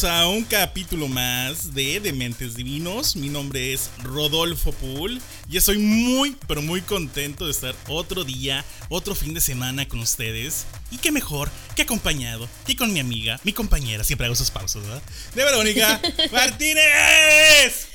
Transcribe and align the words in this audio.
Bienvenidos 0.00 0.22
a 0.22 0.28
un 0.28 0.44
capítulo 0.44 1.08
más 1.08 1.74
de 1.74 1.98
Dementes 1.98 2.54
Divinos. 2.54 3.16
Mi 3.16 3.28
nombre 3.28 3.72
es 3.72 3.90
Rodolfo 4.04 4.70
Pool 4.70 5.20
y 5.50 5.56
estoy 5.56 5.78
muy, 5.78 6.36
pero 6.46 6.62
muy 6.62 6.82
contento 6.82 7.46
de 7.46 7.50
estar 7.50 7.74
otro 7.88 8.22
día, 8.22 8.64
otro 8.90 9.16
fin 9.16 9.34
de 9.34 9.40
semana 9.40 9.88
con 9.88 9.98
ustedes. 9.98 10.66
Y 10.92 10.98
qué 10.98 11.10
mejor 11.10 11.50
que 11.74 11.82
acompañado 11.82 12.48
que 12.64 12.76
con 12.76 12.92
mi 12.92 13.00
amiga, 13.00 13.40
mi 13.42 13.52
compañera, 13.52 14.04
siempre 14.04 14.26
hago 14.26 14.36
sus 14.36 14.52
pausas, 14.52 14.82
¿verdad? 14.82 15.02
De 15.34 15.44
Verónica 15.44 16.00
Martínez. 16.30 17.88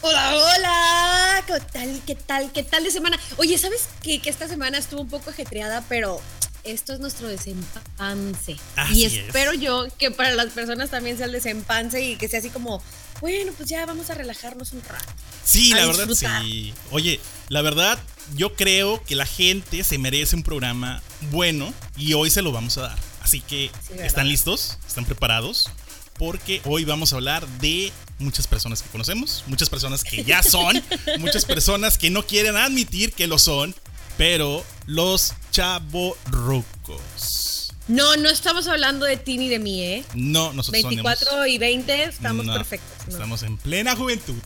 Hola, 0.00 0.34
hola. 0.34 1.44
¿Qué 1.46 1.60
tal? 1.72 2.02
¿Qué 2.04 2.14
tal? 2.16 2.52
¿Qué 2.52 2.62
tal 2.64 2.82
de 2.82 2.90
semana? 2.90 3.20
Oye, 3.36 3.58
¿sabes 3.58 3.88
qué? 4.02 4.18
Que 4.18 4.30
esta 4.30 4.48
semana 4.48 4.78
estuvo 4.78 5.02
un 5.02 5.08
poco 5.08 5.30
ajetreada, 5.30 5.84
pero 5.88 6.20
esto 6.64 6.92
es 6.92 7.00
nuestro 7.00 7.28
desempance. 7.28 8.56
y 8.92 9.04
espero 9.04 9.52
yo 9.54 9.86
que 9.98 10.10
para 10.10 10.34
las 10.34 10.52
personas 10.52 10.90
también 10.90 11.16
sea 11.16 11.26
el 11.26 11.32
desempance 11.32 12.00
y 12.00 12.16
que 12.16 12.28
sea 12.28 12.40
así 12.40 12.50
como, 12.50 12.82
bueno, 13.20 13.52
pues 13.56 13.68
ya 13.68 13.84
vamos 13.86 14.10
a 14.10 14.14
relajarnos 14.14 14.72
un 14.72 14.82
rato. 14.82 15.12
Sí, 15.44 15.70
la 15.70 15.86
verdad 15.86 16.08
sí. 16.14 16.74
Oye, 16.90 17.20
la 17.48 17.62
verdad, 17.62 17.98
yo 18.34 18.54
creo 18.54 19.02
que 19.04 19.14
la 19.14 19.26
gente 19.26 19.84
se 19.84 19.98
merece 19.98 20.36
un 20.36 20.42
programa 20.42 21.02
bueno 21.30 21.72
y 21.96 22.14
hoy 22.14 22.30
se 22.30 22.42
lo 22.42 22.52
vamos 22.52 22.78
a 22.78 22.82
dar. 22.82 22.98
Así 23.20 23.40
que, 23.40 23.70
¿están 23.98 24.28
listos? 24.28 24.78
¿Están 24.86 25.04
preparados? 25.04 25.70
Porque 26.18 26.60
hoy 26.64 26.84
vamos 26.84 27.12
a 27.12 27.16
hablar 27.16 27.46
de 27.58 27.92
muchas 28.18 28.46
personas 28.46 28.82
que 28.82 28.88
conocemos, 28.88 29.44
muchas 29.46 29.68
personas 29.68 30.04
que 30.04 30.24
ya 30.24 30.42
son, 30.42 30.82
muchas 31.18 31.44
personas 31.44 31.98
que 31.98 32.10
no 32.10 32.24
quieren 32.24 32.56
admitir 32.56 33.12
que 33.12 33.26
lo 33.26 33.38
son 33.38 33.74
pero 34.16 34.64
los 34.86 35.34
chavorrucos. 35.50 37.52
No, 37.88 38.16
no 38.16 38.28
estamos 38.28 38.68
hablando 38.68 39.06
de 39.06 39.16
ti 39.16 39.38
ni 39.38 39.48
de 39.48 39.58
mí, 39.58 39.82
¿eh? 39.82 40.04
No, 40.14 40.52
nosotros 40.52 40.84
24 40.84 41.46
y 41.46 41.58
20 41.58 42.04
estamos 42.04 42.46
perfectos. 42.46 43.08
Estamos 43.08 43.42
en 43.42 43.56
plena 43.56 43.96
juventud. 43.96 44.36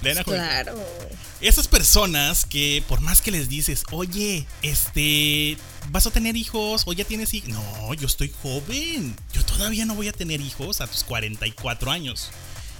Plena 0.00 0.22
claro. 0.22 0.78
Esas 1.40 1.66
personas 1.66 2.46
que 2.46 2.84
por 2.88 3.00
más 3.00 3.20
que 3.20 3.30
les 3.30 3.48
dices, 3.48 3.84
oye, 3.90 4.46
este, 4.62 5.56
vas 5.90 6.06
a 6.06 6.10
tener 6.10 6.36
hijos 6.36 6.84
o 6.86 6.92
ya 6.92 7.04
tienes 7.04 7.34
hijos. 7.34 7.48
No, 7.48 7.94
yo 7.94 8.06
estoy 8.06 8.32
joven. 8.42 9.16
Yo 9.32 9.44
todavía 9.44 9.86
no 9.86 9.94
voy 9.94 10.08
a 10.08 10.12
tener 10.12 10.40
hijos 10.40 10.80
a 10.80 10.86
tus 10.86 11.04
44 11.04 11.90
años. 11.90 12.30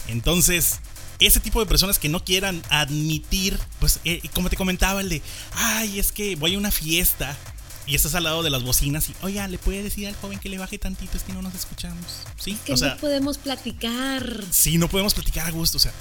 Entonces, 0.06 0.80
ese 1.18 1.40
tipo 1.40 1.60
de 1.60 1.66
personas 1.66 1.98
que 1.98 2.08
no 2.08 2.24
quieran 2.24 2.62
admitir, 2.70 3.58
pues 3.80 4.00
eh, 4.04 4.20
como 4.34 4.50
te 4.50 4.56
comentaba, 4.56 5.00
el 5.00 5.08
de, 5.08 5.22
ay, 5.54 5.98
es 5.98 6.12
que 6.12 6.36
voy 6.36 6.54
a 6.54 6.58
una 6.58 6.70
fiesta 6.70 7.36
y 7.86 7.94
estás 7.94 8.14
al 8.14 8.24
lado 8.24 8.42
de 8.42 8.50
las 8.50 8.62
bocinas 8.62 9.08
y, 9.10 9.14
oye, 9.22 9.46
le 9.48 9.58
puede 9.58 9.82
decir 9.82 10.08
al 10.08 10.16
joven 10.16 10.38
que 10.38 10.48
le 10.48 10.58
baje 10.58 10.78
tantito, 10.78 11.16
es 11.16 11.22
que 11.22 11.32
no 11.32 11.42
nos 11.42 11.54
escuchamos. 11.54 12.04
Sí, 12.38 12.58
que 12.64 12.74
no 12.74 12.96
podemos 12.96 13.38
platicar. 13.38 14.44
Sí, 14.50 14.78
no 14.78 14.88
podemos 14.88 15.14
platicar 15.14 15.46
a 15.46 15.50
gusto, 15.50 15.76
o 15.76 15.80
sea, 15.80 15.92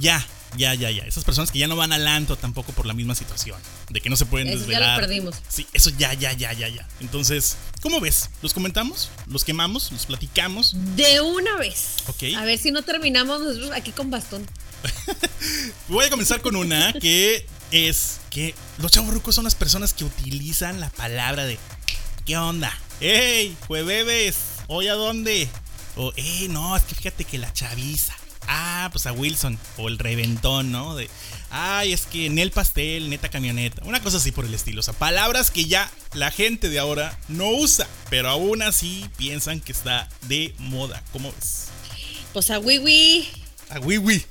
ya, 0.00 0.24
ya, 0.56 0.74
ya, 0.74 0.90
ya. 0.90 1.04
Esas 1.04 1.24
personas 1.24 1.50
que 1.50 1.58
ya 1.58 1.68
no 1.68 1.76
van 1.76 1.92
al 1.92 2.06
anto 2.06 2.36
tampoco 2.36 2.72
por 2.72 2.86
la 2.86 2.94
misma 2.94 3.14
situación. 3.14 3.58
De 3.90 4.00
que 4.00 4.10
no 4.10 4.16
se 4.16 4.26
pueden 4.26 4.48
eso 4.48 4.58
desvelar. 4.58 4.82
Ya 4.82 4.94
lo 4.94 5.00
perdimos. 5.00 5.34
Sí, 5.48 5.66
eso 5.72 5.90
ya, 5.90 6.14
ya, 6.14 6.32
ya, 6.32 6.52
ya, 6.52 6.68
ya. 6.68 6.88
Entonces, 7.00 7.56
¿cómo 7.82 8.00
ves? 8.00 8.30
¿Los 8.42 8.54
comentamos? 8.54 9.10
¿Los 9.26 9.44
quemamos? 9.44 9.92
¿Los 9.92 10.06
platicamos? 10.06 10.74
De 10.96 11.20
una 11.20 11.56
vez. 11.56 11.96
Ok. 12.06 12.34
A 12.36 12.44
ver 12.44 12.58
si 12.58 12.70
no 12.70 12.82
terminamos 12.82 13.40
nosotros 13.40 13.70
aquí 13.72 13.92
con 13.92 14.10
bastón. 14.10 14.46
Voy 15.88 16.06
a 16.06 16.10
comenzar 16.10 16.40
con 16.40 16.56
una 16.56 16.92
que 16.94 17.46
es 17.70 18.20
que 18.30 18.54
los 18.78 18.92
chavorrucos 18.92 19.34
son 19.34 19.44
las 19.44 19.54
personas 19.54 19.92
que 19.92 20.04
utilizan 20.04 20.80
la 20.80 20.90
palabra 20.90 21.44
de 21.44 21.58
¿Qué 22.24 22.36
onda? 22.36 22.72
¡Ey! 23.00 23.56
bebés 23.68 24.36
¿Hoy 24.66 24.88
a 24.88 24.94
dónde? 24.94 25.48
O, 25.96 26.12
¡Ey! 26.16 26.48
No, 26.48 26.76
es 26.76 26.82
que 26.82 26.94
fíjate 26.94 27.24
que 27.24 27.38
la 27.38 27.50
chaviza. 27.54 28.14
Ah, 28.48 28.88
pues 28.90 29.06
a 29.06 29.12
Wilson. 29.12 29.58
O 29.76 29.88
el 29.88 29.98
reventón, 29.98 30.72
¿no? 30.72 30.96
De, 30.96 31.08
ay, 31.50 31.92
es 31.92 32.06
que 32.06 32.26
en 32.26 32.38
el 32.38 32.50
pastel, 32.50 33.10
neta 33.10 33.28
camioneta. 33.28 33.82
Una 33.84 34.02
cosa 34.02 34.16
así 34.16 34.32
por 34.32 34.46
el 34.46 34.54
estilo. 34.54 34.80
O 34.80 34.82
sea, 34.82 34.94
palabras 34.94 35.50
que 35.50 35.66
ya 35.66 35.90
la 36.14 36.30
gente 36.30 36.70
de 36.70 36.78
ahora 36.78 37.16
no 37.28 37.50
usa. 37.50 37.86
Pero 38.08 38.30
aún 38.30 38.62
así 38.62 39.06
piensan 39.18 39.60
que 39.60 39.72
está 39.72 40.08
de 40.22 40.54
moda. 40.58 41.02
¿Cómo 41.12 41.30
ves? 41.32 41.66
Pues 42.32 42.50
a 42.50 42.58
Wiwi. 42.58 43.28
A 43.68 43.80
Wiwi. 43.80 44.24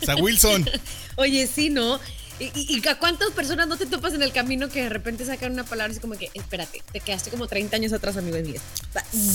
O 0.00 0.04
sea, 0.04 0.16
Wilson. 0.16 0.70
Oye, 1.16 1.48
sí, 1.48 1.70
¿no? 1.70 1.98
¿Y, 2.38 2.86
a 2.88 2.98
cuántas 2.98 3.30
personas 3.30 3.68
no 3.68 3.76
te 3.76 3.86
topas 3.86 4.12
en 4.14 4.22
el 4.22 4.32
camino 4.32 4.68
que 4.68 4.82
de 4.82 4.88
repente 4.88 5.24
sacan 5.24 5.52
una 5.52 5.64
palabra 5.64 5.92
así 5.92 6.00
como 6.00 6.14
que, 6.14 6.30
espérate, 6.34 6.82
te 6.92 7.00
quedaste 7.00 7.30
como 7.30 7.46
30 7.46 7.76
años 7.76 7.92
atrás, 7.92 8.16
amigo 8.16 8.36
mío? 8.38 8.60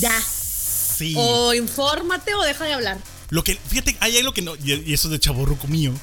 Da. 0.01 0.21
Sí. 0.21 1.13
O 1.17 1.53
infórmate 1.53 2.33
o 2.35 2.43
deja 2.43 2.65
de 2.65 2.73
hablar. 2.73 2.97
Lo 3.29 3.43
que, 3.43 3.55
fíjate, 3.55 3.95
hay 3.99 4.17
algo 4.17 4.33
que 4.33 4.41
no, 4.41 4.55
y 4.55 4.93
eso 4.93 5.07
es 5.07 5.11
de 5.11 5.19
chaborruco 5.19 5.67
mío, 5.67 5.93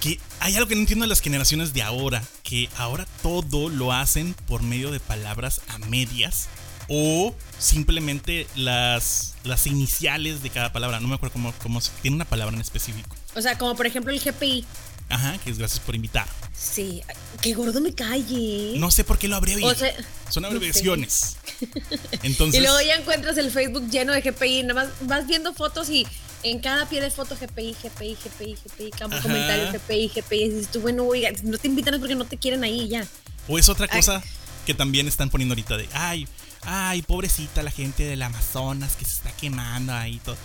que 0.00 0.20
hay 0.40 0.54
algo 0.56 0.68
que 0.68 0.74
no 0.74 0.82
entiendo 0.82 1.04
de 1.04 1.08
las 1.08 1.20
generaciones 1.20 1.72
de 1.72 1.82
ahora, 1.82 2.22
que 2.42 2.68
ahora 2.76 3.06
todo 3.22 3.68
lo 3.68 3.92
hacen 3.92 4.34
por 4.46 4.62
medio 4.62 4.90
de 4.90 5.00
palabras 5.00 5.60
a 5.68 5.78
medias 5.78 6.48
o 6.88 7.34
simplemente 7.58 8.46
las, 8.56 9.34
las 9.44 9.66
iniciales 9.66 10.42
de 10.42 10.50
cada 10.50 10.72
palabra. 10.72 11.00
No 11.00 11.08
me 11.08 11.14
acuerdo 11.14 11.32
cómo, 11.34 11.52
cómo 11.62 11.80
tiene 12.02 12.16
una 12.16 12.24
palabra 12.24 12.54
en 12.54 12.60
específico. 12.60 13.14
O 13.34 13.42
sea, 13.42 13.58
como 13.58 13.76
por 13.76 13.86
ejemplo 13.86 14.12
el 14.12 14.20
GPI. 14.20 14.64
Ajá, 15.10 15.38
que 15.38 15.50
es 15.50 15.58
gracias 15.58 15.80
por 15.80 15.94
invitar. 15.94 16.26
Sí, 16.54 17.02
qué 17.40 17.54
gordo 17.54 17.80
me 17.80 17.94
calle. 17.94 18.74
No 18.76 18.90
sé 18.90 19.04
por 19.04 19.18
qué 19.18 19.26
lo 19.26 19.36
abrevian. 19.36 19.74
Son 20.28 20.44
abreviaciones. 20.44 21.36
Entonces. 22.22 22.60
Y 22.60 22.62
luego 22.62 22.80
ya 22.82 22.94
encuentras 22.94 23.38
el 23.38 23.50
Facebook 23.50 23.88
lleno 23.90 24.12
de 24.12 24.20
GPI, 24.20 24.64
nada 24.64 24.74
más 24.74 24.88
vas 25.02 25.26
viendo 25.26 25.54
fotos 25.54 25.88
y 25.88 26.06
en 26.42 26.60
cada 26.60 26.86
pie 26.88 27.00
de 27.00 27.10
foto 27.10 27.36
GPI, 27.36 27.76
GPI, 27.82 28.16
GPI, 28.16 28.56
GPI, 28.64 28.90
campo 28.90 29.16
comentario 29.22 29.72
GPI, 29.72 30.08
GPI. 30.14 30.42
Y 30.42 30.48
dices 30.50 30.68
tú, 30.68 30.80
bueno, 30.80 31.04
oiga, 31.04 31.30
no 31.42 31.58
te 31.58 31.68
invitan 31.68 31.98
porque 31.98 32.14
no 32.14 32.24
te 32.24 32.36
quieren 32.36 32.64
ahí 32.64 32.88
ya. 32.88 33.06
O 33.48 33.58
es 33.58 33.68
otra 33.68 33.88
cosa 33.88 34.22
que 34.66 34.74
también 34.74 35.08
están 35.08 35.30
poniendo 35.30 35.54
ahorita 35.54 35.76
de, 35.76 35.88
ay, 35.92 36.28
ay, 36.62 37.02
pobrecita 37.02 37.62
la 37.62 37.70
gente 37.70 38.04
del 38.04 38.22
Amazonas 38.22 38.96
que 38.96 39.04
se 39.04 39.12
está 39.12 39.30
quemando 39.32 39.94
ahí 39.94 40.20
todo. 40.24 40.36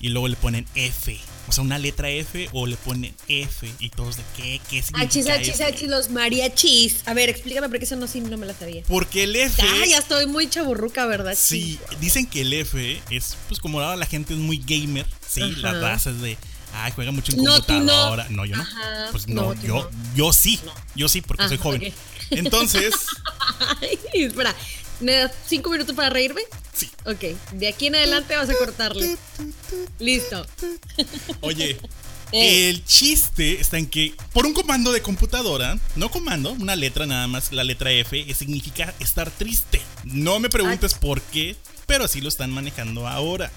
Y 0.00 0.08
luego 0.08 0.28
le 0.28 0.36
ponen 0.36 0.66
F. 0.74 1.18
O 1.48 1.52
sea, 1.52 1.64
una 1.64 1.78
letra 1.78 2.10
F 2.10 2.48
o 2.52 2.66
le 2.66 2.76
ponen 2.76 3.14
F. 3.26 3.68
Y 3.78 3.88
todos 3.90 4.16
de 4.18 4.22
qué, 4.36 4.60
qué 4.68 4.82
significa 4.82 5.34
H, 5.34 5.64
H, 5.64 5.86
los 5.86 6.10
mariachis. 6.10 7.02
A 7.06 7.14
ver, 7.14 7.30
explícame 7.30 7.68
porque 7.68 7.84
eso 7.84 7.96
no, 7.96 8.06
sí, 8.06 8.20
no 8.20 8.36
me 8.36 8.46
la 8.46 8.54
sabía. 8.54 8.82
Porque 8.86 9.24
el 9.24 9.34
F. 9.34 9.62
Ah, 9.62 9.86
ya 9.86 9.98
estoy 9.98 10.26
muy 10.26 10.48
chaburruca, 10.48 11.06
¿verdad? 11.06 11.34
Sí, 11.36 11.78
dicen 12.00 12.26
que 12.26 12.42
el 12.42 12.52
F 12.52 13.00
es, 13.10 13.36
pues 13.48 13.60
como 13.60 13.80
ahora 13.80 13.96
la 13.96 14.06
gente 14.06 14.34
es 14.34 14.38
muy 14.38 14.58
gamer, 14.58 15.06
sí, 15.26 15.40
la 15.56 15.72
raza 15.72 16.10
es 16.10 16.20
de. 16.20 16.36
Ay, 16.74 16.92
juega 16.94 17.12
mucho 17.12 17.32
en 17.32 17.44
computadora. 17.44 18.26
No, 18.28 18.44
yo 18.44 18.56
no. 18.56 18.64
Pues 19.10 19.26
no, 19.26 19.54
yo, 19.62 19.88
yo 20.14 20.34
sí. 20.34 20.60
Yo 20.94 21.08
sí, 21.08 21.22
porque 21.22 21.48
soy 21.48 21.56
joven. 21.56 21.94
Entonces. 22.30 22.94
Ay, 23.80 23.98
espera. 24.12 24.54
¿Me 25.00 25.12
das 25.12 25.32
cinco 25.46 25.70
minutos 25.70 25.94
para 25.94 26.10
reírme? 26.10 26.42
Sí. 26.72 26.88
Ok, 27.04 27.36
de 27.52 27.68
aquí 27.68 27.86
en 27.86 27.96
adelante 27.96 28.36
vas 28.36 28.50
a 28.50 28.54
cortarle. 28.54 29.16
Listo. 29.98 30.44
Oye, 31.40 31.78
eh. 32.32 32.70
el 32.70 32.84
chiste 32.84 33.60
está 33.60 33.78
en 33.78 33.86
que 33.86 34.14
por 34.32 34.46
un 34.46 34.52
comando 34.52 34.92
de 34.92 35.00
computadora, 35.00 35.78
no 35.96 36.10
comando, 36.10 36.52
una 36.52 36.76
letra 36.76 37.06
nada 37.06 37.26
más, 37.28 37.52
la 37.52 37.64
letra 37.64 37.92
F, 37.92 38.34
significa 38.34 38.94
estar 38.98 39.30
triste. 39.30 39.80
No 40.04 40.40
me 40.40 40.48
preguntes 40.48 40.94
por 40.94 41.20
qué, 41.22 41.56
pero 41.86 42.04
así 42.04 42.20
lo 42.20 42.28
están 42.28 42.50
manejando 42.50 43.06
ahora. 43.06 43.50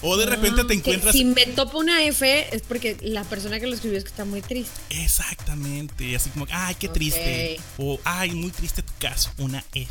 O 0.00 0.16
de 0.16 0.26
repente 0.26 0.64
te 0.64 0.74
ah, 0.74 0.76
encuentras. 0.76 1.12
Si 1.12 1.24
me 1.24 1.44
topo 1.46 1.78
una 1.78 2.04
F 2.04 2.54
es 2.54 2.62
porque 2.62 2.96
la 3.00 3.24
persona 3.24 3.58
que 3.58 3.66
lo 3.66 3.74
escribió 3.74 3.98
es 3.98 4.04
que 4.04 4.10
está 4.10 4.24
muy 4.24 4.42
triste. 4.42 4.80
Exactamente. 4.90 6.14
Así 6.14 6.30
como, 6.30 6.46
ay, 6.50 6.76
qué 6.78 6.88
triste. 6.88 7.60
O, 7.78 7.98
ay, 8.04 8.30
muy 8.30 8.52
triste 8.52 8.82
tu 8.82 8.92
caso. 9.00 9.32
Una 9.38 9.64
F. 9.74 9.90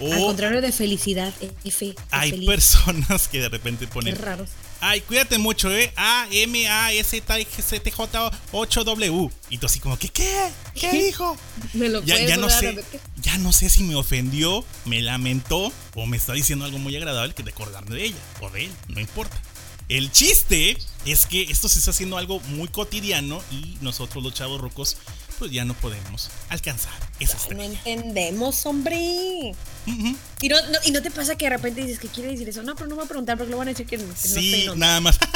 Al 0.00 0.20
contrario 0.20 0.60
de 0.60 0.72
felicidad, 0.72 1.32
F. 1.64 1.94
Hay 2.10 2.46
personas 2.46 3.28
que 3.28 3.40
de 3.40 3.48
repente 3.48 3.86
ponen. 3.86 4.14
Qué 4.14 4.20
raros. 4.20 4.50
Ay, 4.80 5.00
cuídate 5.00 5.38
mucho, 5.38 5.74
¿eh? 5.74 5.90
A, 5.96 6.26
M, 6.30 6.68
A, 6.68 6.92
S, 6.92 7.18
T, 7.18 7.46
C, 7.62 7.80
T, 7.80 7.90
J, 7.90 8.30
8, 8.52 8.84
W. 8.84 9.30
Y 9.48 9.58
tú 9.58 9.66
así 9.66 9.80
como, 9.80 9.98
¿qué, 9.98 10.10
qué? 10.10 10.50
¿Qué 10.74 10.92
dijo? 10.92 11.36
me 11.72 11.88
lo 11.88 12.04
ya, 12.04 12.20
ya 12.26 12.36
no 12.36 12.50
sé, 12.50 12.84
ya 13.22 13.38
no 13.38 13.52
sé 13.52 13.70
si 13.70 13.84
me 13.84 13.94
ofendió, 13.94 14.64
me 14.84 15.00
lamentó 15.00 15.72
o 15.94 16.06
me 16.06 16.18
está 16.18 16.34
diciendo 16.34 16.66
algo 16.66 16.78
muy 16.78 16.94
agradable 16.94 17.34
que 17.34 17.42
de 17.42 17.52
acordarme 17.52 17.96
de 17.96 18.04
ella 18.04 18.18
o 18.40 18.50
de 18.50 18.66
él, 18.66 18.72
no 18.88 19.00
importa. 19.00 19.40
El 19.88 20.10
chiste 20.10 20.76
es 21.04 21.26
que 21.26 21.42
esto 21.42 21.68
se 21.68 21.78
está 21.78 21.92
haciendo 21.92 22.18
algo 22.18 22.40
muy 22.40 22.68
cotidiano 22.68 23.40
y 23.52 23.78
nosotros 23.80 24.22
los 24.22 24.34
chavos 24.34 24.60
rocos 24.60 24.96
pues 25.38 25.50
ya 25.50 25.64
no 25.64 25.74
podemos 25.74 26.30
alcanzar 26.48 26.92
esa 27.20 27.38
No 27.54 27.62
entendemos, 27.62 28.66
hombre. 28.66 28.96
y, 28.96 30.48
no, 30.48 30.56
y, 30.84 30.90
no, 30.90 31.02
te 31.02 31.10
pasa 31.10 31.36
que 31.36 31.46
de 31.46 31.50
repente 31.50 31.82
dices 31.82 31.98
que 31.98 32.08
quiere 32.08 32.30
decir 32.30 32.48
eso. 32.48 32.62
No, 32.62 32.74
pero 32.74 32.86
no 32.88 32.96
me 32.96 33.00
voy 33.00 33.04
a 33.04 33.08
preguntar 33.08 33.36
porque 33.36 33.50
lo 33.50 33.58
van 33.58 33.68
a 33.68 33.70
decir 33.72 33.86
que, 33.86 33.98
no 33.98 34.04
Sí, 34.16 34.66
nada 34.76 35.00
más. 35.00 35.18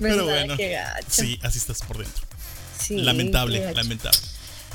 pero 0.00 0.24
bueno. 0.24 0.56
Sí, 1.08 1.38
así 1.42 1.58
estás 1.58 1.80
por 1.82 1.98
dentro. 1.98 2.24
lamentable, 2.90 3.72
lamentable. 3.74 4.18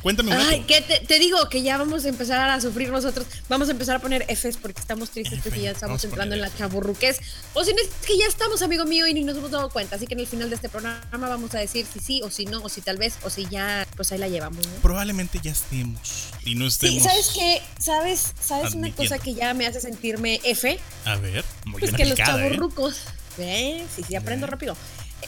Cuéntame 0.06 0.36
un 0.36 0.40
Ay, 0.40 0.62
que 0.68 0.82
te, 0.82 1.18
digo 1.18 1.50
que 1.50 1.64
ya 1.64 1.80
vamos 1.80 2.06
a 2.06 2.10
empezar 2.10 2.48
a 2.48 2.62
sufrir 2.62 2.92
nosotros. 2.92 3.26
Vamos 3.50 3.70
a 3.70 3.72
empezar 3.72 3.96
a 3.96 4.00
poner 4.00 4.24
Fs 4.30 4.58
porque 4.58 4.80
estamos 4.80 5.10
tristes 5.10 5.40
porque 5.42 5.62
ya 5.62 5.72
estamos 5.72 6.06
entrando 6.06 6.36
en 6.36 6.42
la 6.42 6.56
chaburruquez. 6.56 7.20
O 7.56 7.64
si 7.64 7.74
no 7.74 7.82
es 7.82 7.90
que 8.06 8.16
ya 8.16 8.28
estamos, 8.28 8.62
amigo 8.62 8.86
mío, 8.86 9.08
y 9.08 9.16
ni 9.16 9.24
nos 9.24 9.36
hemos 9.36 9.50
dado 9.50 9.72
cuenta. 9.72 9.96
Así 9.96 10.06
que 10.06 10.14
en 10.14 10.20
el 10.20 10.28
final 10.28 10.52
de 10.52 10.58
este 10.58 10.70
programa 10.70 11.28
vamos 11.28 11.56
a 11.56 11.58
decir 11.58 11.88
si 11.92 12.00
sí 12.00 12.22
o 12.22 12.30
si 12.30 12.46
no, 12.46 12.62
o 12.62 12.70
si 12.70 12.82
tal 12.82 12.98
vez, 12.98 13.16
o 13.24 13.32
si 13.32 13.48
ya, 13.48 13.88
pues 13.96 14.12
ahí 14.12 14.20
la 14.20 14.28
llevamos. 14.28 14.68
Probablemente 14.84 15.40
ya 15.42 15.54
estemos 15.54 16.28
y 16.44 16.54
no 16.54 16.68
estemos. 16.68 17.02
Sí, 17.02 17.10
¿sabes 17.10 17.32
qué? 17.34 17.62
¿Sabes, 17.80 18.34
sabes 18.40 18.76
una 18.76 18.94
cosa 18.94 19.18
que 19.18 19.34
ya 19.34 19.56
me 19.56 19.66
hace 19.66 19.82
sentirme 19.82 20.40
F? 20.44 20.80
A 21.06 21.16
ver, 21.16 21.44
muy 21.66 21.80
Pues 21.80 21.92
que 21.92 22.06
los 22.06 22.20
¿eh? 22.20 22.24
chaburrucos. 22.24 22.96
¿eh? 23.40 23.84
Sí, 23.96 24.04
sí, 24.08 24.16
aprendo 24.16 24.46
rápido. 24.46 24.78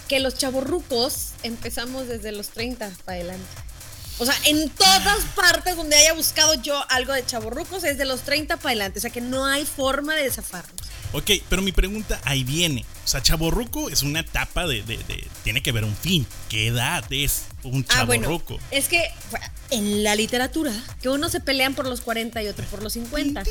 Que 0.07 0.19
los 0.19 0.35
chaburrucos 0.37 1.29
empezamos 1.41 2.07
desde 2.07 2.31
los 2.31 2.49
30 2.49 2.91
para 3.05 3.15
adelante. 3.15 3.47
O 4.19 4.25
sea, 4.25 4.35
en 4.45 4.69
todas 4.69 5.23
partes 5.35 5.75
donde 5.75 5.95
haya 5.95 6.13
buscado 6.13 6.55
yo 6.55 6.83
algo 6.89 7.13
de 7.13 7.25
chaborrucos 7.25 7.83
es 7.83 7.97
de 7.97 8.05
los 8.05 8.21
30 8.21 8.57
para 8.57 8.69
adelante. 8.69 8.99
O 8.99 9.01
sea 9.01 9.11
que 9.11 9.21
no 9.21 9.45
hay 9.45 9.65
forma 9.65 10.15
de 10.15 10.23
desafarnos. 10.23 10.81
Ok, 11.13 11.31
pero 11.49 11.61
mi 11.61 11.71
pregunta 11.71 12.19
ahí 12.25 12.43
viene. 12.43 12.85
O 13.05 13.07
sea, 13.07 13.21
chaborruco 13.21 13.89
es 13.89 14.03
una 14.03 14.21
etapa 14.21 14.65
de, 14.67 14.83
Tiene 15.43 15.61
que 15.61 15.71
ver 15.71 15.83
un 15.83 15.95
fin. 15.95 16.25
¿Qué 16.49 16.67
edad 16.67 17.05
es 17.11 17.45
un 17.63 17.85
chaborruco? 17.85 18.55
Ah, 18.55 18.57
bueno, 18.57 18.63
es 18.71 18.87
que 18.87 19.03
en 19.69 20.03
la 20.03 20.15
literatura, 20.15 20.73
que 21.01 21.09
unos 21.09 21.31
se 21.31 21.39
pelean 21.39 21.75
por 21.75 21.87
los 21.87 22.01
40 22.01 22.41
y 22.43 22.47
otro 22.47 22.65
por 22.65 22.83
los 22.83 22.93
50. 22.93 23.43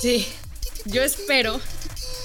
Sí. 0.00 0.26
Yo 0.86 1.02
espero 1.02 1.60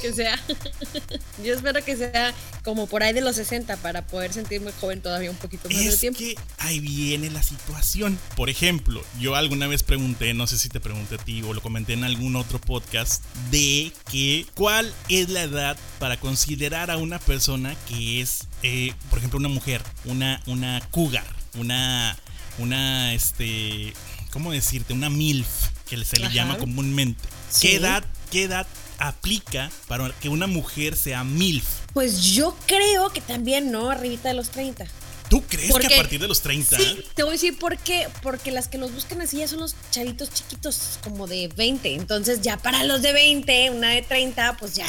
que 0.02 0.14
sea. 0.14 0.40
Yo 1.44 1.54
espero 1.54 1.84
que 1.84 1.96
sea 1.96 2.34
como 2.64 2.88
por 2.88 3.04
ahí 3.04 3.14
de 3.14 3.22
los 3.22 3.36
60 3.36 3.78
para 3.78 4.08
poder 4.08 4.34
sentirme 4.34 4.72
joven 4.80 5.02
todavía 5.02 5.30
un 5.30 5.38
poquito 5.38 5.70
más 5.70 5.84
de 5.84 5.98
tiempo. 5.98 6.20
que 6.20 6.36
ahí 6.58 6.80
viene 6.80 7.30
la 7.30 7.44
situación. 7.44 8.18
Por 8.36 8.50
ejemplo, 8.50 9.04
yo 9.20 9.36
alguna 9.36 9.68
vez 9.68 9.84
pregunté, 9.84 10.34
no 10.34 10.48
sé 10.48 10.58
si 10.58 10.70
te 10.70 10.80
pregunté 10.80 11.16
a 11.16 11.18
ti 11.18 11.44
o 11.44 11.54
lo 11.54 11.62
comenté 11.62 11.94
en 11.94 12.04
algún 12.04 12.36
otro 12.36 12.60
podcast, 12.60 13.24
de 13.52 13.92
que 14.12 14.46
cuál 14.56 14.94
es 15.10 15.30
la 15.30 15.44
edad 15.44 15.78
para 16.00 16.20
considerar 16.20 16.90
a 16.92 16.98
una 16.98 17.20
persona 17.20 17.76
que 17.88 18.22
es, 18.22 18.48
eh, 18.64 18.94
por 19.10 19.20
ejemplo, 19.20 19.40
una 19.40 19.50
mujer, 19.50 19.82
una, 20.06 20.42
una 20.48 20.82
cougar, 20.92 21.26
una, 21.56 22.18
una, 22.58 23.14
este, 23.14 23.94
¿cómo 24.32 24.52
decirte? 24.52 24.94
Una 24.94 25.10
MILF, 25.10 25.48
que 25.88 26.04
se 26.04 26.18
le 26.18 26.32
llama 26.32 26.58
comúnmente. 26.58 27.24
¿Qué 27.62 27.76
edad, 27.76 28.04
qué 28.36 28.44
edad 28.44 28.68
aplica 29.00 29.72
para 29.88 30.10
que 30.20 30.28
una 30.28 30.46
mujer 30.46 30.98
sea 30.98 31.24
MILF? 31.24 31.66
Pues 31.94 32.22
yo 32.22 32.58
creo 32.66 33.10
que 33.10 33.22
también, 33.22 33.72
¿no? 33.72 33.90
Arribita 33.90 34.28
de 34.28 34.36
los 34.36 34.50
30. 34.50 34.86
¿Tú 35.30 35.42
crees 35.48 35.74
que 35.74 35.94
a 35.94 35.98
partir 35.98 36.20
de 36.20 36.28
los 36.28 36.42
30? 36.42 36.76
Sí, 36.76 37.06
te 37.16 37.24
voy 37.24 37.30
a 37.30 37.32
decir 37.32 37.58
por 37.58 37.78
qué. 37.78 38.10
Porque 38.22 38.52
las 38.52 38.68
que 38.68 38.78
los 38.78 38.94
buscan 38.94 39.22
así 39.22 39.38
ya 39.38 39.48
son 39.48 39.62
los 39.62 39.74
chavitos 39.90 40.34
chiquitos, 40.34 41.00
como 41.02 41.28
de 41.28 41.48
20. 41.56 41.96
Entonces, 41.96 42.42
ya 42.42 42.58
para 42.58 42.84
los 42.84 43.02
de 43.02 43.14
20, 43.14 43.70
una 43.70 43.92
de 43.92 44.02
30, 44.02 44.58
pues 44.58 44.76
ya, 44.76 44.86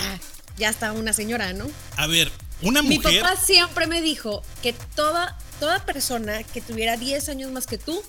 ya 0.58 0.68
está 0.70 0.90
una 0.90 1.12
señora, 1.12 1.52
¿no? 1.52 1.70
A 1.96 2.08
ver, 2.08 2.32
una 2.62 2.82
mujer. 2.82 2.98
Mi 2.98 3.20
papá 3.20 3.36
siempre 3.36 3.86
me 3.86 4.02
dijo 4.02 4.42
que 4.60 4.72
toda, 4.96 5.38
toda 5.60 5.86
persona 5.86 6.42
que 6.42 6.60
tuviera 6.60 6.96
10 6.96 7.28
años 7.28 7.52
más 7.52 7.68
que 7.68 7.78
tú 7.78 8.02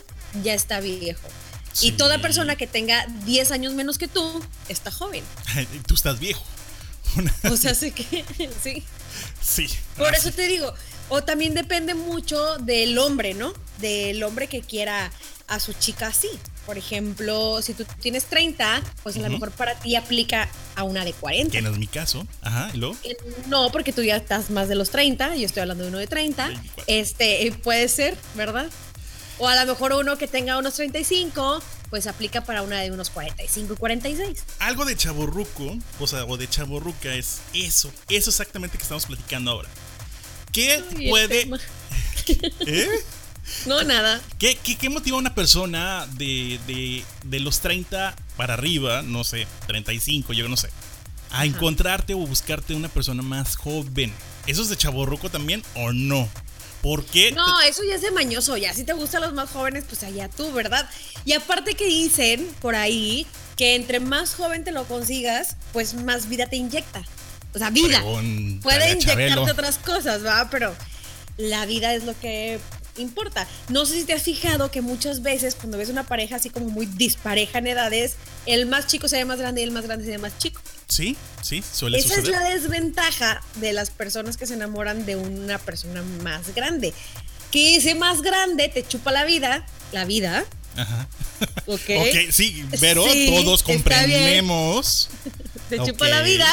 ya 0.44 0.56
está 0.56 0.80
viejo. 0.80 1.28
Y 1.82 1.92
toda 1.92 2.20
persona 2.20 2.56
que 2.56 2.68
tenga 2.68 3.06
10 3.26 3.52
años 3.52 3.74
menos 3.74 3.98
que 3.98 4.08
tú 4.08 4.44
está 4.70 4.92
joven. 4.92 5.24
tú 5.86 5.96
estás 5.96 6.20
viejo. 6.20 6.44
o 7.50 7.58
sea, 7.58 7.74
sí 7.74 7.92
que 7.92 8.26
sí. 8.64 8.84
Sí. 9.42 9.68
Por 9.96 10.14
eso 10.14 10.32
te 10.32 10.48
digo, 10.48 10.74
o 11.10 11.24
también 11.24 11.54
depende 11.54 11.96
mucho 11.96 12.58
del 12.58 12.98
hombre, 12.98 13.34
¿no? 13.34 13.54
Del 13.80 14.24
hombre 14.24 14.48
que 14.48 14.62
quiera 14.62 15.12
a 15.48 15.60
su 15.60 15.74
chica 15.74 16.08
así. 16.08 16.30
Por 16.66 16.78
ejemplo, 16.78 17.62
si 17.62 17.74
tú 17.74 17.86
tienes 18.02 18.26
30, 18.26 18.82
pues 19.02 19.16
a 19.16 19.20
lo 19.20 19.30
mejor 19.30 19.52
para 19.52 19.76
ti 19.76 19.96
aplica 19.96 20.50
a 20.76 20.84
una 20.84 21.06
de 21.06 21.14
40. 21.14 21.52
Que 21.52 21.62
no 21.62 21.72
es 21.72 21.78
mi 21.78 21.88
caso. 21.88 22.28
Ajá, 22.42 22.70
¿y 22.74 22.78
luego? 22.78 22.98
No, 23.48 23.72
porque 23.72 23.94
tú 23.94 24.04
ya 24.04 24.18
estás 24.18 24.50
más 24.50 24.68
de 24.68 24.76
los 24.76 24.90
30, 24.90 25.38
yo 25.38 25.46
estoy 25.46 25.62
hablando 25.62 25.86
de 25.86 25.90
uno 25.90 26.00
de 26.00 26.08
30. 26.08 26.50
Este, 26.88 27.54
puede 27.64 27.88
ser, 27.88 28.18
¿verdad? 28.36 28.68
O 29.40 29.48
a 29.48 29.56
lo 29.56 29.72
mejor 29.72 29.94
uno 29.94 30.18
que 30.18 30.28
tenga 30.28 30.58
unos 30.58 30.76
35, 30.76 31.62
pues 31.90 32.08
aplica 32.08 32.44
para 32.44 32.64
una 32.64 32.80
de 32.82 32.92
unos 32.92 33.10
45 33.10 33.74
y 33.74 33.78
46. 33.78 34.44
Algo 34.60 34.86
de 34.86 34.96
chaborruco, 34.96 35.78
o 36.00 36.08
sea, 36.08 36.26
o 36.26 36.38
de 36.38 36.50
chaborruca 36.50 37.14
es 37.14 37.42
eso, 37.54 37.92
eso 38.10 38.30
exactamente 38.30 38.78
que 38.78 38.84
estamos 38.84 39.06
platicando 39.06 39.52
ahora. 39.52 39.70
¿Qué 40.52 40.84
puede... 41.10 41.50
¿Eh? 42.66 42.90
No, 43.66 43.84
nada. 43.84 44.22
¿Qué, 44.40 44.58
qué, 44.58 44.90
motiva 44.90 45.18
a 45.18 45.20
una 45.20 45.34
persona 45.34 46.06
de, 46.18 46.60
de, 47.24 47.40
los 47.40 47.60
30 47.60 48.16
para 48.36 48.56
arriba, 48.56 49.02
no 49.04 49.24
sé, 49.24 49.48
35, 49.68 50.34
yo 50.34 50.50
no 50.50 50.58
sé, 50.58 50.70
a 51.32 51.46
encontrarte 51.46 52.14
o 52.14 52.18
buscarte 52.18 52.74
una 52.74 52.90
persona 52.90 53.22
más 53.22 53.56
joven? 53.56 54.12
¿Eso 54.48 54.62
es 54.62 54.70
de 54.70 54.76
chaborruco 54.76 55.30
también 55.30 55.64
o 55.76 55.94
no? 55.94 56.28
¿Por 56.82 57.04
qué? 57.06 57.32
No, 57.32 57.62
eso 57.62 57.84
ya 57.84 57.96
es 57.96 58.02
de 58.02 58.12
mañoso, 58.12 58.56
ya. 58.58 58.74
Si 58.74 58.84
te 58.84 58.94
gustan 58.94 59.22
los 59.22 59.34
más 59.34 59.50
jóvenes, 59.50 59.84
pues 59.88 60.04
allá 60.04 60.30
tú, 60.30 60.52
¿verdad? 60.52 60.90
Y 61.26 61.34
aparte 61.34 61.74
que 61.74 61.86
dicen 61.86 62.48
por 62.62 62.76
ahí 62.76 63.26
que 63.56 63.76
entre 63.76 64.00
más 64.00 64.36
joven 64.36 64.64
te 64.64 64.72
lo 64.72 64.86
consigas, 64.86 65.56
pues 65.74 65.96
más 65.96 66.30
vida 66.30 66.46
te 66.46 66.56
inyecta. 66.56 67.04
O 67.54 67.58
sea, 67.58 67.72
vida. 67.72 68.02
Puede 68.62 68.92
inyectarte 68.92 69.52
otras 69.52 69.80
cosas, 69.80 70.22
¿verdad? 70.22 70.48
Pero 70.52 70.76
la 71.38 71.66
vida 71.66 71.94
es 71.94 72.04
lo 72.04 72.18
que 72.20 72.60
importa. 72.98 73.48
No 73.70 73.86
sé 73.86 73.96
si 74.00 74.06
te 74.06 74.14
has 74.14 74.24
fijado 74.24 74.72
que 74.72 74.82
muchas 74.82 75.22
veces 75.22 75.56
cuando 75.56 75.78
ves 75.78 75.90
una 75.90 76.04
pareja 76.04 76.36
así 76.36 76.50
como 76.50 76.70
muy 76.70 76.86
dispareja 76.86 77.60
en 77.60 77.68
edades, 77.68 78.16
el 78.46 78.66
más 78.66 78.88
chico 78.88 79.08
se 79.08 79.18
ve 79.18 79.26
más 79.26 79.40
grande 79.40 79.62
y 79.62 79.64
el 79.64 79.72
más 79.72 79.86
grande 79.86 80.06
se 80.06 80.12
ve 80.12 80.18
más 80.18 80.38
chico. 80.38 80.62
Sí, 80.88 81.18
sí, 81.42 81.64
suele 81.74 81.98
Esa 81.98 82.16
es 82.16 82.28
la 82.28 82.42
desventaja 82.50 83.42
de 83.56 83.74
las 83.74 83.90
personas 83.90 84.38
que 84.38 84.46
se 84.46 84.54
enamoran 84.54 85.06
de 85.06 85.16
una 85.16 85.58
persona 85.58 86.02
más 86.24 86.56
grande. 86.56 86.94
Que 87.52 87.76
ese 87.76 87.96
más 87.96 88.22
grande 88.22 88.70
te 88.70 88.88
chupa 88.88 89.12
la 89.12 89.26
vida, 89.26 89.66
la 89.92 90.06
vida. 90.06 90.46
Ajá. 90.76 91.08
Ok, 91.68 91.82
okay 91.82 92.32
sí, 92.32 92.66
pero 92.80 93.04
todos 93.04 93.62
comprendemos. 93.62 95.10
te 95.70 95.78
chupa 95.84 96.08
la 96.08 96.22
vida 96.22 96.48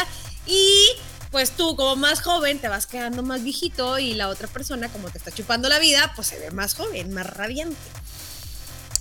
y 0.46 0.88
pues 1.30 1.52
tú 1.52 1.74
como 1.74 1.96
más 1.96 2.20
joven 2.20 2.58
te 2.58 2.68
vas 2.68 2.86
quedando 2.86 3.22
más 3.22 3.42
viejito 3.42 3.98
y 3.98 4.14
la 4.14 4.28
otra 4.28 4.46
persona 4.46 4.88
como 4.88 5.08
te 5.10 5.18
está 5.18 5.32
chupando 5.32 5.68
la 5.68 5.78
vida, 5.78 6.12
pues 6.14 6.28
se 6.28 6.38
ve 6.38 6.50
más 6.50 6.74
joven, 6.74 7.12
más 7.12 7.26
radiante. 7.26 7.76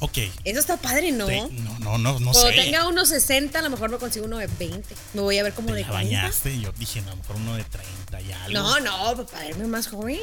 Ok. 0.03 0.17
Eso 0.43 0.59
está 0.59 0.75
padre, 0.75 1.13
¿no? 1.13 1.27
no, 1.27 1.79
no, 1.79 1.97
no, 1.97 2.19
no 2.19 2.31
Cuando 2.33 2.49
tenga 2.49 2.85
unos 2.89 3.07
60, 3.07 3.57
a 3.57 3.61
lo 3.61 3.69
mejor 3.69 3.89
me 3.89 3.97
consigo 3.97 4.25
uno 4.25 4.37
de 4.37 4.47
20. 4.47 4.83
Me 5.13 5.21
voy 5.21 5.37
a 5.37 5.43
ver 5.43 5.53
como 5.53 5.73
de 5.73 5.83
la 5.83 5.91
bañaste, 5.91 6.59
yo 6.59 6.73
dije, 6.73 6.99
a 6.99 7.11
lo 7.11 7.15
mejor 7.15 7.37
uno 7.37 7.55
de 7.55 7.63
30 7.63 8.19
y 8.21 8.31
algo. 8.33 8.51
No, 8.51 8.79
no, 8.81 9.25
para 9.27 9.45
verme 9.45 9.67
más 9.67 9.87
joven. 9.87 10.19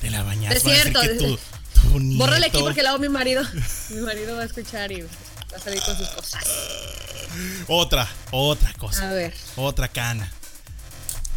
Te 0.00 0.10
la 0.10 0.24
bañaste. 0.24 0.56
Es 0.56 0.64
cierto. 0.64 1.00
Bórrale 1.92 2.46
aquí 2.46 2.58
porque 2.60 2.82
luego 2.82 2.98
mi 2.98 3.08
marido, 3.08 3.44
mi 3.90 4.00
marido 4.00 4.34
va 4.34 4.42
a 4.42 4.46
escuchar 4.46 4.90
y 4.90 5.02
va 5.02 5.08
a 5.54 5.60
salir 5.60 5.80
con 5.82 5.96
sus 5.96 6.08
cosas. 6.08 6.42
Otra, 7.68 8.10
otra 8.32 8.72
cosa. 8.74 9.10
A 9.10 9.12
ver. 9.12 9.32
Otra 9.54 9.86
cana. 9.86 10.32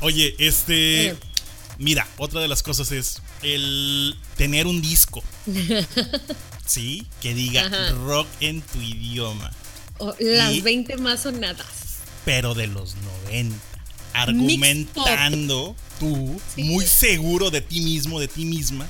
Oye, 0.01 0.35
este. 0.39 1.15
Mira, 1.77 2.07
otra 2.17 2.41
de 2.41 2.47
las 2.47 2.63
cosas 2.63 2.91
es 2.91 3.21
el 3.43 4.17
tener 4.35 4.65
un 4.65 4.81
disco. 4.81 5.23
sí, 6.67 7.07
que 7.21 7.33
diga 7.33 7.69
rock 8.05 8.27
en 8.39 8.61
tu 8.61 8.79
idioma. 8.81 9.51
las 10.19 10.61
20 10.61 10.97
más 10.97 11.21
sonadas. 11.21 11.99
Pero 12.25 12.53
de 12.53 12.67
los 12.67 12.95
90. 13.25 13.57
Argumentando 14.13 15.75
tú, 15.99 16.41
muy 16.57 16.85
seguro 16.85 17.51
de 17.51 17.61
ti 17.61 17.81
mismo, 17.81 18.19
de 18.19 18.27
ti 18.27 18.45
misma, 18.45 18.87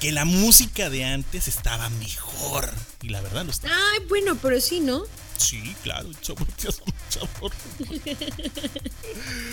que 0.00 0.12
la 0.12 0.24
música 0.24 0.88
de 0.88 1.04
antes 1.04 1.48
estaba 1.48 1.88
mejor. 1.90 2.72
Y 3.02 3.08
la 3.08 3.20
verdad 3.20 3.44
lo 3.44 3.50
está. 3.50 3.68
Ay, 3.68 4.06
bueno, 4.08 4.36
pero 4.40 4.60
sí, 4.60 4.80
¿no? 4.80 5.02
Sí, 5.36 5.74
claro, 5.82 6.10
chabor, 6.20 6.46
chabor. 6.56 7.52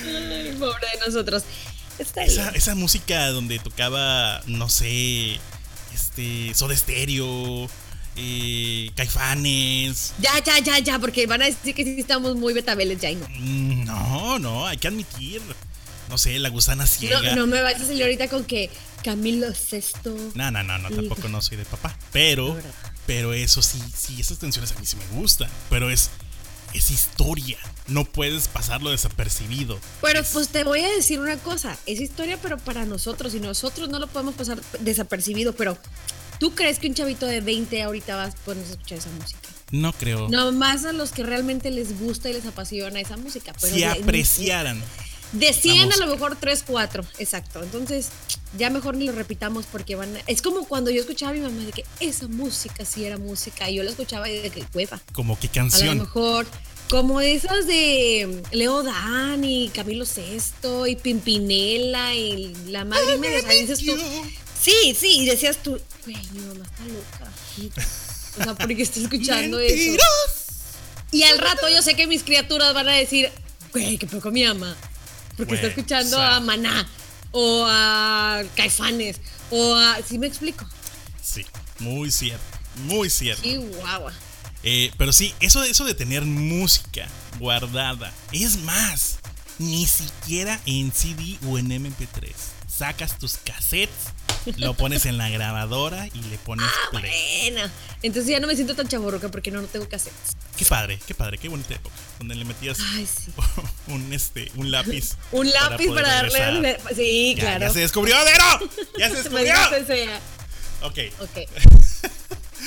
Ay, 0.05 0.55
pobre 0.59 0.87
de 0.93 1.05
nosotros. 1.05 1.43
esa, 1.99 2.49
esa, 2.49 2.75
música 2.75 3.29
donde 3.29 3.59
tocaba, 3.59 4.41
no 4.47 4.67
sé, 4.69 5.39
este, 5.95 6.53
Soda 6.53 6.75
Stereo, 6.75 7.67
eh, 8.15 8.91
Caifanes. 8.95 10.13
Ya, 10.19 10.31
ya, 10.43 10.59
ya, 10.59 10.79
ya, 10.79 10.99
porque 10.99 11.25
van 11.25 11.41
a 11.41 11.45
decir 11.45 11.73
que 11.73 11.83
sí 11.83 11.95
estamos 11.99 12.35
muy 12.35 12.53
betabeles 12.53 12.99
ya 12.99 13.09
y 13.09 13.15
no. 13.15 13.27
Mm, 13.29 13.85
no, 13.85 14.39
no, 14.39 14.67
hay 14.67 14.77
que 14.77 14.87
admitir. 14.87 15.41
No 16.09 16.19
sé, 16.19 16.37
la 16.37 16.49
gusana 16.49 16.85
ciega. 16.85 17.19
No, 17.21 17.35
no 17.35 17.47
me 17.47 17.61
vayas 17.61 17.81
a 17.81 17.85
salir 17.87 18.03
ahorita 18.03 18.27
con 18.27 18.43
que 18.43 18.69
Camilo 19.03 19.53
Sesto. 19.55 20.15
No, 20.35 20.51
no, 20.51 20.63
no, 20.63 20.77
no, 20.77 20.89
tampoco 20.91 21.27
no 21.29 21.41
soy 21.41 21.57
de 21.57 21.65
papá. 21.65 21.97
Pero 22.11 22.55
pero 23.05 23.33
eso 23.33 23.61
sí, 23.61 23.81
sí, 23.95 24.19
esas 24.19 24.39
tensiones 24.39 24.71
a 24.71 24.79
mí 24.79 24.85
sí 24.85 24.95
me 24.95 25.19
gustan. 25.19 25.49
Pero 25.69 25.89
es, 25.89 26.09
es 26.75 26.91
historia. 26.91 27.57
No 27.87 28.05
puedes 28.05 28.47
pasarlo 28.47 28.91
desapercibido. 28.91 29.79
Pero 30.01 30.21
pues 30.33 30.49
te 30.49 30.63
voy 30.63 30.81
a 30.81 30.89
decir 30.89 31.19
una 31.19 31.37
cosa. 31.37 31.77
Es 31.85 32.01
historia, 32.01 32.37
pero 32.41 32.57
para 32.57 32.85
nosotros. 32.85 33.33
Y 33.35 33.39
nosotros 33.39 33.89
no 33.89 33.99
lo 33.99 34.07
podemos 34.07 34.35
pasar 34.35 34.61
desapercibido. 34.79 35.53
Pero 35.53 35.77
¿Tú 36.39 36.53
crees 36.53 36.79
que 36.79 36.87
un 36.87 36.93
chavito 36.93 37.25
de 37.25 37.41
20 37.41 37.81
ahorita 37.81 38.15
vas 38.15 38.35
a 38.35 38.37
ponerse 38.39 38.71
a 38.71 38.73
escuchar 38.73 38.97
esa 38.97 39.09
música? 39.11 39.39
No 39.71 39.93
creo. 39.93 40.27
No, 40.29 40.51
más 40.51 40.85
a 40.85 40.91
los 40.91 41.11
que 41.11 41.23
realmente 41.23 41.71
les 41.71 41.99
gusta 41.99 42.29
y 42.29 42.33
les 42.33 42.45
apasiona 42.45 42.99
esa 42.99 43.17
música. 43.17 43.53
Pero 43.59 43.73
si 43.73 43.83
apreciaran. 43.83 44.81
De 45.35 45.53
100 45.53 45.93
a 45.93 45.97
lo 45.97 46.07
mejor 46.07 46.37
3, 46.39 46.63
4, 46.65 47.03
exacto. 47.19 47.61
Entonces, 47.61 48.09
ya 48.57 48.69
mejor 48.69 48.95
ni 48.95 49.05
lo 49.05 49.11
repitamos 49.11 49.65
porque 49.71 49.95
van 49.95 50.15
a... 50.15 50.19
Es 50.27 50.41
como 50.41 50.65
cuando 50.65 50.91
yo 50.91 51.01
escuchaba 51.01 51.31
a 51.31 51.35
mi 51.35 51.41
mamá 51.41 51.63
de 51.63 51.71
que 51.71 51.85
esa 51.99 52.27
música 52.27 52.85
sí 52.85 53.05
era 53.05 53.17
música 53.17 53.69
y 53.69 53.75
yo 53.75 53.83
la 53.83 53.89
escuchaba 53.89 54.29
y 54.29 54.39
de 54.39 54.49
que 54.49 54.63
hueva. 54.73 55.01
Como 55.13 55.37
qué 55.37 55.49
canción. 55.49 55.89
A 55.89 55.93
lo 55.95 56.03
mejor 56.03 56.47
como 56.89 57.19
esas 57.19 57.67
de 57.67 58.43
Leo 58.51 58.83
Dan 58.83 59.43
y 59.43 59.69
Camilo 59.69 60.05
Sesto 60.05 60.87
y 60.87 60.95
Pimpinela 60.95 62.13
y 62.13 62.55
la 62.67 62.85
madre 62.85 63.17
me 63.17 63.29
dices 63.29 63.79
tú. 63.79 63.97
Sí, 64.61 64.95
sí, 64.97 65.19
y 65.19 65.25
decías 65.25 65.57
tú, 65.57 65.79
güey, 66.05 66.17
mi 66.31 66.39
mamá 66.39 66.65
está 66.65 66.83
loca. 66.85 67.31
O 68.39 68.43
sea, 68.43 68.55
porque 68.55 68.83
está 68.83 68.99
escuchando 68.99 69.59
eso. 69.59 69.97
Y 71.11 71.23
al 71.23 71.37
rato 71.37 71.67
yo 71.69 71.81
sé 71.81 71.95
que 71.95 72.07
mis 72.07 72.23
criaturas 72.23 72.73
van 72.73 72.89
a 72.89 72.93
decir, 72.93 73.31
güey, 73.71 73.97
qué 73.97 74.07
poco 74.07 74.31
mi 74.31 74.43
ama. 74.43 74.75
Porque 75.37 75.55
está 75.55 75.67
escuchando 75.67 76.21
a 76.21 76.39
Maná 76.39 76.87
o 77.31 77.65
a 77.67 78.43
Caifanes 78.55 79.19
o 79.49 79.75
a... 79.75 79.97
¿Sí 80.07 80.17
me 80.17 80.27
explico? 80.27 80.65
Sí, 81.21 81.45
muy 81.79 82.11
cierto, 82.11 82.43
muy 82.85 83.09
cierto. 83.09 83.43
Guau. 83.79 84.07
Eh, 84.63 84.91
pero 84.97 85.13
sí, 85.13 85.33
eso, 85.39 85.63
eso 85.63 85.85
de 85.85 85.93
tener 85.93 86.23
música 86.23 87.07
guardada, 87.39 88.11
es 88.31 88.57
más, 88.59 89.19
ni 89.59 89.85
siquiera 89.85 90.59
en 90.65 90.91
CD 90.91 91.37
o 91.47 91.57
en 91.57 91.69
MP3. 91.69 92.54
Sacas 92.77 93.17
tus 93.17 93.37
cassettes, 93.37 94.11
lo 94.57 94.73
pones 94.73 95.05
en 95.05 95.17
la 95.17 95.29
grabadora 95.29 96.07
y 96.13 96.21
le 96.23 96.37
pones 96.37 96.67
ah, 96.67 96.89
Bueno, 96.91 97.61
entonces 98.01 98.29
ya 98.29 98.41
no 98.41 98.47
me 98.47 98.55
siento 98.55 98.75
tan 98.75 98.87
chaborroca 98.89 99.29
porque 99.29 99.49
no, 99.49 99.61
no 99.61 99.67
tengo 99.67 99.87
cassettes. 99.87 100.35
Qué 100.57 100.65
padre, 100.65 100.99
qué 101.07 101.15
padre, 101.15 101.37
qué 101.37 101.47
bonita 101.47 101.73
época. 101.73 101.95
Donde 102.19 102.35
le 102.35 102.43
metías 102.43 102.79
un, 103.87 104.11
este, 104.11 104.51
un 104.55 104.71
lápiz. 104.71 105.15
un 105.31 105.49
lápiz 105.49 105.87
para, 105.87 106.29
darle. 106.29 106.77
Sí, 106.93 107.37
claro. 107.39 107.65
Ya 107.65 107.71
se 107.71 107.79
descubrió, 107.79 108.15
Dero. 108.25 108.69
Ya 108.97 109.09
se 109.09 109.15
descubrió. 109.23 109.53
ok. 110.81 110.99
Ok. 111.21 111.49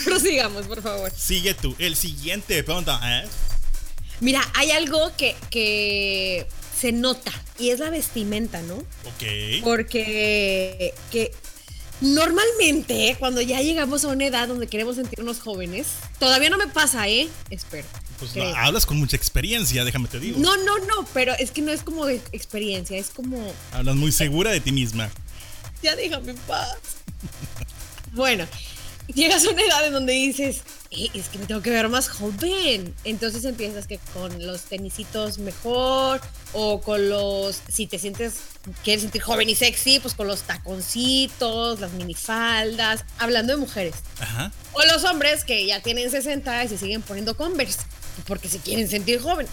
Prosigamos, 0.04 0.66
por 0.66 0.82
favor. 0.82 1.12
Sigue 1.14 1.52
tú. 1.52 1.76
El 1.78 1.96
siguiente 1.96 2.62
pregunta 2.62 2.98
¿eh? 3.04 3.28
Mira, 4.20 4.40
hay 4.54 4.70
algo 4.70 5.12
que, 5.16 5.36
que 5.50 6.46
se 6.78 6.92
nota 6.92 7.32
y 7.58 7.70
es 7.70 7.80
la 7.80 7.90
vestimenta, 7.90 8.62
¿no? 8.62 8.74
Ok. 8.76 9.62
Porque 9.64 10.94
que 11.10 11.32
normalmente 12.00 13.16
cuando 13.18 13.40
ya 13.40 13.60
llegamos 13.60 14.04
a 14.04 14.08
una 14.08 14.26
edad 14.26 14.48
donde 14.48 14.66
queremos 14.68 14.96
sentirnos 14.96 15.40
jóvenes, 15.40 15.88
todavía 16.18 16.50
no 16.50 16.58
me 16.58 16.68
pasa, 16.68 17.08
¿eh? 17.08 17.28
Espero. 17.50 17.86
Pues 18.18 18.32
hablas 18.56 18.84
con 18.84 18.96
mucha 18.98 19.16
experiencia, 19.16 19.84
déjame 19.84 20.08
te 20.08 20.18
digo. 20.18 20.38
No, 20.40 20.56
no, 20.56 20.78
no, 20.78 21.06
pero 21.14 21.32
es 21.38 21.52
que 21.52 21.62
no 21.62 21.70
es 21.70 21.82
como 21.82 22.08
experiencia, 22.08 22.98
es 22.98 23.10
como... 23.10 23.52
Hablas 23.72 23.94
muy 23.94 24.10
segura 24.10 24.50
de 24.50 24.60
ti 24.60 24.72
misma. 24.72 25.08
Ya 25.82 25.94
déjame 25.94 26.32
en 26.32 26.36
paz. 26.38 26.78
bueno, 28.12 28.44
llegas 29.14 29.44
a 29.44 29.50
una 29.50 29.62
edad 29.62 29.86
en 29.86 29.92
donde 29.92 30.12
dices, 30.12 30.62
eh, 30.90 31.08
es 31.14 31.28
que 31.28 31.38
me 31.38 31.46
tengo 31.46 31.62
que 31.62 31.70
ver 31.70 31.88
más 31.88 32.08
joven. 32.08 32.94
Entonces 33.04 33.44
empiezas 33.44 33.86
que 33.86 33.98
con 34.12 34.46
los 34.46 34.62
tenisitos 34.62 35.38
mejor 35.38 36.20
o 36.52 36.80
con 36.80 37.08
los, 37.08 37.62
si 37.68 37.86
te 37.86 37.98
sientes, 37.98 38.36
quieres 38.84 39.02
sentir 39.02 39.22
joven 39.22 39.48
y 39.48 39.54
sexy, 39.54 40.00
pues 40.00 40.14
con 40.14 40.26
los 40.26 40.42
taconcitos, 40.42 41.80
las 41.80 41.92
minifaldas, 41.92 43.04
hablando 43.18 43.54
de 43.54 43.58
mujeres. 43.58 43.96
Ajá. 44.20 44.52
O 44.72 44.82
los 44.84 45.04
hombres 45.04 45.44
que 45.44 45.66
ya 45.66 45.82
tienen 45.82 46.10
60 46.10 46.64
y 46.64 46.68
se 46.68 46.78
siguen 46.78 47.02
poniendo 47.02 47.36
Converse 47.36 47.80
porque 48.26 48.48
se 48.48 48.58
quieren 48.58 48.88
sentir 48.88 49.20
joven. 49.20 49.46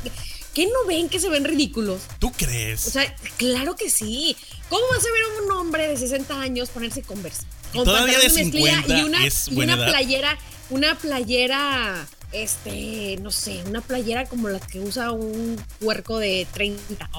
¿Qué 0.56 0.68
no 0.68 0.88
ven 0.88 1.10
que 1.10 1.20
se 1.20 1.28
ven 1.30 1.44
ridículos? 1.44 2.04
¿Tú 2.18 2.32
crees? 2.32 2.88
O 2.88 2.90
sea, 2.90 3.14
claro 3.36 3.76
que 3.76 3.90
sí. 3.90 4.38
¿Cómo 4.70 4.82
vas 4.90 5.04
a 5.06 5.12
ver 5.12 5.24
a 5.24 5.44
un 5.44 5.52
hombre 5.52 5.86
de 5.86 5.98
60 5.98 6.40
años 6.40 6.70
ponerse 6.70 7.02
Converse? 7.04 7.44
todavía 7.74 8.18
de 8.18 8.30
50 8.30 8.98
y 8.98 9.04
una, 9.04 9.26
es 9.26 9.50
buena 9.50 9.76
una 9.76 9.86
playera, 9.88 10.38
una 10.70 10.98
playera, 10.98 12.08
este, 12.32 13.18
no 13.22 13.32
sé, 13.32 13.64
una 13.68 13.82
playera 13.82 14.26
como 14.28 14.48
la 14.48 14.62
que 14.62 14.80
usa 14.80 15.12
un 15.12 15.62
puerco 15.82 16.20
de 16.20 16.48
30. 16.54 17.10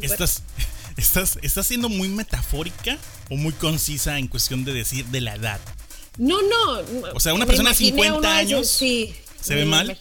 estás, 0.00 0.44
estás, 0.96 1.40
¿Estás 1.42 1.66
siendo 1.66 1.88
muy 1.88 2.08
metafórica 2.08 2.96
o 3.28 3.36
muy 3.36 3.54
concisa 3.54 4.20
en 4.20 4.28
cuestión 4.28 4.64
de 4.64 4.72
decir 4.72 5.04
de 5.06 5.20
la 5.20 5.34
edad? 5.34 5.58
No, 6.16 6.40
no. 6.42 7.12
O 7.12 7.18
sea, 7.18 7.34
una 7.34 7.44
persona 7.44 7.70
de 7.70 7.74
50 7.74 8.36
años. 8.36 8.68
sí. 8.68 9.16
¿Se 9.44 9.54
ve 9.54 9.66
mal? 9.66 9.96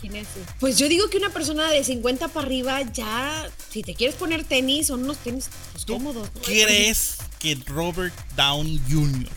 Pues 0.60 0.78
yo 0.78 0.88
digo 0.88 1.10
que 1.10 1.18
una 1.18 1.30
persona 1.30 1.70
de 1.70 1.84
50 1.84 2.30
para 2.30 2.46
arriba 2.46 2.82
ya, 2.94 3.50
si 3.70 3.82
te 3.82 3.94
quieres 3.94 4.16
poner 4.16 4.46
tenis, 4.46 4.88
son 4.88 5.04
unos 5.04 5.18
tenis 5.18 5.50
pues, 5.74 5.86
cómodos. 5.86 6.30
¿Crees 6.46 7.18
que 7.40 7.58
Robert 7.66 8.14
Downey 8.38 8.80
Jr. 8.90 9.30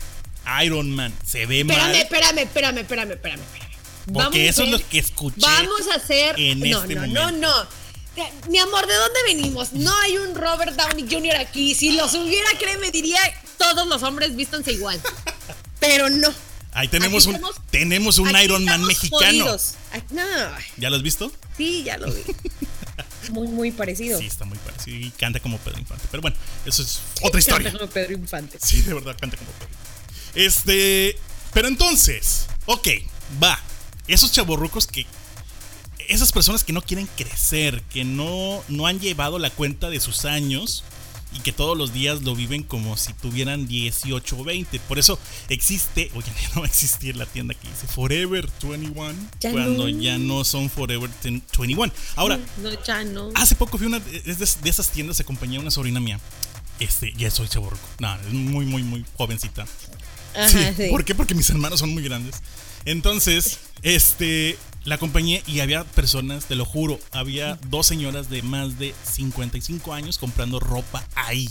Iron 0.65 0.91
Man 0.93 1.13
se 1.27 1.45
ve 1.47 1.65
mal. 1.65 1.93
Espérame, 1.95 2.39
espérame, 2.39 2.39
espérame, 2.39 2.79
espérame, 2.79 3.13
espérame. 3.13 3.67
Porque 4.13 4.49
eso 4.49 4.63
es 4.63 4.71
lo 4.71 4.89
que 4.89 4.99
escuché. 5.01 5.41
Vamos 5.41 5.89
a 5.93 5.97
hacer. 5.97 6.39
En 6.39 6.61
no, 6.61 6.67
este 6.83 6.95
no, 6.95 7.01
momento. 7.01 7.31
no, 7.33 7.39
no. 7.39 7.87
Mi 8.49 8.59
amor, 8.59 8.87
¿de 8.87 8.95
dónde 8.95 9.21
venimos? 9.27 9.73
No 9.73 9.93
hay 10.03 10.19
un 10.19 10.37
Robert 10.37 10.75
Downey 10.77 11.07
Jr. 11.11 11.37
aquí. 11.37 11.75
Si 11.75 11.93
los 11.93 12.15
hubiera, 12.15 12.49
créeme, 12.59 12.93
diría 12.93 13.19
todos 13.59 13.89
los 13.89 14.03
hombres 14.05 14.37
vístanse 14.37 14.73
igual. 14.73 15.01
Pero 15.81 16.09
no. 16.09 16.33
Ahí 16.77 16.89
tenemos 16.89 17.25
un, 17.25 17.41
tenemos 17.71 18.19
un 18.19 18.37
Iron 18.37 18.65
Man 18.65 18.85
mexicano. 18.85 19.57
no. 20.11 20.23
¿Ya 20.77 20.91
lo 20.91 20.97
has 20.97 21.03
visto? 21.03 21.33
Sí, 21.57 21.83
ya 21.85 21.97
lo 21.97 22.13
vi. 22.13 22.23
muy, 23.31 23.49
muy 23.49 23.71
parecido. 23.73 24.19
Sí, 24.19 24.27
está 24.27 24.45
muy 24.45 24.59
parecido. 24.59 24.99
Y 24.99 25.11
canta 25.13 25.41
como 25.41 25.57
Pedro 25.57 25.79
Infante. 25.79 26.07
Pero 26.11 26.21
bueno, 26.21 26.37
eso 26.67 26.83
es 26.83 27.01
otra 27.23 27.41
historia. 27.41 27.71
Canta 27.71 27.79
como 27.79 27.91
Pedro 27.91 28.13
Infante. 28.13 28.59
Sí, 28.61 28.83
de 28.83 28.93
verdad, 28.93 29.17
canta 29.19 29.39
como 29.39 29.51
Pedro 29.53 29.71
este. 30.35 31.19
Pero 31.55 31.69
entonces, 31.69 32.47
ok, 32.67 32.89
va. 33.43 33.59
Esos 34.07 34.31
chaborrucos 34.31 34.87
que. 34.87 35.07
Esas 36.09 36.31
personas 36.31 36.63
que 36.63 36.75
no 36.75 36.83
quieren 36.83 37.09
crecer, 37.17 37.83
que 37.91 38.05
no, 38.05 38.63
no 38.69 38.87
han 38.87 39.01
llevado 39.01 39.39
la 39.39 39.49
cuenta 39.51 39.89
de 39.89 39.99
sus 39.99 40.27
años 40.27 40.85
y 41.33 41.41
que 41.41 41.53
todos 41.53 41.77
los 41.77 41.93
días 41.93 42.23
lo 42.23 42.35
viven 42.35 42.63
como 42.63 42.97
si 42.97 43.13
tuvieran 43.15 43.67
18 43.67 44.39
o 44.39 44.45
20. 44.45 44.79
Por 44.81 44.99
eso 44.99 45.19
existe, 45.49 46.11
oye, 46.15 46.31
ya 46.43 46.49
no 46.55 46.61
va 46.61 46.67
a 46.67 46.71
existir 46.71 47.17
la 47.17 47.27
tienda 47.27 47.55
que 47.55 47.69
dice 47.69 47.87
Forever 47.87 48.49
21 48.63 49.15
cuando 49.41 49.89
ya 49.89 50.19
no 50.19 50.45
son 50.45 50.71
Forever 50.71 51.11
21. 51.23 51.93
Ahora, 52.15 52.39
no, 53.13 53.31
hace 53.35 53.55
poco 53.55 53.79
fui 53.79 53.87
una 53.87 54.01
de, 54.01 54.23
esas 54.65 54.91
tiendas, 54.91 55.21
acompañé 55.21 55.59
a 55.59 55.61
una 55.61 55.71
sobrina 55.71 56.01
mía. 56.01 56.21
Este, 56.79 57.13
ya 57.17 57.31
soy 57.31 57.49
chaborruco. 57.49 57.87
No, 57.99 58.15
es 58.17 58.33
muy, 58.33 58.67
muy, 58.67 58.83
muy 58.83 59.05
jovencita 59.17 59.67
sí. 60.47 60.89
¿Por 60.91 61.05
qué? 61.05 61.15
Porque 61.15 61.35
mis 61.35 61.49
hermanos 61.51 61.81
son 61.81 61.91
muy 61.91 62.03
grandes. 62.03 62.37
Entonces, 62.85 63.59
este, 63.83 64.59
la 64.87 64.99
compañía 64.99 65.43
y 65.47 65.61
había 65.61 65.85
personas, 65.85 66.47
te 66.47 66.55
lo 66.55 66.65
juro, 66.65 66.99
había 67.11 67.59
dos 67.69 67.87
señoras 67.87 68.31
de 68.31 68.43
más 68.43 68.79
de 68.79 68.95
55 69.03 69.93
años 69.93 70.17
comprando 70.17 70.61
ropa 70.61 71.07
ahí. 71.17 71.49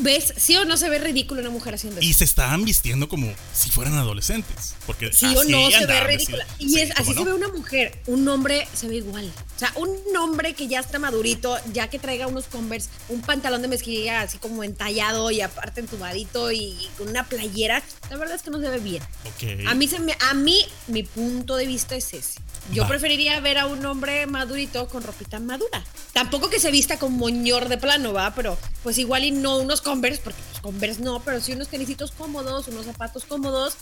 ¿Ves? 0.00 0.34
¿Sí 0.36 0.56
o 0.56 0.64
no 0.64 0.76
se 0.76 0.88
ve 0.88 0.98
ridículo 0.98 1.40
una 1.40 1.50
mujer 1.50 1.74
haciendo 1.74 2.00
eso? 2.00 2.08
Y 2.08 2.12
se 2.12 2.24
estaban 2.24 2.64
vistiendo 2.64 3.08
como 3.08 3.32
si 3.54 3.70
fueran 3.70 3.94
adolescentes. 3.94 4.74
Porque 4.84 5.12
sí 5.12 5.26
o 5.26 5.44
no 5.44 5.70
se 5.70 5.86
ve 5.86 6.00
ridícula. 6.04 6.46
Y 6.58 6.80
es, 6.80 6.90
así 6.92 7.14
se 7.14 7.24
ve 7.24 7.32
una 7.32 7.48
mujer. 7.48 8.00
Un 8.06 8.28
hombre 8.28 8.66
se 8.74 8.88
ve 8.88 8.96
igual. 8.96 9.32
O 9.54 9.58
sea, 9.58 9.72
un 9.76 10.16
hombre 10.16 10.54
que 10.54 10.66
ya 10.66 10.80
está 10.80 10.98
madurito, 10.98 11.56
ya 11.72 11.88
que 11.88 11.98
traiga 11.98 12.26
unos 12.26 12.46
Converse, 12.46 12.90
un 13.08 13.22
pantalón 13.22 13.62
de 13.62 13.68
mezquilla 13.68 14.22
así 14.22 14.38
como 14.38 14.64
entallado 14.64 15.30
y 15.30 15.40
aparte 15.40 15.80
entubadito 15.80 16.52
y 16.52 16.76
con 16.98 17.08
una 17.08 17.24
playera, 17.24 17.82
la 18.10 18.16
verdad 18.16 18.36
es 18.36 18.42
que 18.42 18.50
no 18.50 18.60
se 18.60 18.68
ve 18.68 18.78
bien. 18.78 19.02
Okay. 19.34 19.64
A 19.66 19.74
mí 19.74 19.88
se 19.88 19.98
me, 20.00 20.16
a 20.30 20.34
mí 20.34 20.64
mi 20.88 21.02
punto 21.02 21.56
de 21.56 21.66
vista 21.66 21.96
es 21.96 22.12
ese. 22.12 22.40
Yo 22.72 22.86
preferiría 22.86 23.38
ver 23.40 23.58
a 23.58 23.66
un 23.66 23.84
hombre 23.86 24.26
madurito 24.26 24.88
con 24.88 25.02
ropita 25.02 25.38
madura. 25.38 25.84
Tampoco 26.12 26.50
que 26.50 26.58
se 26.58 26.70
vista 26.70 26.98
con 26.98 27.12
moñor 27.12 27.68
de 27.68 27.78
plano, 27.78 28.12
va, 28.12 28.34
pero 28.34 28.58
pues 28.82 28.98
igual 28.98 29.24
y 29.24 29.30
no 29.30 29.58
unos 29.58 29.80
Converse, 29.80 30.20
porque 30.22 30.40
pues 30.50 30.60
Converse 30.60 31.02
no, 31.02 31.20
pero 31.20 31.40
sí 31.40 31.52
unos 31.52 31.68
tenisitos 31.68 32.12
cómodos, 32.12 32.68
unos 32.68 32.86
zapatos 32.86 33.24
cómodos. 33.24 33.76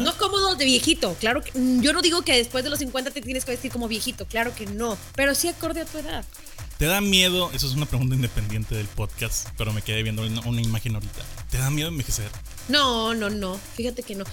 No 0.00 0.16
cómodos 0.18 0.58
de 0.58 0.64
viejito, 0.64 1.14
claro 1.20 1.40
que 1.40 1.56
mm, 1.56 1.80
yo 1.82 1.92
no 1.92 2.02
digo 2.02 2.22
que 2.22 2.36
después 2.36 2.64
de 2.64 2.70
los 2.70 2.80
50 2.80 3.12
te 3.12 3.20
tienes 3.20 3.44
que 3.44 3.52
vestir 3.52 3.70
como 3.70 3.86
viejito, 3.86 4.26
claro 4.26 4.52
que 4.54 4.66
no, 4.66 4.98
pero 5.14 5.36
sí 5.36 5.48
acorde 5.48 5.82
a 5.82 5.84
tu 5.84 5.98
edad. 5.98 6.24
¿Te 6.78 6.86
da 6.86 7.00
miedo? 7.00 7.48
Eso 7.52 7.68
es 7.68 7.74
una 7.74 7.86
pregunta 7.86 8.16
independiente 8.16 8.74
del 8.74 8.88
podcast, 8.88 9.48
pero 9.56 9.72
me 9.72 9.82
quedé 9.82 10.02
viendo 10.02 10.22
una 10.22 10.60
imagen 10.60 10.94
ahorita. 10.96 11.22
¿Te 11.48 11.58
da 11.58 11.70
miedo 11.70 11.88
envejecer? 11.88 12.28
No, 12.68 13.14
no, 13.14 13.30
no. 13.30 13.56
Fíjate 13.76 14.02
que 14.02 14.16
no 14.16 14.24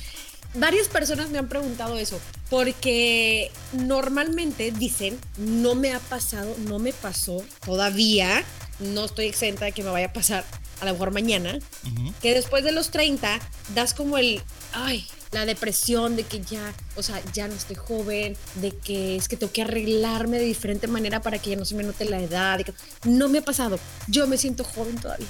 varias 0.53 0.87
personas 0.87 1.29
me 1.29 1.37
han 1.37 1.47
preguntado 1.47 1.97
eso, 1.97 2.19
porque 2.49 3.51
normalmente 3.73 4.71
dicen, 4.71 5.19
no 5.37 5.75
me 5.75 5.93
ha 5.93 5.99
pasado, 5.99 6.55
no 6.67 6.79
me 6.79 6.93
pasó 6.93 7.43
todavía, 7.65 8.43
no 8.79 9.05
estoy 9.05 9.25
exenta 9.25 9.65
de 9.65 9.71
que 9.71 9.83
me 9.83 9.89
vaya 9.89 10.07
a 10.07 10.13
pasar 10.13 10.45
a 10.81 10.85
lo 10.85 10.93
mejor 10.93 11.11
mañana, 11.11 11.59
que 12.21 12.33
después 12.33 12.63
de 12.63 12.71
los 12.71 12.89
30 12.91 13.39
das 13.75 13.93
como 13.93 14.17
el, 14.17 14.41
ay, 14.73 15.05
la 15.31 15.45
depresión 15.45 16.15
de 16.15 16.23
que 16.23 16.41
ya, 16.41 16.73
o 16.95 17.03
sea, 17.03 17.21
ya 17.33 17.47
no 17.47 17.53
estoy 17.53 17.75
joven, 17.75 18.35
de 18.55 18.71
que 18.71 19.15
es 19.15 19.27
que 19.27 19.37
tengo 19.37 19.51
que 19.51 19.61
arreglarme 19.61 20.39
de 20.39 20.45
diferente 20.45 20.87
manera 20.87 21.21
para 21.21 21.37
que 21.39 21.51
ya 21.51 21.55
no 21.55 21.65
se 21.65 21.75
me 21.75 21.83
note 21.83 22.05
la 22.05 22.19
edad. 22.19 22.59
no 23.03 23.29
me 23.29 23.39
ha 23.39 23.41
pasado. 23.43 23.79
Yo 24.07 24.25
me 24.27 24.37
siento 24.37 24.63
joven 24.63 24.97
todavía. 24.97 25.27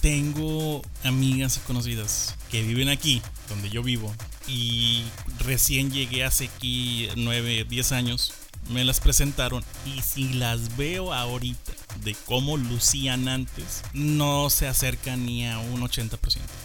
Tengo 0.00 0.82
amigas 1.04 1.56
y 1.56 1.60
conocidas 1.60 2.34
que 2.50 2.62
viven 2.62 2.88
aquí, 2.88 3.22
donde 3.48 3.68
yo 3.70 3.82
vivo, 3.82 4.12
y 4.48 5.04
recién 5.40 5.90
llegué 5.90 6.24
hace 6.24 6.46
aquí 6.46 7.08
9, 7.16 7.66
10 7.68 7.92
años. 7.92 8.32
Me 8.68 8.84
las 8.84 9.00
presentaron 9.00 9.62
y 9.84 10.02
si 10.02 10.34
las 10.34 10.76
veo 10.76 11.12
ahorita 11.12 11.72
de 12.04 12.14
cómo 12.26 12.56
lucían 12.56 13.28
antes 13.28 13.82
no 13.92 14.50
se 14.50 14.66
acerca 14.66 15.16
ni 15.16 15.46
a 15.46 15.58
un 15.58 15.80
80%. 15.80 16.18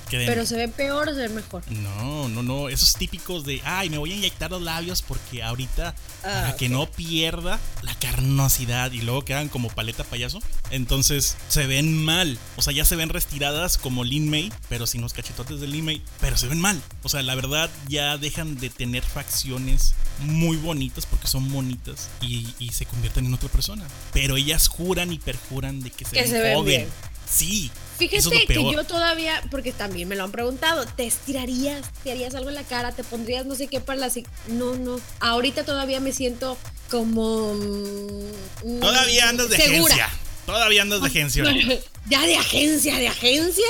Pero 0.09 0.45
se 0.45 0.57
ve 0.57 0.67
peor 0.67 1.09
o 1.09 1.13
se 1.13 1.21
ve 1.21 1.29
mejor. 1.29 1.63
No, 1.71 2.27
no, 2.27 2.43
no. 2.43 2.69
Esos 2.69 2.95
típicos 2.95 3.45
de, 3.45 3.61
ay, 3.63 3.89
me 3.89 3.97
voy 3.97 4.11
a 4.11 4.15
inyectar 4.15 4.51
los 4.51 4.61
labios 4.61 5.01
porque 5.01 5.41
ahorita, 5.41 5.95
para 6.21 6.49
ah, 6.49 6.55
que 6.57 6.67
no 6.67 6.89
pierda 6.91 7.59
la 7.81 7.95
carnosidad 7.95 8.91
y 8.91 9.01
luego 9.01 9.23
quedan 9.23 9.47
como 9.47 9.69
paleta 9.69 10.03
payaso. 10.03 10.39
Entonces 10.69 11.37
se 11.47 11.65
ven 11.65 12.03
mal. 12.03 12.37
O 12.57 12.61
sea, 12.61 12.73
ya 12.73 12.83
se 12.83 12.97
ven 12.97 13.09
restiradas 13.09 13.77
como 13.77 14.03
Lin 14.03 14.29
May, 14.29 14.51
pero 14.67 14.85
sin 14.85 15.01
los 15.01 15.13
cachetotes 15.13 15.61
de 15.61 15.67
Lin 15.67 15.85
May. 15.85 16.01
Pero 16.19 16.35
se 16.35 16.47
ven 16.47 16.59
mal. 16.59 16.81
O 17.03 17.09
sea, 17.09 17.21
la 17.21 17.35
verdad 17.35 17.69
ya 17.87 18.17
dejan 18.17 18.57
de 18.57 18.69
tener 18.69 19.03
facciones 19.03 19.95
muy 20.19 20.57
bonitas 20.57 21.05
porque 21.05 21.27
son 21.27 21.49
bonitas 21.51 21.90
y, 22.21 22.53
y 22.59 22.69
se 22.69 22.85
convierten 22.85 23.25
en 23.25 23.33
otra 23.33 23.49
persona. 23.49 23.85
Pero 24.13 24.37
ellas 24.37 24.67
juran 24.67 25.11
y 25.11 25.19
perjuran 25.19 25.81
de 25.81 25.89
que 25.89 26.05
se, 26.05 26.41
ven, 26.41 26.65
Bien. 26.65 26.87
Sí. 27.29 27.71
Fíjate 27.97 28.45
que 28.45 28.55
yo 28.55 28.83
todavía, 28.83 29.41
porque 29.51 29.71
también 29.71 30.07
me 30.07 30.15
lo 30.15 30.23
han 30.23 30.31
preguntado, 30.31 30.85
¿te 30.85 31.05
estirarías? 31.05 31.85
¿Te 32.03 32.11
harías 32.11 32.33
algo 32.35 32.49
en 32.49 32.55
la 32.55 32.63
cara? 32.63 32.91
¿Te 32.91 33.03
pondrías 33.03 33.45
no 33.45 33.55
sé 33.55 33.67
qué 33.67 33.79
para 33.79 33.99
la... 33.99 34.11
No, 34.47 34.75
no. 34.75 34.99
Ahorita 35.19 35.63
todavía 35.63 35.99
me 35.99 36.11
siento 36.11 36.57
como... 36.89 37.53
Mm, 37.53 38.79
todavía 38.79 39.29
andas 39.29 39.49
de 39.49 39.57
agencia. 39.57 40.09
Todavía 40.45 40.81
andas 40.81 41.01
de 41.01 41.07
agencia. 41.07 41.43
Ya 42.09 42.25
de 42.25 42.35
agencia, 42.35 42.97
de 42.97 43.07
agencia. 43.07 43.67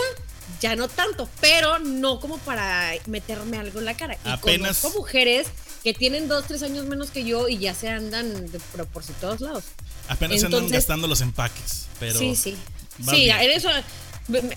Ya 0.62 0.78
no 0.78 0.88
tanto, 0.88 1.28
pero 1.42 1.80
no 1.80 2.22
como 2.22 2.38
para 2.38 2.94
meterme 3.08 3.58
algo 3.58 3.80
en 3.80 3.86
la 3.86 3.98
cara. 3.98 4.18
Y 4.26 4.30
Apenas. 4.30 4.80
Conozco 4.80 5.00
mujeres 5.00 5.48
que 5.84 5.94
tienen 5.94 6.28
dos, 6.28 6.46
tres 6.48 6.64
años 6.64 6.86
menos 6.86 7.12
que 7.12 7.24
yo 7.24 7.48
y 7.48 7.58
ya 7.58 7.74
se 7.74 7.90
andan 7.90 8.52
de, 8.52 8.60
por, 8.60 9.04
todos 9.20 9.42
lados. 9.42 9.64
Apenas 10.08 10.40
se 10.40 10.46
andan 10.46 10.70
gastando 10.70 11.08
los 11.08 11.22
empaques, 11.22 11.88
pero. 12.00 12.18
Sí, 12.18 12.36
sí. 12.36 12.58
Sí, 13.10 13.30
en 13.30 13.52
eso 13.52 13.70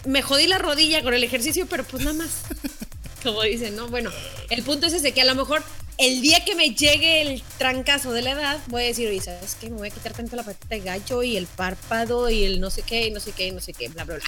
me, 0.07 0.23
jodí 0.23 0.47
la 0.47 0.59
rodilla 0.59 1.03
con 1.03 1.15
el 1.15 1.25
ejercicio, 1.25 1.67
pero 1.67 1.85
pues 1.85 2.05
nada 2.05 2.17
más. 2.17 2.31
Como 3.23 3.43
dicen, 3.43 3.75
¿no? 3.75 3.89
Bueno, 3.89 4.11
el 4.51 4.63
punto 4.63 4.87
es 4.87 4.93
ese, 4.93 5.13
que 5.13 5.23
a 5.23 5.25
lo 5.25 5.35
mejor 5.35 5.63
el 5.97 6.21
día 6.21 6.45
que 6.45 6.55
me 6.55 6.75
llegue 6.75 7.23
el 7.23 7.43
trancazo 7.57 8.13
de 8.13 8.21
la 8.21 8.33
edad, 8.33 8.61
voy 8.67 8.83
a 8.83 8.87
decir, 8.87 9.09
oye, 9.09 9.23
¿sabes 9.23 9.57
qué? 9.59 9.71
Me 9.71 9.77
voy 9.77 9.89
a 9.89 9.91
quitar 9.91 10.13
tanto 10.13 10.37
la 10.37 10.43
patita 10.43 10.75
de 10.75 10.81
gallo 10.81 11.23
y 11.23 11.39
el 11.39 11.47
párpado 11.47 12.29
y 12.29 12.45
el 12.45 12.61
no 12.61 12.69
sé 12.71 12.83
qué, 12.83 13.07
y 13.07 13.11
no 13.11 13.21
sé 13.21 13.33
qué, 13.33 13.47
y 13.47 13.53
no 13.53 13.61
sé 13.61 13.73
qué, 13.73 13.89
bla, 13.89 14.05
bla, 14.05 14.17
bla. 14.17 14.25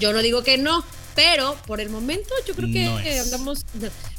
Yo 0.00 0.14
no 0.14 0.22
digo 0.22 0.42
que 0.42 0.56
no, 0.56 0.82
pero 1.18 1.56
por 1.66 1.80
el 1.80 1.90
momento 1.90 2.32
yo 2.46 2.54
creo 2.54 2.70
que 2.70 3.18
andamos 3.18 3.66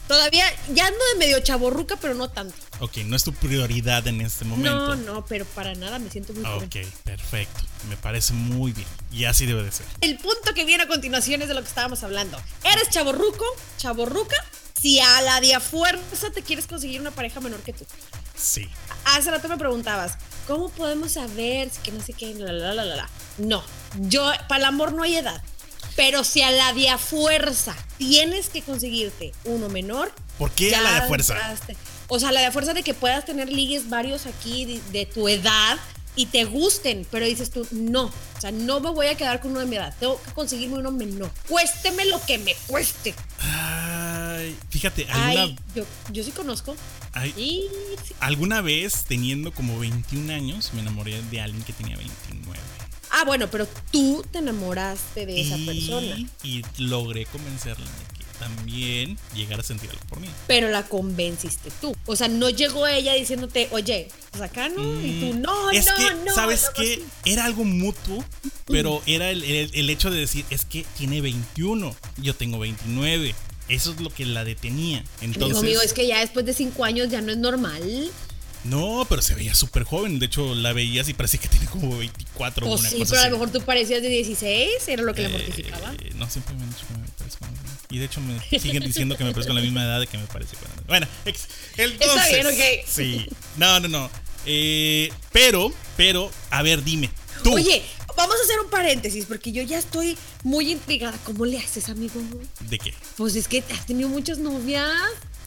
todavía 0.06 0.44
ya 0.74 0.86
ando 0.86 1.00
de 1.13 1.20
medio 1.20 1.39
chaborruca, 1.39 1.96
pero 1.96 2.13
no 2.13 2.29
tanto. 2.29 2.53
Ok, 2.82 2.98
no 3.06 3.15
es 3.15 3.24
tu 3.24 3.32
prioridad 3.32 4.06
en 4.08 4.20
este 4.20 4.44
momento. 4.44 4.98
No, 4.98 5.13
no, 5.13 5.25
pero 5.25 5.46
para 5.46 5.74
nada 5.75 5.98
me 5.98 6.10
siento 6.10 6.34
muy 6.34 6.44
bien. 6.44 6.56
Ok, 6.56 6.94
perfecto. 7.06 7.62
Me 7.88 7.96
parece 7.96 8.34
muy 8.34 8.74
bien. 8.74 8.88
Y 9.13 9.24
así 9.24 9.46
debe 9.46 9.63
de 9.63 9.72
ser. 9.72 9.85
El 10.01 10.18
punto 10.18 10.53
que 10.53 10.66
viene 10.66 10.83
a 10.83 10.88
continuación 10.90 11.42
es 11.42 11.48
de 11.48 11.53
lo 11.53 11.62
que 11.62 11.70
estábamos 11.70 12.03
hablando. 12.03 12.38
Eres 12.66 12.90
chaborruco, 12.90 13.46
chaborruca, 13.77 14.35
si 14.81 15.00
a 15.00 15.22
la 15.22 15.40
de 15.40 15.57
fuerza 15.62 16.31
te 16.31 16.42
quieres 16.42 16.68
conseguir 16.68 17.00
una 17.00 17.12
pareja 17.12 17.40
menor 17.40 17.62
que 17.62 17.72
tú. 17.72 17.85
Sí. 18.35 18.68
Hace 19.05 19.31
rato 19.31 19.48
me 19.48 19.57
preguntabas, 19.57 20.18
¿cómo 20.48 20.68
podemos 20.68 21.14
saber 21.14 21.70
que 21.81 21.94
no 21.94 22.01
sé 22.01 22.12
qué? 22.12 22.33
La, 22.35 22.51
la, 22.51 22.74
la, 22.74 22.83
la, 22.83 23.09
No, 23.38 23.64
yo, 24.00 24.29
para 24.50 24.59
el 24.59 24.66
amor 24.66 24.92
no 24.92 25.03
hay 25.03 25.16
edad. 25.16 25.42
Pero 26.00 26.24
si 26.24 26.42
a 26.42 26.50
la 26.50 26.72
de 26.72 26.98
fuerza 26.98 27.75
tienes 27.98 28.48
que 28.48 28.62
conseguirte 28.62 29.33
uno 29.44 29.68
menor. 29.68 30.14
¿Por 30.38 30.50
qué 30.51 30.74
a 30.74 30.79
la 30.79 31.01
de 31.01 31.07
fuerza? 31.09 31.35
O 32.07 32.22
sea, 32.22 32.31
la 32.31 32.40
de 32.40 32.51
fuerza 32.53 32.74
de 32.74 32.83
que 32.83 32.94
puedas 32.94 33.25
tener 33.25 33.51
ligues 33.51 33.90
varios 33.90 34.25
aquí 34.25 34.79
de, 34.94 35.05
tu 35.05 35.27
edad 35.27 35.77
y 36.16 36.27
te 36.27 36.46
gusten, 36.46 37.05
pero 37.12 37.25
dices 37.25 37.51
tú, 37.51 37.68
no, 37.72 38.05
o 38.05 38.40
sea, 38.40 38.50
no 38.51 38.79
me 38.79 38.92
voy 38.92 39.07
a 39.07 39.16
quedar 39.16 39.42
con 39.42 39.51
uno 39.51 39.59
de 39.59 39.66
mi 39.66 39.75
edad, 39.75 39.94
tengo 40.00 40.22
que 40.24 40.31
conseguirme 40.31 40.77
uno 40.77 40.92
menor, 40.94 41.31
cuésteme 41.50 42.05
lo 42.05 42.25
que 42.25 42.38
me 42.38 42.55
cueste. 42.68 43.14
Ay, 43.40 44.55
fíjate, 44.70 45.05
alguna... 45.12 45.53
yo, 45.75 45.83
yo 46.14 46.24
sí 46.24 46.31
conozco. 46.31 46.77
Alguna 48.22 48.62
vez, 48.62 49.03
teniendo 49.05 49.51
como 49.51 49.77
21 49.77 50.31
años, 50.31 50.72
me 50.74 50.79
enamoré 50.79 51.22
de 51.24 51.42
alguien 51.42 51.62
que 51.64 51.74
tenía 51.74 51.98
29. 51.98 52.57
Ah, 53.11 53.24
bueno, 53.25 53.50
pero 53.50 53.67
tú 53.91 54.25
te 54.31 54.39
enamoraste 54.39 55.25
de 55.25 55.41
esa 55.41 55.57
persona. 55.65 56.17
Y 56.43 56.61
logré 56.77 57.25
convencerla 57.25 57.85
de 57.85 58.17
que 58.17 58.25
también 58.39 59.17
llegara 59.35 59.61
a 59.61 59.63
sentir 59.63 59.89
algo 59.89 60.03
por 60.07 60.19
mí. 60.19 60.29
Pero 60.48 60.69
la 60.69 60.83
convenciste 60.83 61.69
tú. 61.81 61.95
O 62.05 62.15
sea, 62.15 62.27
no 62.27 62.50
llegó 62.50 62.87
ella 62.87 63.13
diciéndote, 63.13 63.67
oye, 63.72 64.07
pues 64.31 64.41
acá 64.41 64.69
no, 64.69 64.81
y 65.01 65.19
tú, 65.19 65.33
mm, 65.33 65.41
no, 65.41 65.69
es 65.72 65.85
que, 65.85 66.15
no. 66.25 66.33
¿Sabes 66.33 66.69
qué? 66.75 67.03
Era 67.25 67.45
algo 67.45 67.65
mutuo, 67.65 68.24
pero 68.65 69.01
era 69.05 69.29
el, 69.29 69.89
hecho 69.89 70.09
de 70.09 70.19
decir, 70.19 70.45
es 70.50 70.65
que 70.65 70.85
tiene 70.98 71.22
21, 71.22 71.95
yo 72.17 72.35
tengo 72.35 72.59
29. 72.59 73.35
Eso 73.67 73.91
es 73.91 74.01
lo 74.01 74.09
que 74.09 74.25
la 74.25 74.43
detenía. 74.43 75.03
Entonces, 75.22 75.59
amigo, 75.59 75.81
es 75.81 75.93
que 75.93 76.07
ya 76.07 76.22
después 76.22 76.43
de 76.43 76.53
cinco 76.53 76.85
años 76.85 77.09
ya 77.09 77.22
no 77.22 77.31
es 77.31 77.37
normal. 77.37 78.09
No, 78.63 79.05
pero 79.07 79.22
se 79.22 79.35
veía 79.35 79.55
súper 79.55 79.83
joven. 79.83 80.19
De 80.19 80.25
hecho, 80.25 80.53
la 80.53 80.74
veías 80.74 81.07
y 81.09 81.13
parecía 81.13 81.39
que 81.39 81.48
tiene 81.48 81.65
como 81.67 81.98
24 81.98 82.67
o 82.67 82.77
pues 82.77 82.89
sí, 82.89 83.03
pero 83.09 83.22
a 83.22 83.25
lo 83.25 83.31
mejor 83.31 83.51
tú 83.51 83.61
parecías 83.61 84.01
de 84.01 84.09
16, 84.09 84.69
era 84.87 85.03
lo 85.03 85.13
que 85.13 85.24
le 85.24 85.29
mortificaba. 85.29 85.93
Eh, 85.93 86.11
no, 86.15 86.29
siempre 86.29 86.55
me 86.55 86.63
han 86.63 86.69
dicho 86.69 86.85
que 86.87 86.93
me 86.93 87.07
parezco 87.07 87.45
Y 87.89 88.00
de 88.00 88.05
hecho, 88.05 88.22
me 88.22 88.59
siguen 88.59 88.83
diciendo 88.83 89.17
que 89.17 89.24
me 89.24 89.31
parezco 89.31 89.53
a 89.53 89.55
la 89.55 89.61
misma 89.61 89.83
edad 89.83 90.00
de 90.00 90.07
que 90.07 90.17
me 90.17 90.25
parece. 90.25 90.57
Bueno, 90.87 91.07
entonces. 91.25 91.48
Está 91.77 92.27
bien, 92.27 92.48
ok. 92.48 92.85
Sí. 92.87 93.27
No, 93.57 93.79
no, 93.79 93.87
no. 93.87 94.09
Eh, 94.45 95.11
pero, 95.31 95.72
pero, 95.95 96.31
a 96.50 96.61
ver, 96.61 96.83
dime. 96.83 97.09
Tú. 97.43 97.53
Oye, 97.53 97.81
vamos 98.17 98.35
a 98.39 98.43
hacer 98.43 98.59
un 98.59 98.69
paréntesis 98.69 99.25
porque 99.25 99.51
yo 99.51 99.63
ya 99.63 99.79
estoy 99.79 100.17
muy 100.43 100.72
intrigada. 100.72 101.17
¿Cómo 101.24 101.45
le 101.45 101.57
haces, 101.57 101.87
amigo? 101.89 102.22
¿De 102.61 102.77
qué? 102.77 102.93
Pues 103.15 103.35
es 103.35 103.48
que 103.48 103.63
has 103.72 103.85
tenido 103.85 104.09
muchas 104.09 104.37
novias. 104.39 104.91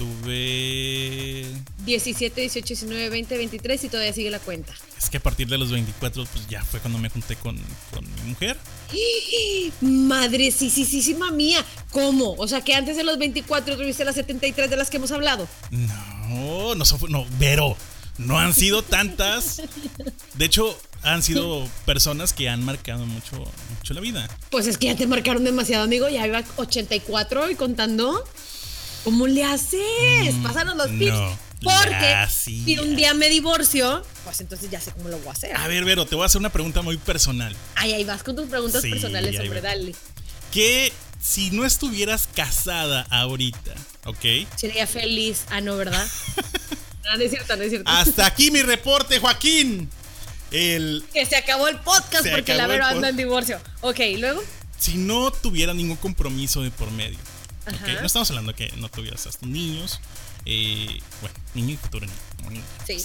Tuve 0.02 1.46
17, 1.84 2.40
18, 2.40 2.66
19, 2.66 3.08
20, 3.08 3.36
23 3.36 3.84
y 3.84 3.88
todavía 3.88 4.12
sigue 4.12 4.30
la 4.30 4.40
cuenta. 4.40 4.74
Es 4.98 5.08
que 5.08 5.18
a 5.18 5.20
partir 5.20 5.46
de 5.46 5.58
los 5.58 5.70
24, 5.70 6.24
pues 6.24 6.48
ya 6.48 6.64
fue 6.64 6.80
cuando 6.80 6.98
me 6.98 7.08
junté 7.08 7.36
con, 7.36 7.56
con 7.92 8.04
mi 8.04 8.30
mujer. 8.30 8.56
Madre, 9.80 10.50
sí, 10.50 10.70
sí, 10.70 10.84
sí, 10.84 11.02
sí, 11.02 11.16
mía. 11.32 11.64
¿Cómo? 11.92 12.32
O 12.32 12.48
sea, 12.48 12.62
que 12.62 12.74
antes 12.74 12.96
de 12.96 13.04
los 13.04 13.16
24 13.16 13.76
tuviste 13.76 14.04
las 14.04 14.16
73 14.16 14.68
de 14.68 14.76
las 14.76 14.90
que 14.90 14.96
hemos 14.96 15.12
hablado. 15.12 15.46
No, 15.70 16.74
no, 16.74 16.84
no, 17.08 17.26
pero 17.38 17.76
no 18.18 18.40
han 18.40 18.54
sido 18.54 18.82
tantas. 18.82 19.62
De 20.34 20.44
hecho, 20.44 20.76
han 21.02 21.22
sido 21.22 21.68
personas 21.86 22.32
que 22.32 22.48
han 22.48 22.64
marcado 22.64 23.06
mucho, 23.06 23.36
mucho 23.36 23.94
la 23.94 24.00
vida. 24.00 24.28
Pues 24.50 24.66
es 24.66 24.78
que 24.78 24.86
ya 24.86 24.96
te 24.96 25.06
marcaron 25.06 25.44
demasiado, 25.44 25.84
amigo. 25.84 26.08
Ya 26.08 26.26
iba 26.26 26.42
84 26.56 27.50
y 27.52 27.54
contando. 27.54 28.24
¿Cómo 29.04 29.26
le 29.26 29.44
haces? 29.44 30.34
Mm, 30.34 30.42
Pásanos 30.42 30.76
los 30.76 30.86
tips. 30.98 31.16
porque 31.62 32.26
si 32.30 32.78
un 32.78 32.96
día 32.96 33.14
me 33.14 33.28
divorcio, 33.28 34.04
pues 34.24 34.40
entonces 34.40 34.70
ya 34.70 34.80
sé 34.80 34.92
cómo 34.92 35.08
lo 35.08 35.18
voy 35.18 35.28
a 35.28 35.32
hacer. 35.32 35.56
A 35.56 35.66
ver, 35.68 35.84
Vero, 35.84 36.06
te 36.06 36.14
voy 36.14 36.22
a 36.22 36.26
hacer 36.26 36.38
una 36.40 36.50
pregunta 36.50 36.82
muy 36.82 36.96
personal. 36.96 37.54
Ay, 37.74 37.92
ahí 37.94 38.04
vas 38.04 38.22
con 38.22 38.36
tus 38.36 38.46
preguntas 38.46 38.82
personales, 38.82 39.38
hombre, 39.40 39.60
dale. 39.60 39.94
Que 40.52 40.92
si 41.20 41.50
no 41.50 41.64
estuvieras 41.64 42.28
casada 42.34 43.06
ahorita, 43.10 43.74
¿ok? 44.04 44.46
Sería 44.56 44.86
feliz. 44.86 45.44
Ah, 45.50 45.60
no, 45.60 45.76
¿verdad? 45.76 46.06
no, 47.04 47.16
no 47.16 47.22
es 47.22 47.30
cierto, 47.30 47.56
no 47.56 47.62
es 47.62 47.70
cierto. 47.70 47.90
Hasta 47.90 48.26
aquí 48.26 48.50
mi 48.50 48.62
reporte, 48.62 49.18
Joaquín. 49.18 49.88
El... 50.50 51.04
Que 51.12 51.24
se 51.24 51.36
acabó 51.36 51.68
el 51.68 51.78
podcast 51.78 52.28
porque 52.28 52.54
la 52.54 52.66
Vero 52.66 52.84
anda 52.84 53.08
en 53.08 53.16
divorcio. 53.16 53.58
Ok, 53.80 54.00
luego. 54.18 54.42
Si 54.78 54.96
no 54.96 55.30
tuviera 55.30 55.72
ningún 55.72 55.96
compromiso 55.96 56.60
de 56.62 56.70
por 56.70 56.90
medio, 56.90 57.18
no 57.66 58.06
estamos 58.06 58.30
hablando 58.30 58.54
que 58.54 58.72
no 58.76 58.88
tuvieras 58.88 59.26
hasta 59.26 59.46
niños. 59.46 60.00
Eh, 60.44 61.00
bueno, 61.20 61.36
niño 61.54 61.74
y 61.74 61.76
futuro 61.76 62.06
niño. 62.48 62.62
Sí. 62.86 63.04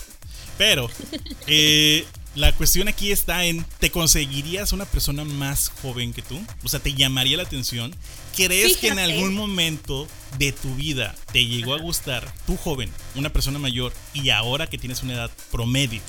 Pero, 0.57 0.89
eh, 1.47 2.05
la 2.35 2.51
cuestión 2.53 2.87
aquí 2.87 3.11
está 3.11 3.45
en, 3.45 3.65
¿te 3.79 3.91
conseguirías 3.91 4.73
una 4.73 4.85
persona 4.85 5.23
más 5.23 5.69
joven 5.81 6.13
que 6.13 6.21
tú? 6.21 6.39
O 6.63 6.69
sea, 6.69 6.79
¿te 6.79 6.93
llamaría 6.93 7.37
la 7.37 7.43
atención? 7.43 7.95
¿Crees 8.37 8.77
que 8.77 8.89
en 8.89 8.99
algún 8.99 9.33
momento 9.33 10.07
de 10.37 10.51
tu 10.51 10.75
vida 10.75 11.15
te 11.33 11.43
llegó 11.43 11.73
a 11.73 11.79
gustar 11.79 12.31
tu 12.45 12.55
joven, 12.55 12.91
una 13.15 13.33
persona 13.33 13.57
mayor, 13.57 13.91
y 14.13 14.29
ahora 14.29 14.67
que 14.67 14.77
tienes 14.77 15.01
una 15.01 15.13
edad 15.13 15.31
promedio, 15.51 16.01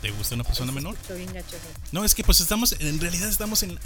¿te 0.00 0.10
gusta 0.10 0.34
una 0.34 0.42
persona 0.42 0.72
menor? 0.72 0.96
No, 1.92 2.04
es 2.04 2.16
que 2.16 2.24
pues 2.24 2.40
estamos, 2.40 2.74
en 2.80 2.98
realidad 2.98 3.28
estamos 3.28 3.62
en, 3.62 3.78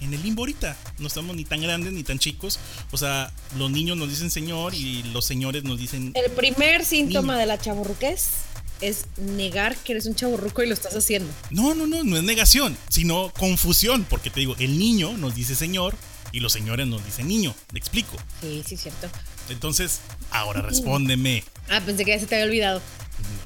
el 0.00 0.22
limbo 0.22 0.42
ahorita. 0.42 0.76
No 0.98 1.08
estamos 1.08 1.34
ni 1.34 1.44
tan 1.44 1.60
grandes 1.60 1.92
ni 1.92 2.04
tan 2.04 2.20
chicos. 2.20 2.60
O 2.92 2.96
sea, 2.96 3.32
los 3.58 3.68
niños 3.68 3.96
nos 3.96 4.08
dicen 4.08 4.30
señor 4.30 4.74
y 4.74 5.02
los 5.12 5.24
señores 5.24 5.64
nos 5.64 5.78
dicen... 5.78 6.12
El 6.14 6.30
primer 6.30 6.84
síntoma 6.84 7.36
de 7.36 7.46
la 7.46 7.58
chaburruquez 7.58 8.28
es 8.80 9.06
negar 9.16 9.76
que 9.76 9.92
eres 9.92 10.06
un 10.06 10.14
chaburruco 10.14 10.62
y 10.62 10.68
lo 10.68 10.74
estás 10.74 10.94
haciendo. 10.94 11.32
No, 11.50 11.74
no, 11.74 11.86
no, 11.88 12.04
no 12.04 12.16
es 12.16 12.22
negación, 12.22 12.76
sino 12.88 13.32
confusión, 13.36 14.04
porque 14.08 14.30
te 14.30 14.40
digo, 14.40 14.54
el 14.60 14.78
niño 14.78 15.16
nos 15.16 15.34
dice 15.34 15.56
señor 15.56 15.96
y 16.34 16.40
los 16.40 16.52
señores 16.52 16.88
nos 16.88 17.04
dicen 17.04 17.28
niño. 17.28 17.54
¿Me 17.72 17.78
explico? 17.78 18.16
Sí, 18.40 18.64
sí, 18.66 18.76
cierto. 18.76 19.08
Entonces, 19.48 20.00
ahora 20.32 20.62
respóndeme. 20.62 21.44
Ah, 21.70 21.80
pensé 21.80 22.04
que 22.04 22.10
ya 22.10 22.18
se 22.18 22.26
te 22.26 22.34
había 22.34 22.46
olvidado. 22.46 22.82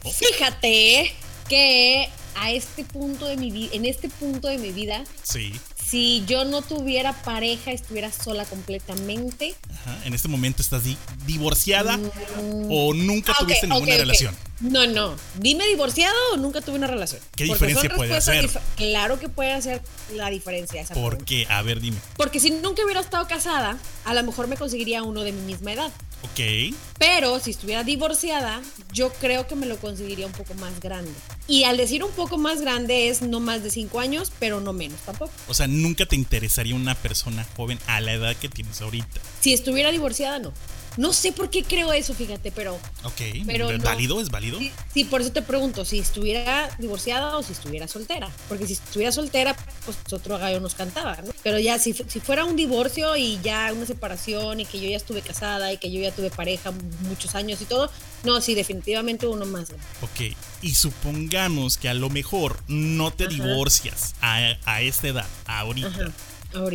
Fíjate 0.03 1.13
que 1.49 2.09
a 2.35 2.51
este 2.51 2.85
punto 2.85 3.27
de 3.27 3.37
mi 3.37 3.51
vida, 3.51 3.71
en 3.75 3.85
este 3.85 4.09
punto 4.09 4.49
de 4.49 4.57
mi 4.57 4.73
vida, 4.73 5.05
sí 5.23 5.53
si 5.89 6.23
yo 6.27 6.45
no 6.45 6.61
tuviera 6.61 7.15
pareja, 7.23 7.71
estuviera 7.71 8.13
sola 8.13 8.45
completamente. 8.45 9.55
Ajá. 9.73 9.99
En 10.05 10.13
este 10.13 10.29
momento 10.29 10.61
estás 10.61 10.83
divorciada 11.27 11.97
mm. 11.97 12.67
o 12.71 12.93
nunca 12.93 13.33
ah, 13.33 13.37
tuviste 13.41 13.67
ninguna 13.67 13.97
relación. 13.97 14.37
No, 14.61 14.87
no. 14.87 15.15
Dime 15.37 15.67
divorciado 15.67 16.17
o 16.33 16.37
nunca 16.37 16.61
tuve 16.61 16.77
una 16.77 16.89
relación. 16.89 17.21
¿Qué 17.37 17.45
diferencia 17.45 17.91
puede 17.95 18.17
hacer? 18.17 18.51
Claro 18.77 19.21
que 19.21 19.29
puede 19.29 19.53
hacer 19.53 19.83
la 20.15 20.31
diferencia. 20.31 20.81
Esa 20.81 20.95
¿Por 20.95 21.25
qué? 21.25 21.47
A 21.49 21.63
ver, 21.63 21.81
dime. 21.81 21.99
Porque 22.17 22.41
si 22.41 22.51
nunca 22.51 22.85
hubiera 22.85 23.01
estado 23.01 23.27
casada, 23.29 23.79
a 24.05 24.15
lo 24.15 24.23
mejor 24.25 24.49
me 24.49 24.57
conseguiría 24.57 25.03
uno 25.03 25.23
de 25.23 25.33
mi 25.33 25.43
misma 25.43 25.73
edad. 25.73 25.93
Ok. 26.23 26.75
Pero 26.99 27.39
si 27.39 27.53
estuviera 27.53 27.85
divorciada, 27.85 28.61
yo 28.93 29.13
creo 29.13 29.47
que 29.47 29.55
me 29.55 29.67
lo 29.67 29.77
conseguiría 29.79 30.27
un 30.27 30.33
poco 30.33 30.55
más 30.55 30.81
grande. 30.81 31.13
Y 31.47 31.63
al 31.63 31.77
decir 31.77 32.03
un 32.03 32.11
poco 32.11 32.39
más 32.39 32.61
grande 32.61 33.09
es 33.09 33.23
no 33.23 33.39
más 33.39 33.63
de 33.63 33.71
cinco 33.71 34.01
años, 34.01 34.33
pero 34.41 34.61
no 34.61 34.73
menos 34.73 35.01
tampoco. 35.03 35.33
O 35.47 35.55
sea, 35.55 35.69
nunca 35.69 36.07
te 36.07 36.17
interesaría 36.17 36.75
una 36.75 36.97
persona 36.97 37.47
joven 37.57 37.79
a 37.87 38.01
la 38.01 38.13
edad 38.13 38.35
que 38.35 38.49
tienes 38.49 38.81
ahorita. 38.81 39.21
Si 39.41 39.53
estuviera 39.53 39.93
divorciada, 39.93 40.41
no. 40.41 40.53
No 40.99 41.13
sé 41.13 41.31
por 41.31 41.49
qué 41.49 41.63
creo 41.63 41.93
eso, 41.93 42.13
fíjate, 42.13 42.51
pero. 42.51 42.75
Ok, 43.05 43.23
pero 43.47 43.71
¿es 43.71 43.81
válido? 43.81 44.21
¿Es 44.21 44.31
válido? 44.31 44.59
Sí, 44.93 45.05
por 45.05 45.21
eso 45.21 45.31
te 45.31 45.43
pregunto, 45.43 45.85
si 45.85 46.01
estuviera 46.01 46.69
divorciada 46.81 47.37
o 47.37 47.43
si 47.45 47.53
estuviera 47.53 47.87
soltera. 47.87 48.29
Porque 48.49 48.67
si 48.67 48.73
estuviera 48.73 49.13
soltera, 49.13 49.57
pues 49.85 49.97
otro 50.13 50.39
gallo 50.39 50.59
nos 50.59 50.75
cantaba, 50.75 51.17
¿no? 51.25 51.31
Pero 51.45 51.61
ya, 51.61 51.79
si, 51.79 51.93
si 51.93 52.19
fuera 52.19 52.45
un 52.45 52.57
divorcio 52.57 53.17
y 53.17 53.39
ya 53.45 53.73
una 53.73 53.87
separación 53.87 54.59
y 54.59 54.67
que 54.67 54.81
yo 54.81 54.89
ya 54.89 54.97
estuve 54.97 55.23
casada 55.23 55.73
y 55.73 55.79
que 55.79 55.93
yo 55.93 56.01
ya 56.01 56.11
tuve 56.11 56.31
pareja 56.31 56.73
muchos 57.03 57.37
años 57.37 57.63
y 57.63 57.67
todo, 57.67 57.93
no, 58.25 58.41
sí, 58.41 58.57
definitivamente 58.57 59.29
uno 59.29 59.47
más. 59.47 59.71
Ok, 60.03 60.35
y 60.63 60.75
supongamos 60.75 61.79
que 61.79 61.89
a 61.89 61.95
lo 61.95 62.11
mejor 62.11 62.61
no 62.67 63.13
te 63.13 63.29
divorcias 63.29 64.17
a, 64.21 64.57
a, 64.65 64.83
esta 64.83 65.07
edad, 65.07 65.27
ahorita 65.47 66.13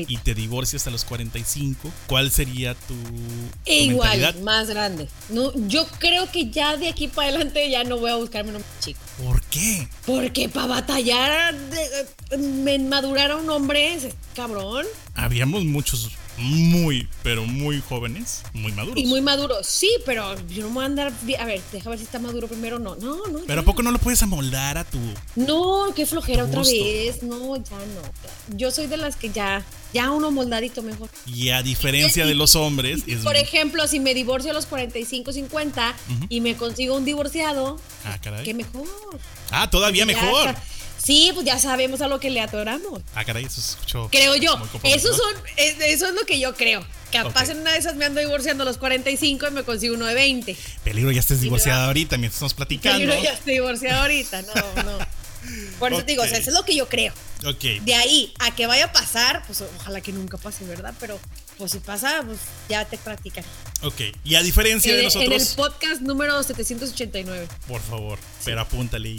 y 0.08 0.18
te 0.18 0.34
divorcias 0.34 0.86
a 0.88 0.92
los 0.92 1.04
45, 1.04 1.92
¿cuál 2.08 2.32
sería 2.32 2.76
tu, 2.76 2.96
Igual, 3.66 4.42
más 4.42 4.68
grande. 4.68 5.08
No, 5.30 5.52
yo 5.68 5.88
creo 6.00 6.32
que 6.32 6.50
ya 6.50 6.78
de 6.78 6.90
aquí 6.90 7.08
para 7.08 7.30
adelante 7.30 7.70
ya 7.70 7.84
no 7.84 7.98
voy 7.98 8.12
a 8.12 8.16
buscarme 8.16 8.56
un 8.56 8.64
chico. 8.80 9.00
¿Por 9.24 9.42
qué? 9.44 9.88
Porque 10.06 10.50
para 10.50 10.68
batallar, 10.68 11.56
me 12.38 12.78
madurar 12.80 13.32
a 13.32 13.38
un 13.38 13.50
hombre, 13.50 13.98
cabrón. 14.36 14.86
Habíamos 15.16 15.64
muchos 15.66 16.12
muy, 16.38 17.08
pero 17.22 17.46
muy 17.46 17.82
jóvenes, 17.82 18.44
muy 18.54 18.72
maduros. 18.72 18.98
Y 18.98 19.06
muy 19.06 19.22
maduros, 19.22 19.66
sí, 19.68 19.90
pero 20.06 20.36
yo 20.48 20.64
no 20.64 20.70
me 20.70 20.76
voy 20.76 20.84
a 20.84 20.88
andar. 20.88 21.14
A 21.40 21.46
ver, 21.46 21.62
deja 21.72 21.90
ver 21.90 22.00
si 22.00 22.06
está 22.06 22.20
maduro 22.20 22.48
primero 22.48 22.78
o 22.78 22.80
no. 22.80 22.96
No, 22.96 23.28
no. 23.28 23.40
Pero 23.46 23.62
¿a 23.62 23.64
poco 23.64 23.84
no 23.84 23.92
lo 23.92 24.00
puedes 24.00 24.22
amoldar 24.24 24.78
a 24.78 24.84
tu. 24.84 25.00
No, 25.36 25.94
qué 25.96 26.06
flojera 26.06 26.46
otra 26.46 26.62
vez. 26.62 27.24
No, 27.24 27.56
ya 27.58 27.78
no. 27.78 28.56
Yo 28.58 28.72
soy 28.72 28.88
de 28.88 28.98
las 28.98 29.16
que 29.16 29.30
ya. 29.30 29.64
Ya 29.94 30.10
uno 30.10 30.32
moldadito 30.32 30.82
mejor. 30.82 31.08
Y 31.28 31.50
a 31.50 31.62
diferencia 31.62 32.26
de 32.26 32.34
los 32.34 32.56
hombres. 32.56 33.04
por 33.24 33.36
ejemplo, 33.36 33.88
si 33.88 34.00
me 34.00 34.16
divorcio 34.16 34.50
a 34.50 34.54
los 34.54 34.66
45, 34.66 35.32
50 35.34 35.96
y 36.30 36.42
me 36.42 36.56
consigo 36.56 36.96
un 36.96 37.06
divorciado. 37.06 37.80
Ah, 38.04 38.18
caray. 38.22 38.44
Qué 38.44 38.54
mejor. 38.54 38.88
Ah, 39.52 39.70
todavía 39.70 40.06
mejor. 40.06 40.56
Sí, 41.04 41.32
pues 41.34 41.46
ya 41.46 41.60
sabemos 41.60 42.02
a 42.02 42.08
lo 42.08 42.20
que 42.20 42.30
le 42.30 42.40
atoramos. 42.40 43.02
Ah, 43.14 43.26
caray, 43.26 43.46
eso 43.46 43.62
se 43.62 43.72
escuchó. 43.72 44.08
Creo 44.10 44.36
yo. 44.36 44.58
Eso, 44.84 45.14
son, 45.14 45.34
eso 45.58 46.08
es 46.08 46.14
lo 46.14 46.26
que 46.26 46.40
yo 46.40 46.56
creo. 46.56 46.86
Capaz 47.12 47.50
en 47.50 47.60
una 47.60 47.74
de 47.74 47.78
esas 47.78 47.96
me 47.96 48.06
ando 48.06 48.22
divorciando 48.22 48.64
a 48.64 48.66
los 48.66 48.78
45 48.78 49.48
y 49.48 49.52
me 49.52 49.64
consigo 49.64 49.96
uno 49.96 50.06
de 50.06 50.16
20. 50.16 50.58
Peligro, 50.84 51.12
ya 51.12 51.20
estés 51.20 51.42
divorciada 51.42 51.88
ahorita 51.88 52.18
mientras 52.18 52.36
estamos 52.36 52.54
platicando. 52.54 53.00
Peligro, 53.00 53.22
ya 53.22 53.34
estoy 53.34 53.54
divorciada 53.54 54.02
ahorita. 54.02 54.42
No, 54.44 54.84
no. 54.84 54.98
Por 55.78 55.92
eso 55.92 56.04
te 56.06 56.12
digo, 56.14 56.24
o 56.24 56.28
sea, 56.28 56.38
eso 56.38 56.50
es 56.50 56.56
lo 56.56 56.64
que 56.64 56.76
yo 56.76 56.88
creo. 56.88 57.14
Ok. 57.46 57.84
De 57.84 57.96
ahí 57.96 58.34
a 58.40 58.56
que 58.56 58.66
vaya 58.68 58.86
a 58.86 58.92
pasar, 58.94 59.44
pues 59.46 59.62
ojalá 59.62 60.00
que 60.00 60.14
nunca 60.14 60.38
pase, 60.38 60.64
¿verdad? 60.66 60.94
Pero 61.00 61.20
pues 61.58 61.72
si 61.72 61.80
pasa, 61.80 62.22
pues 62.26 62.40
ya 62.70 62.86
te 62.86 62.98
practican. 62.98 63.44
Ok. 63.82 64.02
Y 64.24 64.36
a 64.36 64.42
diferencia 64.42 64.96
de 64.96 65.04
nosotros. 65.04 65.34
En 65.34 65.42
el 65.42 65.56
podcast 65.56 66.02
número 66.02 66.42
789. 66.42 67.48
Por 67.68 67.82
favor, 67.82 68.18
pero 68.46 68.62
apúntale. 68.62 69.18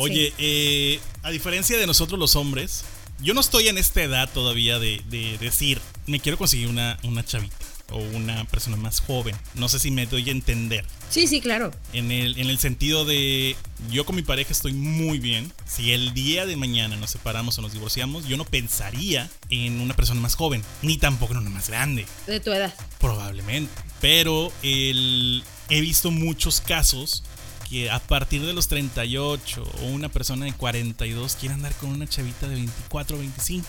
Oye, 0.00 0.32
eh, 0.38 0.98
a 1.22 1.30
diferencia 1.30 1.76
de 1.76 1.86
nosotros 1.86 2.18
los 2.18 2.34
hombres, 2.34 2.84
yo 3.22 3.34
no 3.34 3.40
estoy 3.40 3.68
en 3.68 3.76
esta 3.76 4.02
edad 4.02 4.30
todavía 4.32 4.78
de, 4.78 5.02
decir, 5.38 5.80
me 6.06 6.20
quiero 6.20 6.38
conseguir 6.38 6.68
una, 6.68 6.98
una 7.02 7.24
chavita 7.24 7.54
o 7.90 7.98
una 7.98 8.44
persona 8.46 8.76
más 8.76 9.00
joven. 9.00 9.36
No 9.54 9.68
sé 9.68 9.78
si 9.78 9.90
me 9.90 10.06
doy 10.06 10.28
a 10.28 10.32
entender. 10.32 10.86
Sí, 11.10 11.26
sí, 11.26 11.40
claro. 11.40 11.70
En 11.92 12.10
el, 12.10 12.38
en 12.38 12.48
el 12.48 12.58
sentido 12.58 13.04
de, 13.04 13.56
yo 13.90 14.06
con 14.06 14.16
mi 14.16 14.22
pareja 14.22 14.52
estoy 14.52 14.72
muy 14.72 15.18
bien. 15.18 15.52
Si 15.66 15.92
el 15.92 16.14
día 16.14 16.46
de 16.46 16.56
mañana 16.56 16.96
nos 16.96 17.10
separamos 17.10 17.58
o 17.58 17.62
nos 17.62 17.72
divorciamos, 17.72 18.26
yo 18.26 18.36
no 18.36 18.44
pensaría 18.44 19.28
en 19.50 19.80
una 19.80 19.94
persona 19.94 20.20
más 20.20 20.34
joven, 20.34 20.62
ni 20.82 20.96
tampoco 20.96 21.32
en 21.32 21.40
una 21.40 21.50
más 21.50 21.68
grande. 21.68 22.06
De 22.26 22.40
tu 22.40 22.52
edad. 22.52 22.72
Probablemente. 22.98 23.72
Pero 24.00 24.52
el, 24.62 25.44
he 25.68 25.80
visto 25.80 26.10
muchos 26.10 26.60
casos 26.60 27.24
que 27.70 27.88
a 27.88 28.00
partir 28.00 28.44
de 28.44 28.52
los 28.52 28.66
38 28.66 29.62
o 29.62 29.86
una 29.86 30.08
persona 30.08 30.44
de 30.44 30.52
42 30.52 31.36
quiere 31.36 31.54
andar 31.54 31.72
con 31.74 31.90
una 31.90 32.08
chavita 32.08 32.48
de 32.48 32.56
24 32.56 33.16
o 33.16 33.20
25. 33.20 33.66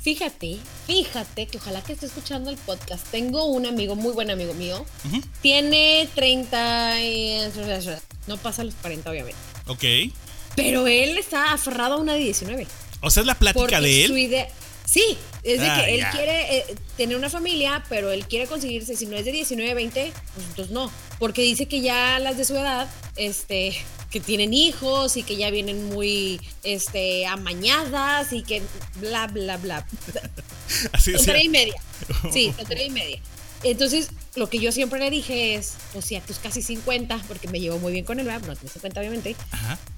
Fíjate, 0.00 0.56
fíjate 0.86 1.46
que 1.46 1.58
ojalá 1.58 1.82
que 1.82 1.92
esté 1.92 2.06
escuchando 2.06 2.48
el 2.48 2.56
podcast. 2.56 3.06
Tengo 3.10 3.44
un 3.44 3.66
amigo, 3.66 3.94
muy 3.94 4.12
buen 4.12 4.30
amigo 4.30 4.54
mío. 4.54 4.86
Tiene 5.42 6.08
30 6.14 7.02
y... 7.02 7.40
No 8.26 8.38
pasa 8.38 8.64
los 8.64 8.74
40, 8.76 9.10
obviamente. 9.10 9.38
Ok. 9.66 9.84
Pero 10.56 10.86
él 10.86 11.18
está 11.18 11.52
aferrado 11.52 11.94
a 11.94 11.96
una 11.98 12.14
de 12.14 12.20
19. 12.20 12.66
O 13.00 13.10
sea, 13.10 13.20
es 13.20 13.26
la 13.26 13.34
plática 13.34 13.80
de 13.80 14.04
él. 14.04 14.10
Su 14.10 14.16
idea, 14.16 14.48
Sí, 14.88 15.18
es 15.42 15.60
de 15.60 15.66
que 15.66 15.70
ah, 15.70 15.88
él 15.90 16.02
quiere 16.12 16.56
eh, 16.56 16.64
tener 16.96 17.18
una 17.18 17.28
familia, 17.28 17.84
pero 17.90 18.10
él 18.10 18.26
quiere 18.26 18.46
conseguirse, 18.46 18.96
si 18.96 19.04
no 19.04 19.16
es 19.16 19.26
de 19.26 19.32
19, 19.32 19.74
20, 19.74 20.12
pues 20.34 20.46
entonces 20.46 20.72
no. 20.72 20.90
Porque 21.18 21.42
dice 21.42 21.66
que 21.66 21.82
ya 21.82 22.18
las 22.18 22.38
de 22.38 22.46
su 22.46 22.56
edad, 22.56 22.88
este, 23.16 23.76
que 24.10 24.18
tienen 24.18 24.54
hijos 24.54 25.18
y 25.18 25.24
que 25.24 25.36
ya 25.36 25.50
vienen 25.50 25.90
muy, 25.90 26.40
este, 26.62 27.26
amañadas 27.26 28.32
y 28.32 28.42
que 28.42 28.62
bla, 28.94 29.26
bla, 29.26 29.58
bla. 29.58 29.86
Así 30.92 31.12
es. 31.12 31.28
y 31.44 31.48
media. 31.50 31.82
Sí, 32.32 32.54
tontería 32.56 32.86
y 32.86 32.90
media. 32.90 33.20
Entonces, 33.62 34.10
lo 34.36 34.48
que 34.48 34.58
yo 34.58 34.70
siempre 34.72 35.00
le 35.00 35.10
dije 35.10 35.54
es, 35.54 35.74
o 35.94 36.02
sea, 36.02 36.20
tus 36.20 36.38
casi 36.38 36.62
50, 36.62 37.22
porque 37.26 37.48
me 37.48 37.60
llevo 37.60 37.78
muy 37.78 37.92
bien 37.92 38.04
con 38.04 38.20
él, 38.20 38.26
no 38.26 38.54
tienes 38.54 38.72
50 38.72 39.00
obviamente, 39.00 39.36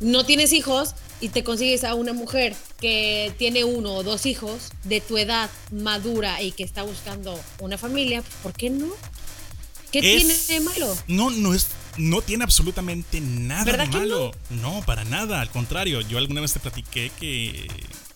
no 0.01 0.25
tienes 0.25 0.53
hijos 0.53 0.95
y 1.21 1.29
te 1.29 1.45
consigues 1.45 1.85
a 1.85 1.95
una 1.95 2.13
mujer 2.13 2.55
que 2.81 3.33
tiene 3.39 3.65
uno 3.65 3.95
o 3.95 4.03
dos 4.03 4.25
hijos 4.27 4.71
de 4.85 5.01
tu 5.01 5.19
edad 5.19 5.51
madura 5.71 6.43
y 6.43 6.53
que 6.53 6.63
está 6.63 6.83
buscando 6.83 7.39
una 7.59 7.77
familia, 7.77 8.23
pues, 8.23 8.35
¿por 8.43 8.53
qué 8.53 8.71
no? 8.71 8.89
¿Qué 9.93 10.01
tiene 10.01 10.35
de 10.49 10.61
malo? 10.61 10.97
No, 11.09 11.31
no 11.31 11.53
es 11.53 11.67
no 11.97 12.23
tiene 12.23 12.45
absolutamente 12.45 13.21
nada 13.21 13.65
de 13.65 13.87
malo. 13.87 14.33
No? 14.49 14.75
no? 14.75 14.87
para 14.87 15.05
nada. 15.05 15.41
Al 15.41 15.51
contrario, 15.51 16.01
yo 16.01 16.19
alguna 16.19 16.41
vez 16.41 16.53
te 16.53 16.61
platiqué 16.61 17.11
que 17.19 17.69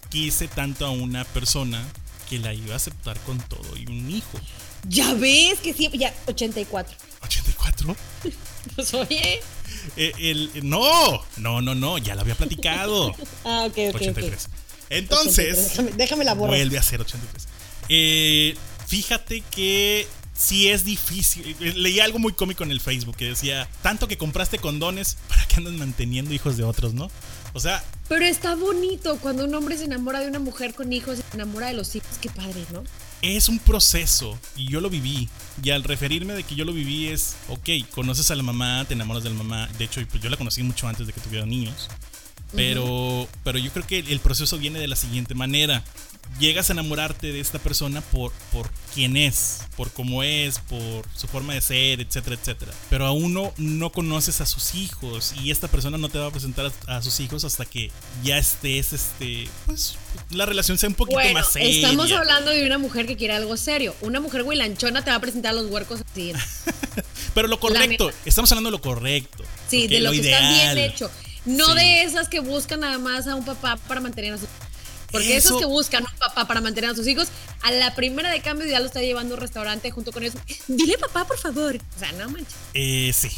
quise 0.09 0.49
tanto 0.49 0.87
a 0.87 0.91
una 0.91 1.25
persona 1.25 1.83
que 2.29 2.39
la 2.39 2.55
iba 2.55 2.75
a 2.75 2.77
aceptar 2.77 3.19
con 3.21 3.39
todo 3.39 3.77
y 3.77 3.87
un 3.87 4.11
hijo. 4.11 4.39
Ya 4.89 5.15
ves 5.15 5.61
que 5.61 5.73
siempre. 5.73 5.99
Ya, 5.99 6.15
84. 6.27 6.97
¿84? 7.21 7.97
Pues 8.75 8.95
oye. 8.95 9.41
Eh, 9.97 10.13
el, 10.19 10.51
no, 10.63 11.23
no, 11.37 11.61
no, 11.61 11.75
no, 11.75 11.99
ya 11.99 12.15
lo 12.15 12.23
había 12.23 12.35
platicado. 12.35 13.15
ah, 13.45 13.65
ok, 13.67 13.79
ok. 13.91 13.97
83. 13.97 14.49
Entonces. 14.91 15.81
Déjame, 15.97 16.25
la 16.25 16.35
borrar. 16.35 16.57
Vuelve 16.57 16.79
a 16.79 16.83
ser 16.83 17.01
83. 17.01 17.47
Eh, 17.91 18.57
fíjate 18.87 19.43
que 19.51 20.09
sí 20.33 20.69
es 20.69 20.85
difícil. 20.85 21.57
Leí 21.77 22.01
algo 22.01 22.19
muy 22.19 22.33
cómico 22.33 22.65
en 22.65 22.71
el 22.71 22.81
Facebook 22.81 23.17
que 23.17 23.27
decía: 23.27 23.69
Tanto 23.83 24.09
que 24.09 24.17
compraste 24.17 24.59
condones, 24.59 25.19
¿para 25.29 25.47
qué 25.47 25.57
andas 25.57 25.75
manteniendo 25.75 26.33
hijos 26.33 26.57
de 26.57 26.65
otros, 26.65 26.95
no? 26.95 27.11
O 27.53 27.61
sea. 27.61 27.85
Pero 28.09 28.25
está 28.25 28.55
bonito 28.55 29.19
cuando 29.21 29.45
un 29.45 29.55
hombre 29.55 29.77
se 29.79 29.85
enamora 29.85 30.21
de 30.21 30.29
una 30.29 30.39
mujer 30.39 30.75
con 30.75 30.93
hijos 30.93 31.19
y 31.19 31.23
se 31.23 31.37
enamora 31.37 31.69
de 31.69 31.75
los 31.75 31.95
hijos. 31.95 32.19
Qué 32.21 32.31
padre, 32.31 32.65
¿no? 32.73 32.83
Es 33.25 33.49
un 33.49 33.59
proceso 33.59 34.39
y 34.55 34.69
yo 34.69 34.83
lo 34.83 34.91
viví. 34.91 35.31
Y 35.63 35.71
al 35.71 35.83
referirme 35.83 36.35
de 36.35 36.43
que 36.43 36.55
yo 36.55 36.67
lo 36.67 36.75
viví 36.75 37.09
es, 37.09 37.37
ok, 37.49 37.71
conoces 37.91 38.31
a 38.31 38.35
la 38.35 38.43
mamá, 38.43 38.85
te 38.87 38.93
enamoras 38.93 39.25
de 39.25 39.31
la 39.31 39.37
mamá. 39.37 39.67
De 39.79 39.85
hecho, 39.85 40.03
pues 40.11 40.23
yo 40.23 40.29
la 40.29 40.37
conocí 40.37 40.63
mucho 40.63 40.87
antes 40.89 41.07
de 41.07 41.15
que 41.15 41.23
tuviera 41.23 41.47
niños. 41.47 41.89
Pero, 42.55 43.27
pero 43.43 43.59
yo 43.59 43.73
creo 43.73 43.87
que 43.87 43.99
el 43.99 44.21
proceso 44.21 44.59
viene 44.59 44.79
de 44.79 44.89
la 44.89 44.95
siguiente 44.95 45.35
manera 45.35 45.83
llegas 46.39 46.71
a 46.71 46.73
enamorarte 46.73 47.33
de 47.33 47.41
esta 47.41 47.59
persona 47.59 48.01
por, 48.01 48.33
por 48.53 48.69
quién 48.93 49.17
es, 49.17 49.61
por 49.77 49.91
cómo 49.91 50.23
es, 50.23 50.59
por 50.59 51.05
su 51.15 51.29
forma 51.29 51.55
de 51.55 51.61
ser, 51.61 52.01
etcétera, 52.01 52.37
etcétera. 52.41 52.73
Pero 52.91 53.07
aún 53.07 53.33
no, 53.33 53.53
no 53.57 53.93
conoces 53.93 54.41
a 54.41 54.47
sus 54.47 54.75
hijos 54.75 55.35
y 55.43 55.51
esta 55.51 55.69
persona 55.69 55.99
no 55.99 56.09
te 56.09 56.19
va 56.19 56.27
a 56.27 56.31
presentar 56.31 56.73
a, 56.87 57.03
sus 57.03 57.21
hijos 57.21 57.45
hasta 57.45 57.65
que 57.65 57.91
ya 58.23 58.39
estés, 58.39 58.93
este, 58.93 59.49
pues, 59.67 59.97
la 60.31 60.47
relación 60.47 60.79
sea 60.79 60.89
un 60.89 60.95
poquito 60.95 61.21
más 61.33 61.53
seria. 61.53 61.89
Estamos 61.89 62.11
hablando 62.13 62.51
de 62.51 62.67
una 62.67 62.79
mujer 62.79 63.07
que 63.07 63.17
quiere 63.17 63.35
algo 63.35 63.57
serio. 63.57 63.95
Una 64.01 64.21
mujer 64.21 64.43
huilanchona 64.43 65.05
te 65.05 65.11
va 65.11 65.17
a 65.17 65.21
presentar 65.21 65.53
a 65.53 65.55
los 65.55 65.71
huercos 65.71 66.01
así. 66.11 66.33
Pero 67.35 67.49
lo 67.49 67.59
correcto, 67.59 68.11
estamos 68.25 68.51
hablando 68.53 68.71
de 68.71 68.77
lo 68.77 68.81
correcto. 68.81 69.45
Sí, 69.69 69.89
de 69.89 70.01
lo, 70.01 70.13
que 70.13 70.19
está 70.19 70.49
bien 70.49 70.79
hecho. 70.79 71.11
No 71.45 71.75
de 71.75 72.05
esas 72.05 72.29
que 72.29 72.41
buscan 72.41 72.81
nada 72.81 72.99
más 72.99 73.27
a 73.27 73.35
un 73.35 73.45
papá 73.45 73.77
para 73.89 74.01
mantener 74.01 74.33
a 74.33 74.39
su 74.39 74.47
porque 75.15 75.37
esos 75.37 75.61
que 75.61 75.67
buscan 75.67 76.03
un 76.05 76.19
papá 76.19 76.47
para 76.47 76.61
mantener 76.61 76.91
a 76.91 76.95
sus 76.95 77.07
hijos, 77.07 77.29
a 77.63 77.71
la 77.71 77.95
primera 77.95 78.31
de 78.31 78.41
cambio 78.41 78.67
ya 78.67 78.81
lo 78.81 78.87
está 78.87 79.01
llevando 79.01 79.35
a 79.35 79.37
un 79.37 79.41
restaurante 79.41 79.91
junto 79.91 80.13
con 80.13 80.23
ellos. 80.23 80.35
Dile 80.69 80.99
papá, 80.99 81.25
por 81.27 81.39
favor. 81.39 81.77
O 81.77 81.99
sea, 81.99 82.13
no 82.13 82.29
manches. 82.31 82.55
Eh, 82.75 83.13
sí. 83.15 83.31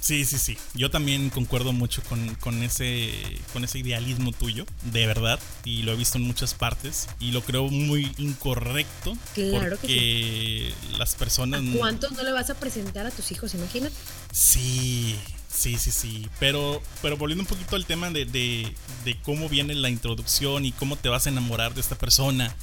Sí, 0.00 0.24
sí, 0.24 0.38
sí. 0.38 0.56
Yo 0.74 0.90
también 0.90 1.28
concuerdo 1.28 1.72
mucho 1.72 2.02
con, 2.04 2.62
ese, 2.62 3.12
con 3.52 3.64
ese 3.64 3.80
idealismo 3.80 4.32
tuyo, 4.32 4.64
de 4.92 5.06
verdad. 5.06 5.38
Y 5.64 5.82
lo 5.82 5.92
he 5.92 5.96
visto 5.96 6.18
en 6.18 6.24
muchas 6.24 6.54
partes. 6.54 7.08
Y 7.20 7.32
lo 7.32 7.42
creo 7.42 7.64
muy 7.64 8.10
incorrecto. 8.16 9.18
Claro 9.34 9.78
que 9.80 10.72
sí. 10.72 10.96
las 10.96 11.14
personas. 11.14 11.60
¿A 11.60 11.78
¿Cuántos 11.78 12.12
no 12.12 12.22
le 12.22 12.32
vas 12.32 12.48
a 12.48 12.54
presentar 12.54 13.06
a 13.06 13.10
tus 13.10 13.32
hijos? 13.32 13.54
Imagínate. 13.54 13.94
Sí, 14.32 15.18
Sí, 15.58 15.76
sí, 15.76 15.90
sí. 15.90 16.28
Pero, 16.38 16.80
pero 17.02 17.16
volviendo 17.16 17.42
un 17.42 17.48
poquito 17.48 17.74
al 17.74 17.84
tema 17.84 18.10
de, 18.10 18.24
de, 18.24 19.20
cómo 19.24 19.48
viene 19.48 19.74
la 19.74 19.88
introducción 19.88 20.64
y 20.64 20.70
cómo 20.70 20.94
te 20.94 21.08
vas 21.08 21.26
a 21.26 21.30
enamorar 21.30 21.74
de 21.74 21.80
esta 21.80 21.98
persona. 21.98 22.54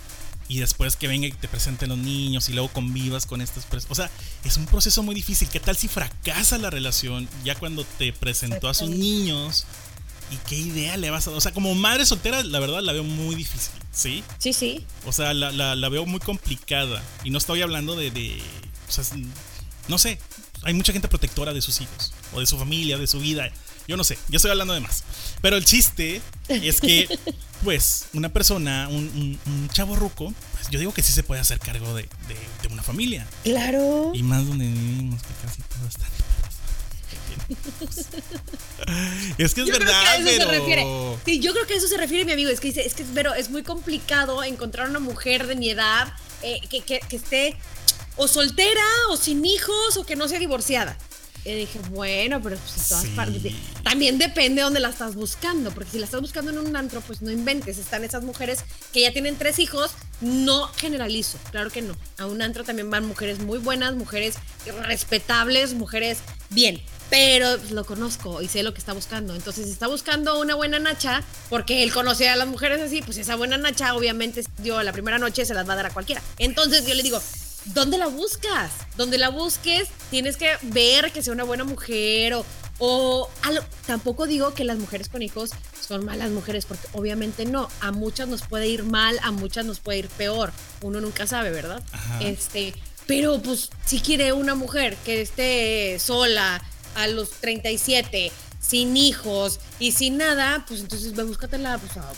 Y 0.47 0.60
después 0.60 0.95
que 0.95 1.10
venga 1.10 1.27
y 1.27 1.34
te 1.34 1.49
presenten 1.49 1.89
los 1.89 1.97
niños 1.97 2.47
y 2.47 2.53
luego 2.53 2.69
convivas 2.69 3.25
con 3.25 3.41
estas 3.41 3.65
personas. 3.65 3.91
O 3.91 3.95
sea, 3.95 4.10
es 4.45 4.55
un 4.55 4.65
proceso 4.65 5.03
muy 5.03 5.13
difícil. 5.13 5.49
¿Qué 5.49 5.60
tal 5.60 5.75
si 5.75 5.89
fracasa 5.89 6.58
la 6.58 6.69
relación 6.69 7.27
ya 7.43 7.55
cuando 7.55 7.84
te 7.84 8.13
presentó 8.13 8.69
a 8.69 8.73
sus 8.73 8.89
niños? 8.89 9.65
¿Y 10.31 10.38
qué 10.47 10.55
idea 10.55 10.95
le 10.95 11.10
vas 11.10 11.27
a 11.27 11.31
dar? 11.31 11.38
O 11.38 11.41
sea, 11.41 11.51
como 11.51 11.75
madre 11.75 12.05
soltera, 12.05 12.43
la 12.43 12.60
verdad 12.60 12.81
la 12.81 12.93
veo 12.93 13.03
muy 13.03 13.36
difícil, 13.36 13.73
¿sí? 13.91 14.23
Sí, 14.38 14.53
sí. 14.53 14.86
O 15.05 15.12
sea, 15.12 15.34
la, 15.34 15.51
la, 15.51 15.89
veo 15.89 16.05
muy 16.05 16.21
complicada. 16.21 17.03
Y 17.25 17.29
no 17.29 17.39
estoy 17.39 17.62
hablando 17.62 17.97
de, 17.97 18.10
de. 18.12 18.41
O 18.88 18.91
sea, 18.91 19.03
no 19.89 19.97
sé 19.97 20.17
hay 20.65 20.73
mucha 20.73 20.91
gente 20.91 21.08
protectora 21.08 21.53
de 21.53 21.62
sus 21.62 21.79
hijos, 21.79 22.12
o 22.35 22.39
de 22.39 22.45
su 22.45 22.57
familia, 22.57 22.97
de 22.97 23.07
su 23.07 23.19
vida. 23.19 23.49
Yo 23.87 23.97
no 23.97 24.03
sé, 24.03 24.17
ya 24.29 24.37
estoy 24.37 24.51
hablando 24.51 24.73
de 24.73 24.79
más. 24.79 25.03
Pero 25.41 25.57
el 25.57 25.65
chiste 25.65 26.21
es 26.47 26.81
que, 26.81 27.07
pues, 27.63 28.07
una 28.13 28.29
persona, 28.29 28.87
un, 28.89 29.39
chavo 29.73 29.95
ruco, 29.95 30.33
pues 30.53 30.69
yo 30.69 30.79
digo 30.79 30.93
que 30.93 31.01
sí 31.01 31.13
se 31.13 31.23
puede 31.23 31.41
hacer 31.41 31.59
cargo 31.59 31.93
de, 31.95 32.07
una 32.71 32.83
familia. 32.83 33.27
Claro. 33.43 34.11
Y 34.13 34.23
más 34.23 34.45
donde 34.47 34.65
vivimos, 34.65 35.21
que 35.21 35.33
casi 35.45 35.61
todo 35.61 35.87
está 35.87 36.05
es 39.37 39.53
que 39.53 39.61
es 39.61 39.67
verdad, 39.67 40.19
pero... 40.23 40.45
Se 40.45 40.59
refiere. 40.59 40.85
Sí, 41.25 41.39
yo 41.39 41.53
creo 41.53 41.67
que 41.67 41.73
a 41.73 41.77
eso 41.77 41.87
se 41.87 41.97
refiere 41.97 42.25
mi 42.25 42.31
amigo. 42.31 42.49
Es 42.49 42.59
que 42.59 42.67
dice, 42.67 42.85
es 42.85 42.93
que 42.93 43.05
pero 43.13 43.33
es 43.33 43.49
muy 43.49 43.63
complicado 43.63 44.43
encontrar 44.43 44.89
una 44.89 44.99
mujer 44.99 45.47
de 45.47 45.55
mi 45.55 45.69
edad 45.69 46.13
eh, 46.41 46.59
que, 46.69 46.81
que, 46.81 47.15
esté 47.15 47.57
o 48.17 48.27
soltera 48.27 48.83
o 49.09 49.17
sin 49.17 49.45
hijos 49.45 49.97
o 49.97 50.05
que 50.05 50.15
no 50.15 50.27
sea 50.27 50.39
divorciada. 50.39 50.97
Y 51.45 51.53
dije, 51.53 51.79
bueno, 51.91 52.41
pero 52.41 52.58
pues 52.58 52.77
en 52.77 52.88
todas 52.89 53.05
partes. 53.15 53.53
También 53.84 54.17
depende 54.17 54.55
de 54.55 54.63
dónde 54.63 54.79
la 54.79 54.89
estás 54.89 55.13
buscando, 55.13 55.69
porque 55.71 55.91
si 55.91 55.99
la 55.99 56.05
estás 56.05 56.19
buscando 56.19 56.49
en 56.49 56.58
un 56.58 56.75
antro, 56.75 57.01
pues 57.01 57.21
no 57.21 57.29
inventes. 57.29 57.77
Están 57.77 58.03
esas 58.03 58.23
mujeres 58.23 58.63
que 58.91 59.01
ya 59.01 59.13
tienen 59.13 59.36
tres 59.38 59.60
hijos, 59.60 59.91
no 60.21 60.67
generalizo, 60.69 61.38
claro 61.51 61.69
que 61.69 61.84
no. 61.84 61.95
A 62.17 62.25
un 62.25 62.41
antro 62.41 62.63
también 62.63 62.89
van 62.89 63.05
mujeres 63.05 63.39
muy 63.39 63.60
buenas, 63.60 63.93
mujeres 63.93 64.36
respetables, 64.88 65.75
mujeres 65.75 66.17
bien. 66.49 66.81
Pero 67.12 67.60
pues, 67.60 67.69
lo 67.69 67.86
conozco 67.86 68.41
y 68.41 68.47
sé 68.47 68.63
lo 68.63 68.73
que 68.73 68.79
está 68.79 68.93
buscando. 68.93 69.36
Entonces, 69.36 69.65
si 69.65 69.71
está 69.71 69.86
buscando 69.86 70.39
una 70.39 70.55
buena 70.55 70.79
nacha, 70.79 71.23
porque 71.49 71.84
él 71.84 71.93
conoce 71.93 72.27
a 72.27 72.36
las 72.36 72.47
mujeres 72.47 72.81
así, 72.81 73.03
pues 73.03 73.17
esa 73.17 73.36
buena 73.36 73.58
nacha, 73.58 73.93
obviamente, 73.93 74.43
dio 74.58 74.81
la 74.81 74.91
primera 74.91 75.19
noche 75.19 75.45
se 75.45 75.53
las 75.53 75.69
va 75.69 75.73
a 75.73 75.75
dar 75.75 75.86
a 75.86 75.91
cualquiera. 75.91 76.23
Entonces, 76.39 76.88
yo 76.88 76.95
le 76.95 77.03
digo, 77.03 77.21
¿dónde 77.73 77.97
la 77.97 78.08
buscas? 78.08 78.71
Donde 78.97 79.17
la 79.17 79.30
busques, 79.30 79.89
tienes 80.10 80.38
que 80.38 80.51
ver 80.63 81.12
que 81.12 81.21
sea 81.21 81.34
una 81.34 81.43
buena 81.43 81.63
mujer 81.63 82.34
o, 82.34 82.45
o 82.80 83.30
tampoco 83.86 84.28
digo 84.28 84.54
que 84.54 84.63
las 84.63 84.78
mujeres 84.78 85.10
con 85.10 85.21
hijos 85.21 85.51
son 85.86 86.06
malas 86.06 86.32
mujeres, 86.32 86.65
porque 86.65 86.88
obviamente 86.93 87.45
no. 87.45 87.67
A 87.82 87.91
muchas 87.91 88.28
nos 88.28 88.41
puede 88.41 88.67
ir 88.67 88.84
mal, 88.84 89.19
a 89.23 89.32
muchas 89.32 89.65
nos 89.65 89.80
puede 89.80 89.99
ir 89.99 90.10
peor. 90.10 90.51
Uno 90.82 91.01
nunca 91.01 91.28
sabe, 91.28 91.51
¿verdad? 91.51 91.84
Este, 92.19 92.73
pero 93.08 93.41
pues 93.41 93.69
si 93.86 93.99
quiere 93.99 94.34
una 94.34 94.56
mujer 94.56 94.97
que 95.06 95.21
esté 95.21 95.99
sola 95.99 96.62
a 96.95 97.08
los 97.08 97.30
37, 97.32 98.32
sin 98.60 98.97
hijos 98.97 99.60
y 99.80 99.91
sin 99.91 100.17
nada, 100.17 100.65
pues 100.67 100.80
entonces 100.82 101.13
ve, 101.13 101.23
búscatela 101.23 101.78
pues, 101.78 101.97
a 101.97 102.12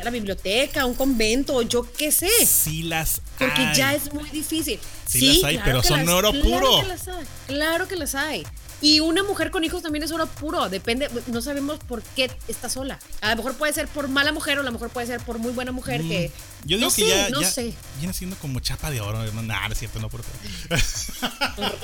a 0.00 0.04
la 0.04 0.10
biblioteca, 0.10 0.84
un 0.86 0.94
convento, 0.94 1.62
yo 1.62 1.90
qué 1.92 2.12
sé. 2.12 2.28
Sí 2.46 2.82
las 2.82 3.20
Porque 3.38 3.68
ya 3.74 3.94
es 3.94 4.12
muy 4.12 4.28
difícil. 4.30 4.78
Sí, 5.06 5.40
las 5.40 5.44
hay, 5.44 5.60
pero 5.64 5.82
son 5.82 6.08
oro 6.08 6.32
puro. 6.32 6.58
Claro 6.58 6.82
que 6.82 6.88
las 6.88 7.08
hay. 7.08 7.26
Claro 7.46 7.88
que 7.88 7.96
las 7.96 8.14
hay. 8.14 8.46
Y 8.80 9.00
una 9.00 9.24
mujer 9.24 9.50
con 9.50 9.64
hijos 9.64 9.82
también 9.82 10.04
es 10.04 10.12
oro 10.12 10.26
puro. 10.26 10.68
Depende, 10.68 11.10
no 11.26 11.42
sabemos 11.42 11.80
por 11.80 12.00
qué 12.02 12.30
está 12.46 12.68
sola. 12.68 13.00
A 13.20 13.30
lo 13.30 13.36
mejor 13.36 13.54
puede 13.54 13.72
ser 13.72 13.88
por 13.88 14.08
mala 14.08 14.30
mujer 14.30 14.58
o 14.58 14.60
a 14.60 14.64
lo 14.64 14.70
mejor 14.70 14.90
puede 14.90 15.08
ser 15.08 15.20
por 15.20 15.38
muy 15.38 15.52
buena 15.52 15.72
mujer 15.72 16.02
que. 16.02 16.30
Mm, 16.64 16.68
yo 16.68 16.76
digo 16.76 16.90
que 16.94 17.08
ya, 17.08 17.30
no 17.30 17.42
sé. 17.42 17.74
viene 17.98 18.12
siendo 18.12 18.36
como 18.36 18.60
chapa 18.60 18.90
de 18.90 19.00
oro. 19.00 19.24
No, 19.32 19.42
nada, 19.42 19.68
es 19.72 19.78
cierto, 19.78 19.98
no 19.98 20.08
por 20.08 20.22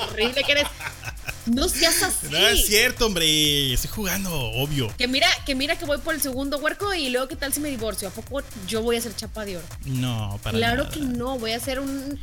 Horrible 0.09 0.45
que 0.45 0.53
eres. 0.53 0.67
No 1.47 1.69
seas 1.69 2.03
así. 2.03 2.27
No 2.31 2.39
es 2.39 2.67
cierto, 2.67 3.07
hombre. 3.07 3.73
Estoy 3.73 3.91
jugando, 3.91 4.33
obvio. 4.33 4.95
Que 4.97 5.09
mira, 5.09 5.29
que 5.45 5.55
mira 5.55 5.79
que 5.79 5.85
voy 5.85 5.99
por 5.99 6.15
el 6.15 6.21
segundo 6.21 6.59
huerco 6.59 6.95
y 6.95 7.11
luego 7.11 7.29
qué 7.29 7.37
tal 7.37 7.53
si 7.53 7.61
me 7.61 7.69
divorcio. 7.71 8.09
¿A 8.09 8.11
poco 8.11 8.43
yo 8.67 8.83
voy 8.83 8.97
a 8.97 9.01
ser 9.01 9.15
chapa 9.15 9.45
de 9.45 9.59
oro? 9.59 9.67
No, 9.85 10.39
para 10.43 10.57
Claro 10.57 10.85
nada. 10.85 10.95
que 10.95 11.01
no. 11.01 11.39
Voy 11.39 11.53
a 11.53 11.61
ser 11.61 11.81
un 11.81 12.19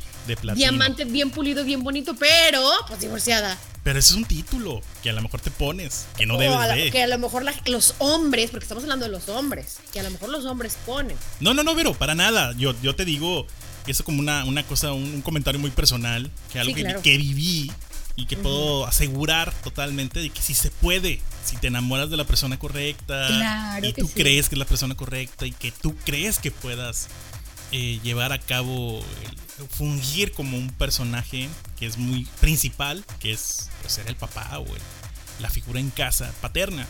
diamante 0.54 1.04
bien 1.04 1.30
pulido, 1.30 1.64
bien 1.64 1.82
bonito, 1.82 2.14
pero 2.14 2.62
pues 2.88 3.00
divorciada. 3.00 3.58
Pero 3.84 3.98
ese 3.98 4.10
es 4.10 4.16
un 4.16 4.24
título 4.24 4.80
que 5.02 5.10
a 5.10 5.12
lo 5.12 5.22
mejor 5.22 5.40
te 5.40 5.50
pones, 5.50 6.06
que 6.16 6.24
no 6.26 6.38
debes 6.38 6.68
de. 6.74 6.90
Que 6.90 7.02
a 7.02 7.06
lo 7.06 7.18
mejor 7.18 7.44
los 7.66 7.94
hombres, 7.98 8.50
porque 8.50 8.64
estamos 8.64 8.84
hablando 8.84 9.06
de 9.06 9.12
los 9.12 9.28
hombres, 9.28 9.78
que 9.92 10.00
a 10.00 10.02
lo 10.04 10.10
mejor 10.10 10.28
los 10.28 10.44
hombres 10.44 10.76
ponen. 10.86 11.16
No, 11.40 11.52
no, 11.52 11.62
no, 11.62 11.74
pero 11.74 11.92
para 11.94 12.14
nada. 12.14 12.52
Yo, 12.56 12.74
yo 12.80 12.94
te 12.94 13.04
digo 13.04 13.46
eso 13.86 14.04
como 14.04 14.20
una, 14.20 14.44
una 14.44 14.62
cosa, 14.64 14.92
un, 14.92 15.22
comentario 15.22 15.60
muy 15.60 15.70
personal, 15.70 16.30
que 16.52 16.60
algo 16.60 16.74
que, 17.02 17.16
viví 17.16 17.72
y 18.16 18.26
que 18.26 18.36
puedo 18.36 18.86
asegurar 18.86 19.52
totalmente 19.62 20.20
de 20.20 20.30
que 20.30 20.42
si 20.42 20.54
se 20.54 20.70
puede, 20.70 21.20
si 21.44 21.56
te 21.56 21.68
enamoras 21.68 22.10
de 22.10 22.16
la 22.16 22.24
persona 22.24 22.58
correcta 22.58 23.78
y 23.82 23.92
tú 23.92 24.08
crees 24.10 24.48
que 24.48 24.54
es 24.54 24.58
la 24.58 24.66
persona 24.66 24.94
correcta 24.94 25.46
y 25.46 25.52
que 25.52 25.72
tú 25.72 25.94
crees 26.04 26.38
que 26.38 26.50
puedas 26.50 27.08
eh, 27.70 28.00
llevar 28.02 28.32
a 28.32 28.38
cabo, 28.38 29.02
fungir 29.70 30.32
como 30.32 30.58
un 30.58 30.68
personaje 30.70 31.48
que 31.78 31.86
es 31.86 31.96
muy 31.96 32.26
principal, 32.40 33.04
que 33.18 33.32
es 33.32 33.70
pues, 33.80 33.94
ser 33.94 34.08
el 34.08 34.16
papá 34.16 34.58
o 34.58 34.66
la 35.40 35.48
figura 35.48 35.80
en 35.80 35.90
casa 35.90 36.32
paterna. 36.40 36.86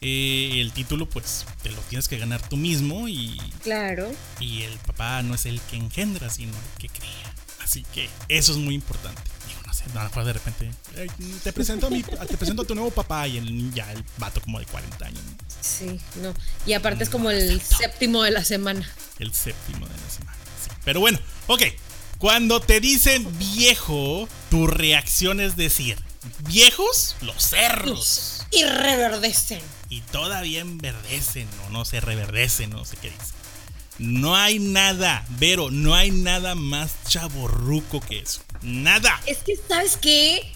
Eh, 0.00 0.60
el 0.60 0.72
título 0.72 1.08
pues 1.08 1.46
te 1.62 1.70
lo 1.70 1.80
tienes 1.82 2.08
que 2.08 2.18
ganar 2.18 2.40
tú 2.48 2.56
mismo 2.56 3.06
y 3.06 3.40
claro. 3.62 4.10
y 4.40 4.62
el 4.62 4.76
papá 4.78 5.22
no 5.22 5.36
es 5.36 5.46
el 5.46 5.60
que 5.60 5.76
engendra 5.76 6.30
sino 6.30 6.52
el 6.52 6.80
que 6.80 6.88
crea. 6.88 7.34
Así 7.62 7.84
que 7.94 8.08
eso 8.28 8.52
es 8.52 8.58
muy 8.58 8.74
importante 8.74 9.22
no 9.72 9.78
sé 9.78 9.84
nada 9.94 10.24
de 10.24 10.32
repente 10.32 10.70
te 11.42 11.52
presento 11.52 11.86
a 11.86 11.90
mi, 11.90 12.02
te 12.02 12.36
presento 12.36 12.62
a 12.62 12.64
tu 12.66 12.74
nuevo 12.74 12.90
papá 12.90 13.26
y 13.26 13.38
el 13.38 13.72
ya 13.72 13.90
el 13.92 14.04
vato 14.18 14.40
como 14.42 14.58
de 14.58 14.66
40 14.66 15.06
años 15.06 15.22
sí 15.60 15.98
no 16.16 16.34
y 16.66 16.74
aparte 16.74 17.04
es 17.04 17.10
como 17.10 17.30
el 17.30 17.60
séptimo 17.60 18.22
de 18.22 18.32
la 18.32 18.44
semana 18.44 18.86
el 19.18 19.32
séptimo 19.32 19.86
de 19.86 19.94
la 19.94 20.10
semana. 20.10 20.36
Pero 20.84 21.00
bueno, 21.00 21.18
ok. 21.46 21.62
Cuando 22.18 22.60
te 22.60 22.80
dicen 22.80 23.26
viejo, 23.38 24.28
tu 24.50 24.66
reacción 24.66 25.40
es 25.40 25.56
decir, 25.56 25.98
viejos, 26.46 27.16
los 27.20 27.42
cerros. 27.42 28.46
Y 28.52 28.64
reverdecen. 28.64 29.60
Y 29.88 30.02
todavía 30.02 30.60
enverdecen, 30.60 31.48
o 31.66 31.70
no 31.70 31.84
se 31.84 32.00
reverdecen, 32.00 32.70
no 32.70 32.84
sé 32.84 32.96
qué 32.96 33.10
dice. 33.10 33.32
No 33.98 34.36
hay 34.36 34.58
nada, 34.58 35.24
Vero, 35.30 35.70
no 35.70 35.94
hay 35.94 36.10
nada 36.10 36.54
más 36.54 36.92
chaborruco 37.08 38.00
que 38.00 38.20
eso. 38.20 38.40
Nada. 38.62 39.20
Es 39.26 39.38
que, 39.38 39.56
¿sabes 39.68 39.96
qué? 39.96 40.52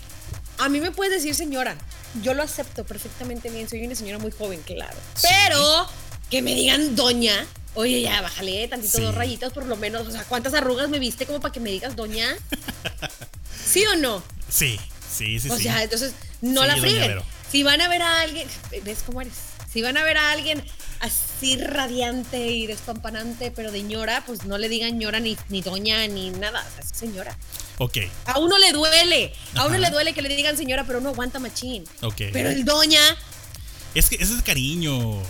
A 0.59 0.69
mí 0.69 0.81
me 0.81 0.91
puedes 0.91 1.13
decir 1.13 1.35
señora. 1.35 1.77
yo 2.23 2.35
lo 2.35 2.43
acepto 2.43 2.85
perfectamente 2.85 3.51
bien. 3.51 3.69
Soy 3.69 3.85
una 3.85 3.95
señora 3.95 4.19
muy 4.19 4.31
joven, 4.31 4.63
claro. 4.63 4.97
Pero 5.23 5.89
que 6.31 6.43
me 6.43 6.55
digan 6.55 6.97
doña. 6.97 7.47
Oye, 7.75 8.01
ya, 8.01 8.23
bájale 8.23 8.67
tantito 8.69 9.01
dos 9.01 9.15
rayitas 9.15 9.53
por 9.53 9.67
lo 9.67 9.77
menos. 9.77 10.07
O 10.07 10.11
sea, 10.11 10.25
¿cuántas 10.25 10.55
arrugas 10.55 10.89
me 10.89 10.99
viste 10.99 11.27
como 11.27 11.41
para 11.41 11.53
que 11.53 11.61
me 11.61 11.71
digas 11.71 11.95
doña? 11.95 12.35
¿Sí 13.67 13.85
o 13.87 13.97
no? 13.97 14.23
Sí, 14.49 14.81
sí, 15.13 15.39
sí. 15.39 15.51
O 15.51 15.59
sea, 15.59 15.83
entonces 15.83 16.15
no 16.41 16.65
la 16.65 16.77
frieguen. 16.77 17.21
Si 17.51 17.63
van 17.63 17.81
a 17.81 17.89
ver 17.89 18.03
a 18.03 18.23
alguien, 18.23 18.49
¿ves 18.83 19.03
cómo 19.05 19.21
eres? 19.21 19.35
Si 19.71 19.83
van 19.83 19.97
a 19.99 20.03
ver 20.05 20.17
a 20.17 20.33
alguien 20.33 20.65
así 21.01 21.26
radiante 21.57 22.49
y 22.49 22.67
despampanante, 22.67 23.51
pero 23.51 23.71
de 23.71 23.83
ñora, 23.83 24.25
pues 24.27 24.45
no 24.45 24.59
le 24.59 24.69
digan 24.69 24.99
ñora 24.99 25.21
ni, 25.21 25.37
ni 25.49 25.61
doña 25.61 26.07
ni 26.09 26.31
nada. 26.31 26.67
O 26.67 26.75
sea, 26.75 26.81
es 26.81 26.99
señora. 26.99 27.37
Ok. 27.79 27.99
A 28.27 28.39
uno 28.39 28.59
le 28.59 28.73
duele. 28.73 29.33
A 29.55 29.67
uno 29.67 29.79
le 29.79 29.91
duele 29.91 30.15
que 30.15 30.23
le 30.23 30.35
digan 30.35 30.57
señora, 30.57 30.85
pero 30.85 30.99
uno 30.99 31.11
aguanta 31.11 31.39
machín. 31.39 31.85
Ok. 32.03 32.23
Pero 32.33 32.51
el 32.51 32.65
doña. 32.65 33.01
Es 33.95 34.09
que 34.09 34.17
ese 34.17 34.25
es 34.25 34.37
de 34.37 34.43
cariño. 34.43 35.23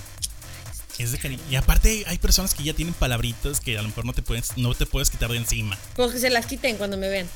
Es 0.99 1.13
de 1.13 1.19
cariño. 1.19 1.43
Y 1.51 1.57
aparte 1.57 2.05
hay 2.07 2.19
personas 2.19 2.55
que 2.55 2.63
ya 2.63 2.73
tienen 2.73 2.95
palabritas 2.95 3.61
que 3.61 3.77
a 3.77 3.83
lo 3.83 3.89
mejor 3.89 4.07
no 4.07 4.13
te 4.13 4.23
puedes, 4.23 4.57
no 4.57 4.75
te 4.75 4.87
puedes 4.87 5.11
quitar 5.11 5.31
de 5.31 5.37
encima. 5.37 5.77
Pues 5.95 6.13
que 6.13 6.19
se 6.19 6.31
las 6.31 6.47
quiten 6.47 6.77
cuando 6.77 6.97
me 6.97 7.09
ven. 7.09 7.29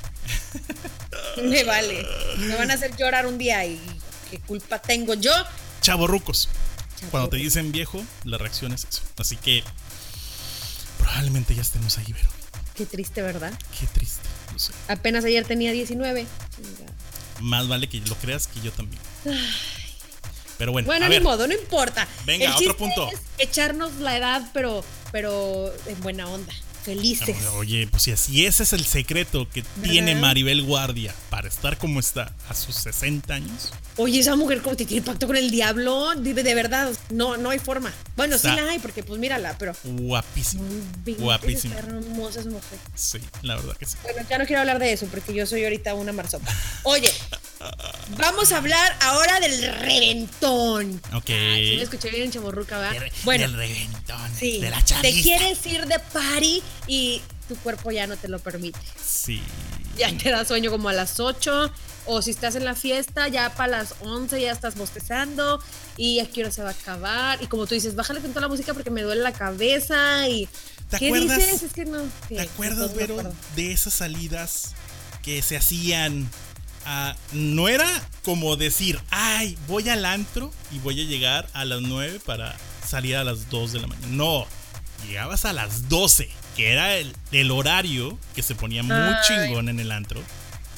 me 1.42 1.64
vale. 1.64 2.06
Me 2.38 2.56
van 2.56 2.70
a 2.70 2.74
hacer 2.74 2.96
llorar 2.96 3.26
un 3.26 3.36
día 3.36 3.64
y 3.66 3.80
qué 4.30 4.38
culpa 4.38 4.80
tengo 4.80 5.14
yo. 5.14 5.32
Chavorrucos. 5.82 6.48
Cuando 7.10 7.28
te 7.28 7.36
dicen 7.36 7.72
viejo, 7.72 8.04
la 8.24 8.38
reacción 8.38 8.72
es 8.72 8.84
eso. 8.84 9.02
Así 9.18 9.36
que 9.36 9.64
probablemente 10.98 11.54
ya 11.54 11.62
estemos 11.62 11.98
ahí, 11.98 12.12
pero. 12.12 12.28
Qué 12.74 12.86
triste, 12.86 13.22
¿verdad? 13.22 13.52
Qué 13.78 13.86
triste, 13.86 14.28
Apenas 14.88 15.24
ayer 15.24 15.44
tenía 15.44 15.72
19. 15.72 16.26
Más 17.40 17.68
vale 17.68 17.88
que 17.88 18.00
lo 18.00 18.14
creas 18.16 18.46
que 18.46 18.60
yo 18.60 18.72
también. 18.72 19.00
Pero 20.58 20.72
bueno. 20.72 20.86
Bueno, 20.86 21.08
ni 21.08 21.20
modo, 21.20 21.46
no 21.46 21.54
importa. 21.54 22.06
Venga, 22.26 22.54
otro 22.54 22.76
punto. 22.76 23.08
echarnos 23.38 23.94
la 23.96 24.16
edad, 24.16 24.50
pero, 24.52 24.84
pero 25.10 25.72
en 25.86 26.00
buena 26.00 26.28
onda 26.28 26.52
felices. 26.80 27.36
Oye, 27.54 27.86
pues 27.90 28.04
si 28.04 28.12
así 28.12 28.46
ese 28.46 28.62
es 28.62 28.72
el 28.72 28.84
secreto 28.84 29.48
que 29.48 29.62
tiene 29.82 30.14
Maribel 30.14 30.62
Guardia 30.62 31.14
para 31.28 31.48
estar 31.48 31.78
como 31.78 32.00
está 32.00 32.34
a 32.48 32.54
sus 32.54 32.76
60 32.76 33.34
años. 33.34 33.72
Oye, 33.96 34.20
esa 34.20 34.36
mujer 34.36 34.62
como 34.62 34.76
te 34.76 34.86
tiene 34.86 35.04
pacto 35.04 35.26
con 35.26 35.36
el 35.36 35.50
diablo, 35.50 36.14
de, 36.16 36.34
de 36.34 36.54
verdad, 36.54 36.90
no, 37.10 37.36
no 37.36 37.50
hay 37.50 37.58
forma. 37.58 37.92
Bueno, 38.16 38.38
sí 38.38 38.48
la 38.48 38.70
hay, 38.70 38.78
porque 38.78 39.02
pues 39.02 39.20
mírala, 39.20 39.56
pero. 39.58 39.74
Guapísima. 39.84 40.64
Guapísima. 41.18 41.76
hermosa 41.76 42.40
esa 42.40 42.50
mujer. 42.50 42.78
Sí, 42.94 43.18
la 43.42 43.56
verdad 43.56 43.76
que 43.76 43.86
sí. 43.86 43.96
Bueno, 44.02 44.20
ya 44.28 44.38
no 44.38 44.46
quiero 44.46 44.60
hablar 44.60 44.78
de 44.78 44.92
eso, 44.92 45.06
porque 45.06 45.34
yo 45.34 45.46
soy 45.46 45.64
ahorita 45.64 45.94
una 45.94 46.12
marsopa. 46.12 46.50
Oye, 46.84 47.10
vamos 48.16 48.52
a 48.52 48.58
hablar 48.58 48.96
ahora 49.00 49.40
del 49.40 49.62
reventón. 49.74 51.00
Ok. 51.14 51.26
sí, 51.26 51.76
lo 51.76 51.82
escuché 51.82 52.10
bien 52.10 52.24
en 52.24 52.30
Chamorruca, 52.32 52.78
¿verdad? 52.78 53.06
bueno. 53.24 53.42
Del 53.42 53.54
reventón. 53.54 54.30
Sí. 54.38 54.60
De 54.60 54.70
la 54.70 54.82
Te 54.82 55.12
quieres 55.22 55.64
ir 55.66 55.86
de 55.86 55.98
party 55.98 56.62
y 56.86 57.22
tu 57.48 57.56
cuerpo 57.56 57.90
ya 57.90 58.06
no 58.06 58.16
te 58.16 58.28
lo 58.28 58.38
permite. 58.38 58.78
Sí. 59.04 59.42
Ya 59.96 60.16
te 60.16 60.30
da 60.30 60.44
sueño 60.44 60.70
como 60.70 60.88
a 60.88 60.92
las 60.92 61.20
8 61.20 61.72
o 62.06 62.22
si 62.22 62.30
estás 62.30 62.54
en 62.54 62.64
la 62.64 62.74
fiesta 62.74 63.28
ya 63.28 63.54
para 63.54 63.78
las 63.78 63.94
11 64.00 64.40
ya 64.40 64.52
estás 64.52 64.74
bostezando 64.76 65.62
y 65.96 66.16
ya 66.16 66.26
quiero 66.26 66.50
se 66.50 66.62
va 66.62 66.70
a 66.70 66.72
acabar 66.72 67.42
y 67.42 67.46
como 67.46 67.66
tú 67.66 67.74
dices, 67.74 67.94
bájale 67.94 68.20
tanto 68.20 68.40
la 68.40 68.48
música 68.48 68.72
porque 68.72 68.90
me 68.90 69.02
duele 69.02 69.20
la 69.22 69.32
cabeza 69.32 70.26
y 70.28 70.48
¿Te 70.88 70.98
¿qué 70.98 71.06
acuerdas? 71.08 71.36
dices? 71.38 71.62
Es 71.64 71.72
que 71.72 71.84
no. 71.84 72.02
¿Te 72.28 72.40
acuerdas, 72.40 72.94
Vero, 72.94 73.32
de 73.54 73.72
esas 73.72 73.92
salidas 73.94 74.72
que 75.22 75.42
se 75.42 75.56
hacían? 75.56 76.28
No 77.32 77.68
era 77.68 77.88
como 78.24 78.56
decir, 78.56 79.00
ay, 79.10 79.56
voy 79.68 79.88
al 79.88 80.04
antro 80.04 80.52
y 80.72 80.78
voy 80.78 81.00
a 81.00 81.04
llegar 81.04 81.48
a 81.52 81.64
las 81.64 81.80
9 81.82 82.20
para 82.24 82.56
salir 82.86 83.16
a 83.16 83.24
las 83.24 83.50
2 83.50 83.72
de 83.72 83.80
la 83.80 83.86
mañana. 83.86 84.08
No, 84.10 84.46
llegabas 85.06 85.44
a 85.44 85.52
las 85.52 85.88
12, 85.88 86.28
que 86.56 86.72
era 86.72 86.96
el, 86.96 87.14
el 87.32 87.50
horario 87.50 88.18
que 88.34 88.42
se 88.42 88.54
ponía 88.54 88.82
muy 88.82 89.14
chingón 89.26 89.68
en 89.68 89.80
el 89.80 89.92
antro. 89.92 90.22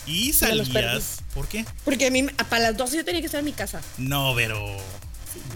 Y 0.07 0.33
salías. 0.33 1.23
¿Por 1.35 1.49
qué? 1.49 1.65
Porque 1.85 2.07
a 2.07 2.11
mí, 2.11 2.25
para 2.49 2.65
las 2.71 2.77
12 2.77 2.97
yo 2.97 3.05
tenía 3.05 3.21
que 3.21 3.27
estar 3.27 3.39
en 3.39 3.45
mi 3.45 3.53
casa. 3.53 3.81
No, 3.99 4.33
pero. 4.35 4.59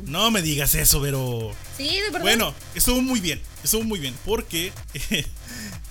No 0.05 0.31
me 0.31 0.41
digas 0.41 0.75
eso, 0.75 1.01
pero. 1.03 1.53
Sí, 1.77 1.89
de 1.89 2.11
verdad. 2.11 2.23
Bueno, 2.23 2.55
estuvo 2.75 3.03
muy 3.03 3.21
bien. 3.21 3.41
Estuvo 3.65 3.83
muy 3.83 3.99
bien. 3.99 4.15
Porque 4.25 4.73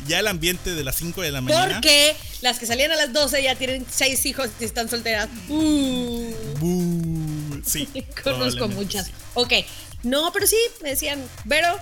ya 0.07 0.19
el 0.19 0.27
ambiente 0.27 0.73
de 0.73 0.83
las 0.83 0.95
5 0.95 1.21
de 1.21 1.31
la 1.31 1.41
mañana. 1.41 1.73
Porque 1.73 2.15
las 2.41 2.59
que 2.59 2.65
salían 2.65 2.91
a 2.91 2.95
las 2.95 3.13
12 3.13 3.43
ya 3.43 3.55
tienen 3.55 3.85
6 3.89 4.25
hijos 4.25 4.49
y 4.59 4.65
están 4.65 4.89
solteras. 4.89 5.29
Uh. 5.49 6.31
Sí. 7.65 7.87
Conozco 8.23 8.67
muchas. 8.67 9.11
Ok. 9.33 9.53
No, 10.03 10.31
pero 10.31 10.45
sí, 10.45 10.57
me 10.83 10.89
decían, 10.89 11.23
Vero, 11.45 11.79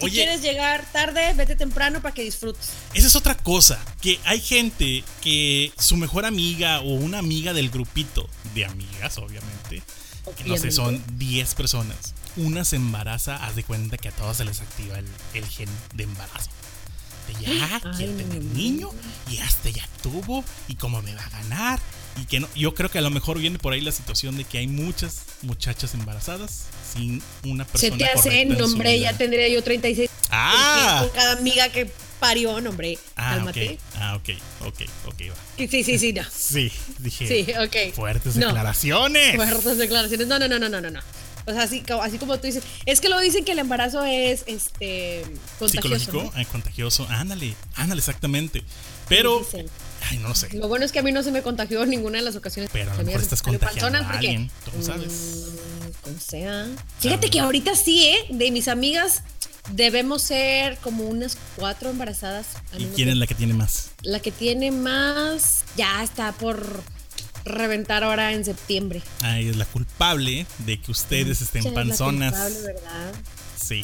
si 0.00 0.10
quieres 0.10 0.42
llegar 0.42 0.84
tarde, 0.92 1.32
vete 1.34 1.56
temprano 1.56 2.00
para 2.02 2.14
que 2.14 2.22
disfrutes. 2.22 2.70
Esa 2.94 3.06
es 3.06 3.16
otra 3.16 3.36
cosa, 3.36 3.78
que 4.00 4.18
hay 4.24 4.40
gente 4.40 5.04
que 5.20 5.72
su 5.78 5.96
mejor 5.96 6.24
amiga 6.24 6.80
o 6.80 6.94
una 6.94 7.18
amiga 7.18 7.52
del 7.52 7.70
grupito 7.70 8.28
de 8.54 8.64
amigas, 8.64 9.18
obviamente, 9.18 9.82
que 10.36 10.44
no 10.44 10.56
sé, 10.56 10.70
son 10.70 11.02
10 11.18 11.54
personas. 11.54 12.14
Una 12.36 12.64
se 12.64 12.76
embaraza, 12.76 13.36
haz 13.44 13.56
de 13.56 13.64
cuenta 13.64 13.96
que 13.96 14.08
a 14.08 14.12
todas 14.12 14.36
se 14.36 14.44
les 14.44 14.60
activa 14.60 14.98
el, 14.98 15.06
el 15.34 15.46
gen 15.46 15.68
de 15.94 16.04
embarazo. 16.04 16.50
De 17.26 17.34
ya, 17.44 17.80
quiere 17.96 18.12
tener 18.14 18.42
niño 18.42 18.90
y 19.30 19.38
hasta 19.38 19.70
ya 19.70 19.88
tuvo 20.02 20.44
y 20.68 20.74
cómo 20.74 21.00
me 21.02 21.14
va 21.14 21.24
a 21.24 21.30
ganar 21.30 21.80
y 22.20 22.26
que 22.26 22.40
no, 22.40 22.48
yo 22.54 22.74
creo 22.74 22.90
que 22.90 22.98
a 22.98 23.02
lo 23.02 23.10
mejor 23.10 23.38
viene 23.38 23.58
por 23.58 23.72
ahí 23.72 23.80
la 23.80 23.92
situación 23.92 24.36
de 24.36 24.44
que 24.44 24.58
hay 24.58 24.68
muchas 24.68 25.22
muchachas 25.42 25.94
embarazadas 25.94 26.66
sin 26.92 27.22
una 27.44 27.64
persona. 27.64 27.92
Se 27.92 27.98
te 27.98 28.04
hace, 28.04 28.44
nombre, 28.44 28.98
ya 29.00 29.16
tendría 29.16 29.48
yo 29.48 29.62
36. 29.62 30.10
Ah. 30.30 31.06
cada 31.14 31.32
amiga 31.38 31.68
que 31.70 31.90
parió, 32.20 32.60
nombre. 32.60 32.98
Ah, 33.16 33.44
ok. 33.46 33.78
Ah, 33.96 34.16
ok, 34.16 34.28
ok, 34.66 34.80
ok, 35.06 35.20
va. 35.30 35.68
Sí, 35.68 35.82
sí, 35.84 35.98
sí, 35.98 36.12
no. 36.12 36.22
Sí, 36.32 36.70
dije. 36.98 37.26
Sí, 37.26 37.52
ok. 37.52 37.94
Fuertes 37.94 38.34
declaraciones. 38.34 39.36
Fuertes 39.36 39.78
declaraciones. 39.78 40.26
No, 40.26 40.38
no, 40.38 40.48
no, 40.48 40.58
no, 40.58 40.68
no, 40.68 40.90
no. 40.90 41.00
O 41.46 41.52
sea, 41.52 41.62
así, 41.62 41.82
así 42.02 42.18
como 42.18 42.38
tú 42.38 42.46
dices. 42.46 42.64
Es 42.86 43.00
que 43.00 43.08
luego 43.08 43.22
dicen 43.22 43.44
que 43.44 43.52
el 43.52 43.58
embarazo 43.58 44.04
es 44.04 44.44
este 44.46 45.24
contagioso. 45.58 45.98
Psicológico, 45.98 46.32
ah, 46.34 46.44
contagioso. 46.50 47.06
Ándale, 47.08 47.54
ándale, 47.76 47.98
exactamente. 48.00 48.62
Pero 49.08 49.46
Ay, 50.10 50.18
no 50.18 50.28
lo 50.28 50.34
sé. 50.34 50.48
Lo 50.52 50.68
bueno 50.68 50.84
es 50.84 50.92
que 50.92 50.98
a 50.98 51.02
mí 51.02 51.12
no 51.12 51.22
se 51.22 51.30
me 51.30 51.42
contagió 51.42 51.82
en 51.82 51.90
ninguna 51.90 52.18
de 52.18 52.24
las 52.24 52.36
ocasiones. 52.36 52.70
Pero 52.72 52.92
a 52.92 52.96
lo 52.96 53.04
mejor 53.04 53.20
estás 53.20 53.42
contagiando 53.42 53.98
a 53.98 54.10
alguien, 54.10 54.50
tú 54.64 54.82
sabes. 54.82 55.52
Mm, 55.52 56.02
como 56.02 56.20
sea. 56.20 56.66
Fíjate 56.98 57.30
que 57.30 57.40
ahorita 57.40 57.74
sí, 57.74 58.04
¿eh? 58.06 58.26
De 58.30 58.50
mis 58.50 58.68
amigas 58.68 59.22
debemos 59.72 60.22
ser 60.22 60.76
como 60.78 61.04
unas 61.04 61.38
cuatro 61.56 61.90
embarazadas. 61.90 62.46
¿Y 62.76 62.84
quién 62.86 63.08
es 63.08 63.16
la 63.16 63.26
que 63.26 63.34
tiene 63.34 63.54
más? 63.54 63.90
La 64.02 64.20
que 64.20 64.30
tiene 64.30 64.70
más 64.70 65.64
ya 65.76 66.02
está 66.02 66.32
por 66.32 66.82
reventar 67.44 68.04
ahora 68.04 68.32
en 68.32 68.44
septiembre. 68.44 69.02
Ay, 69.20 69.48
es 69.48 69.56
la 69.56 69.66
culpable 69.66 70.46
de 70.58 70.80
que 70.80 70.90
ustedes 70.90 71.40
estén 71.40 71.72
panzonas. 71.74 72.32
La 72.32 72.44
culpable, 72.44 72.72
¿verdad? 72.74 73.14
Sí, 73.62 73.82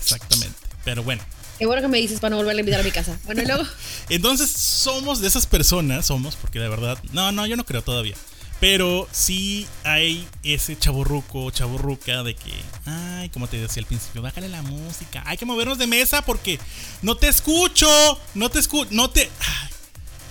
exactamente. 0.00 0.58
Pero 0.84 1.02
bueno, 1.02 1.22
Qué 1.60 1.66
bueno 1.66 1.82
que 1.82 1.88
me 1.88 1.98
dices 1.98 2.20
para 2.20 2.30
no 2.30 2.36
volver 2.38 2.56
a 2.56 2.60
invitar 2.60 2.80
a 2.80 2.82
mi 2.82 2.90
casa. 2.90 3.18
Bueno, 3.26 3.42
y 3.42 3.46
luego. 3.46 3.64
Entonces, 4.08 4.50
somos 4.50 5.20
de 5.20 5.28
esas 5.28 5.44
personas, 5.44 6.06
somos, 6.06 6.34
porque 6.34 6.58
de 6.58 6.70
verdad. 6.70 6.96
No, 7.12 7.32
no, 7.32 7.46
yo 7.46 7.54
no 7.54 7.66
creo 7.66 7.82
todavía. 7.82 8.14
Pero 8.60 9.06
sí 9.12 9.66
hay 9.84 10.26
ese 10.42 10.78
chaburruco, 10.78 11.50
chaburruca 11.50 12.22
de 12.22 12.34
que, 12.34 12.52
ay, 12.86 13.28
como 13.28 13.46
te 13.46 13.58
decía 13.58 13.82
al 13.82 13.86
principio, 13.86 14.22
bájale 14.22 14.48
la 14.48 14.62
música. 14.62 15.22
Hay 15.26 15.36
que 15.36 15.44
movernos 15.44 15.76
de 15.76 15.86
mesa 15.86 16.22
porque 16.22 16.58
no 17.02 17.14
te 17.14 17.28
escucho, 17.28 17.86
no 18.34 18.48
te 18.48 18.58
escucho, 18.58 18.88
no 18.92 19.10
te. 19.10 19.28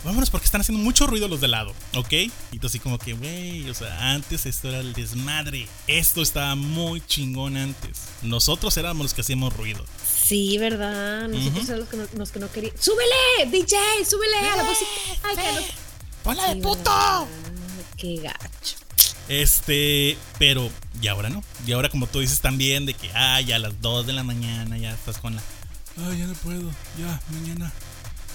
Vámonos 0.04 0.30
porque 0.30 0.46
están 0.46 0.62
haciendo 0.62 0.84
mucho 0.84 1.08
ruido 1.08 1.28
los 1.28 1.42
de 1.42 1.48
lado, 1.48 1.74
¿ok? 1.96 2.14
Y 2.52 2.60
tú 2.60 2.68
así 2.68 2.80
como 2.80 2.98
que, 2.98 3.14
güey, 3.14 3.70
o 3.70 3.74
sea, 3.74 4.12
antes 4.12 4.46
esto 4.46 4.70
era 4.70 4.80
el 4.80 4.94
desmadre. 4.94 5.68
Esto 5.88 6.22
estaba 6.22 6.56
muy 6.56 7.02
chingón 7.06 7.58
antes. 7.58 8.04
Nosotros 8.22 8.76
éramos 8.78 9.04
los 9.04 9.14
que 9.14 9.22
hacíamos 9.22 9.56
ruido. 9.56 9.86
Sí, 10.06 10.58
¿verdad? 10.58 11.28
Nosotros 11.28 11.70
éramos 11.70 12.14
los 12.16 12.32
que 12.32 12.40
no, 12.40 12.52
querían. 12.52 12.74
¡Súbele! 12.80 13.50
DJ, 13.52 13.78
súbele 14.10 14.38
a 14.38 14.56
la 14.58 14.64
música. 14.64 14.90
¡Ay, 15.24 15.36
que 15.36 15.62
no... 15.62 15.68
¡Ponla 16.24 16.54
de 16.54 16.62
puto! 16.62 17.28
¡Qué 17.98 18.17
gacho! 18.17 18.78
Este, 19.28 20.17
pero, 20.38 20.69
y 21.02 21.08
ahora 21.08 21.30
no. 21.30 21.44
Y 21.65 21.71
ahora, 21.71 21.90
como 21.90 22.08
tú 22.08 22.19
dices 22.19 22.42
también, 22.42 22.86
de 22.86 22.94
que, 22.94 23.12
ay, 23.13 23.46
ya 23.46 23.58
a 23.58 23.60
las 23.60 23.80
2 23.82 24.08
de 24.08 24.13
la 24.13 24.23
mañana 24.23 24.78
ya 24.78 24.92
estás 24.92 25.19
con 25.19 25.36
la. 25.36 25.44
Ay, 25.98 26.19
ya 26.19 26.26
no 26.26 26.34
puedo, 26.34 26.71
ya, 26.98 27.21
mañana 27.32 27.71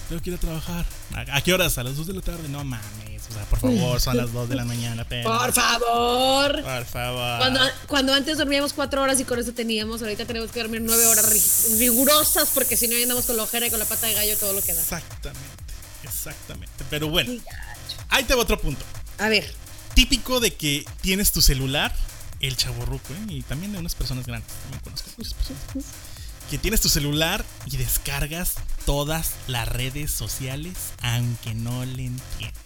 tengo 0.07 0.21
que 0.21 0.29
ir 0.29 0.35
a 0.35 0.39
trabajar. 0.39 0.85
¿A, 1.13 1.41
qué 1.41 1.53
horas? 1.53 1.77
A 1.77 1.83
las 1.83 1.95
2 1.97 2.07
de 2.07 2.13
la 2.13 2.21
tarde. 2.21 2.47
No 2.49 2.63
mames. 2.63 3.23
O 3.29 3.33
sea, 3.33 3.43
por 3.45 3.59
favor, 3.59 3.99
son 3.99 4.17
las 4.17 4.31
2 4.31 4.49
de 4.49 4.55
la 4.55 4.65
mañana. 4.65 5.05
Por 5.05 5.53
favor. 5.53 6.63
Por 6.63 6.85
favor. 6.85 7.37
Cuando, 7.39 7.59
cuando, 7.87 8.13
antes 8.13 8.37
dormíamos 8.37 8.73
4 8.73 9.01
horas 9.01 9.19
y 9.19 9.25
con 9.25 9.39
eso 9.39 9.53
teníamos, 9.53 10.01
ahorita 10.01 10.25
tenemos 10.25 10.51
que 10.51 10.59
dormir 10.59 10.81
9 10.81 11.05
horas 11.07 11.77
rigurosas 11.79 12.49
porque 12.53 12.77
si 12.77 12.87
no 12.87 12.95
andamos 12.95 13.25
con 13.25 13.37
la 13.37 13.43
ojera 13.43 13.67
y 13.67 13.69
con 13.69 13.79
la 13.79 13.85
pata 13.85 14.07
de 14.07 14.13
gallo 14.13 14.37
todo 14.37 14.53
lo 14.53 14.61
que 14.61 14.73
da. 14.73 14.81
Exactamente. 14.81 15.63
Exactamente. 16.03 16.85
Pero 16.89 17.09
bueno. 17.09 17.31
Ahí 18.09 18.23
te 18.23 18.35
va 18.35 18.41
otro 18.43 18.59
punto. 18.59 18.83
A 19.17 19.29
ver. 19.29 19.51
típico 19.93 20.39
de 20.39 20.53
que 20.53 20.85
tienes 21.01 21.31
tu 21.31 21.41
celular, 21.41 21.93
el 22.39 22.55
chaborruco, 22.55 23.13
¿eh? 23.13 23.25
y 23.29 23.41
también 23.41 23.71
de 23.71 23.79
unas 23.79 23.95
personas 23.95 24.25
grandes, 24.25 24.51
también 24.63 24.81
conozco 24.81 25.09
muchas 25.17 25.33
personas. 25.33 25.85
Que 26.49 26.57
tienes 26.57 26.81
tu 26.81 26.89
celular 26.89 27.43
y 27.65 27.77
descargas 27.77 28.55
todas 28.85 29.31
las 29.47 29.67
redes 29.67 30.11
sociales, 30.11 30.73
aunque 31.01 31.53
no 31.55 31.85
le 31.85 32.05
entiendas. 32.05 32.61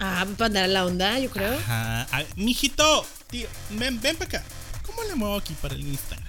Ah, 0.00 0.26
para 0.36 0.50
dar 0.50 0.68
la 0.68 0.84
onda, 0.84 1.18
yo 1.18 1.30
creo. 1.30 1.54
Ajá. 1.54 2.06
Ah, 2.12 2.22
mijito, 2.36 3.06
tío, 3.28 3.48
ven, 3.70 4.00
ven 4.00 4.16
para 4.16 4.38
acá. 4.38 4.44
¿Cómo 4.86 5.02
le 5.04 5.14
muevo 5.14 5.36
aquí 5.36 5.54
para 5.60 5.74
el 5.74 5.86
Instagram? 5.86 6.26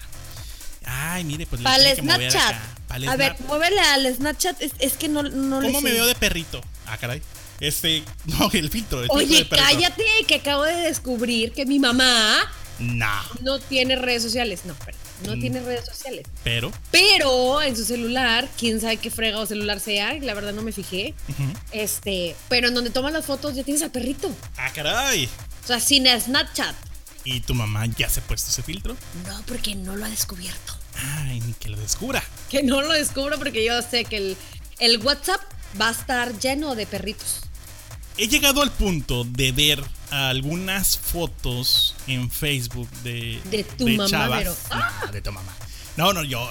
Ay, 0.85 1.23
mire, 1.23 1.45
pues 1.45 1.61
para 1.61 1.77
el 1.77 1.97
Snapchat. 1.97 2.55
a 2.89 3.15
ver, 3.15 3.35
muévele 3.47 3.79
al 3.79 4.15
Snapchat. 4.15 4.61
Es, 4.79 4.93
que 4.93 5.07
no, 5.07 5.23
no 5.23 5.61
¿Cómo 5.61 5.81
me 5.81 5.91
veo 5.91 6.07
de 6.07 6.15
perrito? 6.15 6.61
Ah, 6.87 6.97
caray. 6.97 7.21
Este, 7.59 8.03
no, 8.25 8.49
el 8.53 8.69
filtro. 8.69 9.03
Oye, 9.09 9.47
cállate, 9.47 10.03
que 10.27 10.35
acabo 10.35 10.63
de 10.63 10.75
descubrir 10.75 11.51
que 11.51 11.65
mi 11.65 11.79
mamá 11.79 12.39
no, 12.79 13.21
no 13.41 13.59
tiene 13.59 13.95
redes 13.95 14.23
sociales. 14.23 14.61
No, 14.65 14.75
pero 14.85 14.97
no 15.25 15.35
mm. 15.35 15.39
tiene 15.39 15.59
redes 15.61 15.85
sociales. 15.85 16.25
Pero. 16.43 16.71
Pero 16.91 17.61
en 17.61 17.75
su 17.75 17.85
celular, 17.85 18.49
quién 18.57 18.79
sabe 18.79 18.97
qué 18.97 19.11
frega 19.11 19.39
o 19.39 19.45
celular 19.45 19.79
sea, 19.79 20.13
la 20.13 20.33
verdad 20.33 20.53
no 20.53 20.61
me 20.61 20.71
fijé. 20.71 21.13
Este, 21.71 22.35
pero 22.47 22.67
en 22.67 22.73
donde 22.73 22.89
tomas 22.89 23.13
las 23.13 23.25
fotos 23.25 23.55
ya 23.55 23.63
tienes 23.63 23.83
al 23.83 23.91
perrito. 23.91 24.31
Ah, 24.57 24.71
caray. 24.73 25.29
O 25.63 25.67
sea, 25.67 25.79
sin 25.79 26.07
Snapchat. 26.07 26.75
¿Y 27.23 27.41
tu 27.41 27.53
mamá 27.53 27.85
ya 27.85 28.09
se 28.09 28.21
ha 28.21 28.23
puesto 28.23 28.49
ese 28.49 28.63
filtro? 28.63 28.95
No, 29.27 29.41
porque 29.45 29.75
no 29.75 29.95
lo 29.95 30.05
ha 30.05 30.09
descubierto. 30.09 30.73
Ay, 30.95 31.41
ni 31.41 31.53
que 31.53 31.69
lo 31.69 31.77
descubra. 31.77 32.23
Que 32.49 32.63
no 32.63 32.81
lo 32.81 32.93
descubra 32.93 33.37
porque 33.37 33.63
yo 33.63 33.81
sé 33.81 34.05
que 34.05 34.17
el, 34.17 34.37
el 34.79 34.97
WhatsApp 34.99 35.41
va 35.79 35.89
a 35.89 35.91
estar 35.91 36.37
lleno 36.39 36.75
de 36.75 36.87
perritos 36.87 37.41
he 38.19 38.27
llegado 38.27 38.61
al 38.61 38.71
punto 38.71 39.23
de 39.23 39.53
ver 39.53 39.81
algunas 40.11 40.97
fotos 40.97 41.95
en 42.07 42.29
Facebook 42.29 42.89
de, 43.03 43.39
de 43.45 43.63
tu 43.63 43.87
mamá, 43.89 44.41
de 45.11 45.21
tu 45.21 45.31
mamá. 45.31 45.55
No, 45.99 46.13
no, 46.13 46.23
yo. 46.23 46.47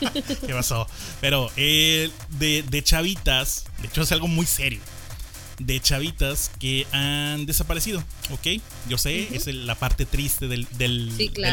¿Qué 0.46 0.52
pasó? 0.52 0.88
Pero 1.20 1.48
eh, 1.56 2.10
de, 2.30 2.82
chavitas, 2.82 3.66
de 3.80 3.86
hecho 3.86 4.02
es 4.02 4.10
algo 4.10 4.26
muy 4.26 4.46
serio. 4.46 4.80
De 5.58 5.78
chavitas 5.78 6.50
que 6.58 6.84
han 6.90 7.46
desaparecido, 7.46 8.02
¿ok? 8.30 8.60
Yo 8.88 8.98
sé, 8.98 9.28
es 9.32 9.46
la 9.46 9.76
parte 9.76 10.06
triste 10.06 10.48
del, 10.48 10.66
del 10.72 11.12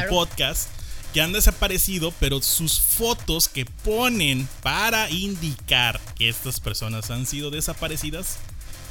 podcast 0.09 0.69
que 1.13 1.21
han 1.21 1.31
desaparecido, 1.31 2.11
pero 2.19 2.41
sus 2.41 2.79
fotos 2.79 3.47
que 3.47 3.65
ponen 3.65 4.47
para 4.63 5.09
indicar 5.11 5.99
que 6.15 6.29
estas 6.29 6.59
personas 6.59 7.11
han 7.11 7.27
sido 7.27 7.51
desaparecidas 7.51 8.39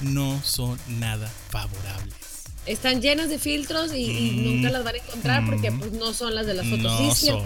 no 0.01 0.41
son 0.45 0.79
nada 0.87 1.29
favorables. 1.51 2.30
Están 2.67 3.01
llenas 3.01 3.29
de 3.29 3.39
filtros 3.39 3.93
y, 3.95 4.09
mm, 4.09 4.45
nunca 4.45 4.71
las 4.71 4.85
van 4.85 4.95
a 4.95 4.99
encontrar 4.99 5.47
porque 5.47 5.71
mm. 5.71 5.79
pues, 5.79 5.93
no 5.93 6.13
son 6.13 6.35
las 6.35 6.47
de 6.47 6.55
las 6.55 6.67
fotos. 6.67 6.83
No 6.83 7.15
sí, 7.15 7.27
son, 7.27 7.43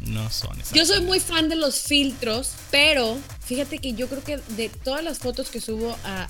No 0.00 0.30
son 0.30 0.56
Yo 0.72 0.86
soy 0.86 1.00
muy 1.02 1.20
fan 1.20 1.48
de 1.48 1.56
los 1.56 1.80
filtros, 1.80 2.52
pero 2.70 3.18
fíjate 3.44 3.78
que 3.78 3.92
yo 3.92 4.08
creo 4.08 4.22
que 4.22 4.38
de 4.56 4.68
todas 4.68 5.02
las 5.02 5.18
fotos 5.18 5.50
que 5.50 5.60
subo 5.60 5.96
a, 6.04 6.28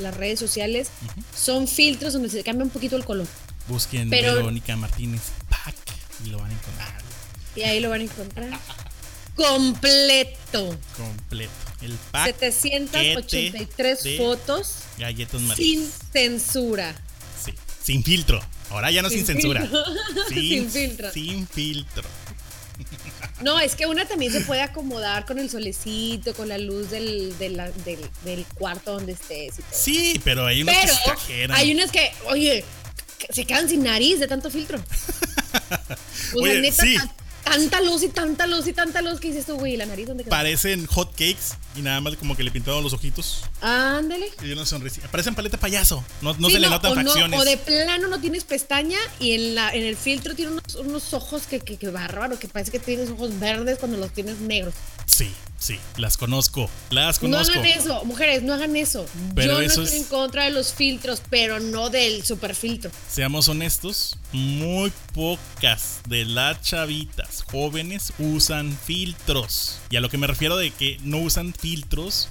las 0.00 0.16
redes 0.16 0.38
sociales 0.38 0.88
son 1.36 1.68
filtros 1.68 2.12
donde 2.12 2.30
se 2.30 2.42
cambia 2.42 2.64
un 2.64 2.70
poquito 2.70 2.96
el 2.96 3.04
color. 3.04 3.26
Busquen 3.68 4.10
Verónica 4.10 4.76
Martínez 4.76 5.22
Pack 5.48 5.76
y 6.24 6.30
lo 6.30 6.38
van 6.38 6.50
a 6.50 6.54
encontrar. 6.54 7.02
Y 7.54 7.62
ahí 7.62 7.80
lo 7.80 7.90
van 7.90 8.00
a 8.00 8.04
encontrar. 8.04 8.50
Completo. 9.34 10.76
Completo. 10.96 11.50
El 11.80 11.92
pack 12.10 12.36
783 12.38 14.18
fotos. 14.18 14.74
Galletas 14.98 15.40
Sin 15.56 15.88
censura. 16.12 16.94
Sin 17.82 18.04
filtro. 18.04 18.40
Ahora 18.70 18.90
ya 18.90 19.02
no 19.02 19.10
sin, 19.10 19.26
censura. 19.26 19.68
Sin, 20.28 20.70
filtro. 20.70 21.10
Sin 21.12 21.46
filtro. 21.46 22.08
No, 23.42 23.58
es 23.58 23.74
que 23.74 23.86
una 23.86 24.06
también 24.06 24.32
se 24.32 24.42
puede 24.42 24.62
acomodar 24.62 25.26
con 25.26 25.38
el 25.38 25.50
solecito, 25.50 26.34
con 26.34 26.48
la 26.48 26.58
luz 26.58 26.90
del, 26.90 27.36
del, 27.38 28.46
cuarto 28.54 28.92
donde 28.92 29.12
estés. 29.12 29.54
Sí, 29.72 30.20
pero 30.24 30.46
hay 30.46 30.62
unas 30.62 30.76
que 30.76 30.84
exageran. 30.84 31.56
Hay 31.56 31.72
unas 31.72 31.90
que, 31.90 32.12
oye, 32.26 32.64
se 33.30 33.44
quedan 33.44 33.68
sin 33.68 33.82
nariz 33.82 34.20
de 34.20 34.28
tanto 34.28 34.50
filtro. 34.50 34.78
oye, 36.34 36.60
neta, 36.60 36.82
sí 36.82 36.96
tanta 37.44 37.80
luz 37.80 38.02
y 38.02 38.08
tanta 38.08 38.46
luz 38.46 38.66
y 38.66 38.72
tanta 38.72 39.02
luz 39.02 39.20
que 39.20 39.28
dices 39.28 39.46
tú, 39.46 39.56
güey, 39.56 39.76
la 39.76 39.86
nariz 39.86 40.06
dónde 40.06 40.24
quedó? 40.24 40.30
Parecen 40.30 40.86
hot 40.86 41.10
cakes 41.12 41.56
y 41.76 41.82
nada 41.82 42.00
más 42.00 42.16
como 42.16 42.36
que 42.36 42.42
le 42.42 42.50
pintaron 42.50 42.82
los 42.82 42.92
ojitos. 42.92 43.42
Ándale. 43.60 44.30
Y 44.42 44.52
una 44.52 44.66
sonrisa. 44.66 45.02
Parecen 45.10 45.34
paleta 45.34 45.56
payaso. 45.58 46.04
No, 46.22 46.34
no 46.34 46.50
se 46.50 46.60
le 46.60 46.68
notan 46.68 46.94
facciones. 46.94 47.38
o 47.38 47.44
de 47.44 47.56
plano 47.56 48.08
no 48.08 48.20
tienes 48.20 48.44
pestaña 48.44 48.98
y 49.18 49.32
en 49.32 49.54
la 49.54 49.70
en 49.70 49.84
el 49.84 49.96
filtro 49.96 50.34
tiene 50.34 50.52
unos, 50.52 50.74
unos 50.76 51.14
ojos 51.14 51.42
que, 51.48 51.60
que, 51.60 51.76
que 51.76 51.88
bárbaro, 51.90 52.38
que 52.38 52.48
parece 52.48 52.70
que 52.70 52.78
tienes 52.78 53.10
ojos 53.10 53.38
verdes 53.38 53.78
cuando 53.78 53.98
los 53.98 54.12
tienes 54.12 54.38
negros. 54.40 54.74
Sí, 55.06 55.32
sí, 55.60 55.78
las 55.96 56.16
conozco, 56.16 56.68
las 56.90 57.20
conozco. 57.20 57.54
No 57.54 57.60
hagan 57.60 57.66
eso, 57.70 58.04
mujeres, 58.04 58.42
no 58.42 58.54
hagan 58.54 58.74
eso. 58.74 59.06
Yo 59.36 59.46
no 59.46 59.60
estoy 59.60 59.96
en 59.96 60.04
contra 60.04 60.44
de 60.44 60.50
los 60.50 60.72
filtros, 60.74 61.22
pero 61.30 61.60
no 61.60 61.90
del 61.90 62.24
super 62.24 62.56
filtro. 62.56 62.90
Seamos 63.08 63.48
honestos, 63.48 64.18
muy 64.32 64.92
pocas 65.14 66.00
de 66.08 66.24
las 66.24 66.60
chavitas 66.62 67.42
jóvenes 67.42 68.12
usan 68.18 68.76
filtros. 68.84 69.78
Y 69.90 69.96
a 69.96 70.00
lo 70.00 70.08
que 70.08 70.18
me 70.18 70.26
refiero 70.26 70.56
de 70.56 70.72
que 70.72 70.98
no 71.02 71.18
usan 71.18 71.54
filtros 71.54 72.28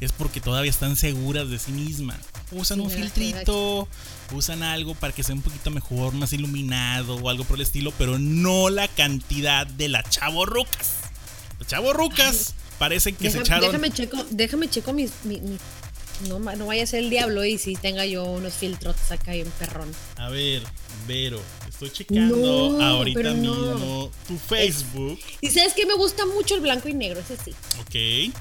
es 0.00 0.12
porque 0.12 0.40
todavía 0.40 0.70
están 0.70 0.96
seguras 0.96 1.48
de 1.48 1.58
sí 1.58 1.72
mismas. 1.72 2.18
Usan 2.52 2.80
un 2.80 2.90
filtrito, 2.90 3.88
usan 4.32 4.62
algo 4.62 4.94
para 4.94 5.12
que 5.12 5.22
sea 5.22 5.34
un 5.34 5.42
poquito 5.42 5.70
mejor, 5.70 6.12
más 6.12 6.32
iluminado 6.32 7.16
o 7.16 7.28
algo 7.30 7.44
por 7.44 7.56
el 7.56 7.62
estilo, 7.62 7.92
pero 7.96 8.18
no 8.18 8.68
la 8.68 8.88
cantidad 8.88 9.66
de 9.66 9.88
las 9.88 10.08
chavorrucas. 10.10 10.90
Las 11.58 11.68
chavorrucas 11.68 12.54
parecen 12.78 13.14
que 13.16 13.30
se 13.30 13.38
echaron. 13.38 13.66
Déjame 13.70 13.90
checo, 13.90 14.24
déjame 14.30 14.68
checo 14.68 14.92
mis, 14.92 15.10
no, 16.28 16.38
no 16.38 16.66
vaya 16.66 16.82
a 16.82 16.86
ser 16.86 17.04
el 17.04 17.10
diablo 17.10 17.44
y 17.44 17.58
si 17.58 17.74
tenga 17.74 18.06
yo 18.06 18.24
unos 18.24 18.54
filtros 18.54 18.96
acá 19.10 19.34
y 19.36 19.42
un 19.42 19.50
perrón. 19.50 19.90
A 20.16 20.28
ver, 20.30 20.62
Vero, 21.06 21.40
estoy 21.68 21.90
checando 21.90 22.80
ahorita 22.82 23.34
mismo 23.34 24.10
tu 24.26 24.38
Facebook. 24.38 25.18
y 25.40 25.50
sabes 25.50 25.74
que 25.74 25.86
me 25.86 25.94
gusta 25.94 26.24
mucho 26.26 26.54
el 26.54 26.60
blanco 26.60 26.88
y 26.88 26.94
negro, 26.94 27.20
ese 27.20 27.36
sí. 27.36 27.54
Ok. 27.80 28.34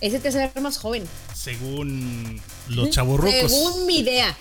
Ese 0.00 0.20
te 0.20 0.28
hace 0.28 0.38
ver 0.38 0.60
más 0.60 0.78
joven. 0.78 1.04
Según 1.34 2.40
los 2.68 2.90
chavorrucos. 2.90 3.50
Según 3.50 3.86
mi 3.86 3.98
idea. 3.98 4.36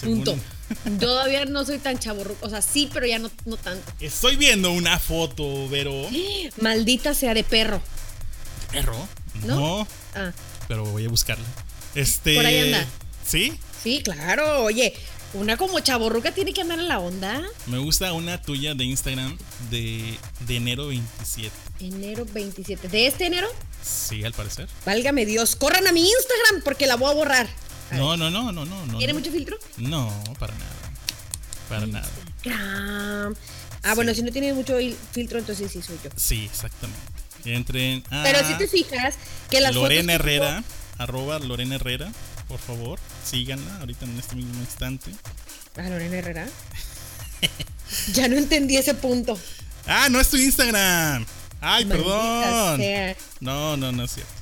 Punto. 0.00 0.36
Todavía 1.00 1.44
no 1.44 1.64
soy 1.64 1.78
tan 1.78 1.98
chaborruco. 1.98 2.46
O 2.46 2.50
sea, 2.50 2.62
sí, 2.62 2.88
pero 2.92 3.06
ya 3.06 3.18
no, 3.18 3.30
no 3.46 3.56
tanto. 3.56 3.84
Estoy 3.98 4.36
viendo 4.36 4.70
una 4.70 4.98
foto, 5.00 5.68
Vero. 5.68 5.92
Maldita 6.60 7.14
sea 7.14 7.34
de 7.34 7.42
perro. 7.42 7.82
¿De 8.72 8.78
perro? 8.78 9.08
No. 9.44 9.86
Ah. 10.14 10.32
Pero 10.68 10.84
voy 10.84 11.06
a 11.06 11.08
buscarla. 11.08 11.44
Este. 11.94 12.36
Por 12.36 12.46
ahí 12.46 12.58
anda. 12.60 12.86
¿Sí? 13.24 13.58
Sí, 13.82 14.02
claro. 14.02 14.64
Oye, 14.64 14.94
una 15.34 15.56
como 15.56 15.80
chaborruca 15.80 16.32
tiene 16.32 16.52
que 16.52 16.60
andar 16.60 16.78
en 16.78 16.88
la 16.88 16.98
onda. 16.98 17.42
Me 17.66 17.78
gusta 17.78 18.12
una 18.12 18.40
tuya 18.40 18.74
de 18.74 18.84
Instagram 18.84 19.36
de, 19.70 20.18
de 20.40 20.56
enero 20.56 20.88
27. 20.88 21.50
Enero 21.80 22.24
27. 22.24 22.88
¿De 22.88 23.06
este 23.06 23.26
enero? 23.26 23.48
Sí, 23.82 24.24
al 24.24 24.32
parecer. 24.32 24.68
Válgame 24.84 25.26
Dios. 25.26 25.56
Corran 25.56 25.86
a 25.86 25.92
mi 25.92 26.00
Instagram 26.00 26.62
porque 26.64 26.86
la 26.86 26.96
voy 26.96 27.10
a 27.10 27.14
borrar. 27.14 27.48
no, 27.92 28.16
no, 28.16 28.30
no, 28.30 28.52
no, 28.52 28.64
no, 28.64 28.98
¿Tiene 28.98 29.14
mucho 29.14 29.30
filtro? 29.30 29.58
No, 29.76 30.12
para 30.38 30.54
nada. 30.54 30.70
Para 31.68 31.86
nada. 31.86 32.08
Ah, 33.82 33.94
bueno, 33.94 34.14
si 34.14 34.22
no 34.22 34.32
tiene 34.32 34.52
mucho 34.52 34.76
filtro, 35.12 35.38
entonces 35.38 35.70
sí 35.70 35.80
soy 35.82 35.98
yo. 36.02 36.10
Sí, 36.16 36.44
exactamente. 36.44 37.15
Entren 37.46 38.02
a 38.10 38.22
Pero 38.22 38.46
si 38.46 38.54
te 38.54 38.68
fijas 38.68 39.16
que 39.50 39.60
las 39.60 39.74
Lorena 39.74 40.14
Herrera 40.14 40.64
arroba 40.98 41.38
Lorena 41.38 41.76
Herrera, 41.76 42.10
por 42.48 42.58
favor, 42.58 42.98
síganla 43.24 43.78
ahorita 43.80 44.04
en 44.04 44.18
este 44.18 44.36
mismo 44.36 44.54
instante. 44.60 45.12
¿A 45.76 45.88
Lorena 45.88 46.16
Herrera? 46.16 46.48
ya 48.12 48.28
no 48.28 48.36
entendí 48.36 48.76
ese 48.76 48.94
punto. 48.94 49.38
Ah, 49.86 50.08
no 50.10 50.20
es 50.20 50.28
tu 50.28 50.36
Instagram. 50.36 51.26
Ay, 51.60 51.84
perdón. 51.84 52.80
No, 53.40 53.76
no, 53.76 53.92
no 53.92 54.04
es 54.04 54.12
cierto. 54.12 54.32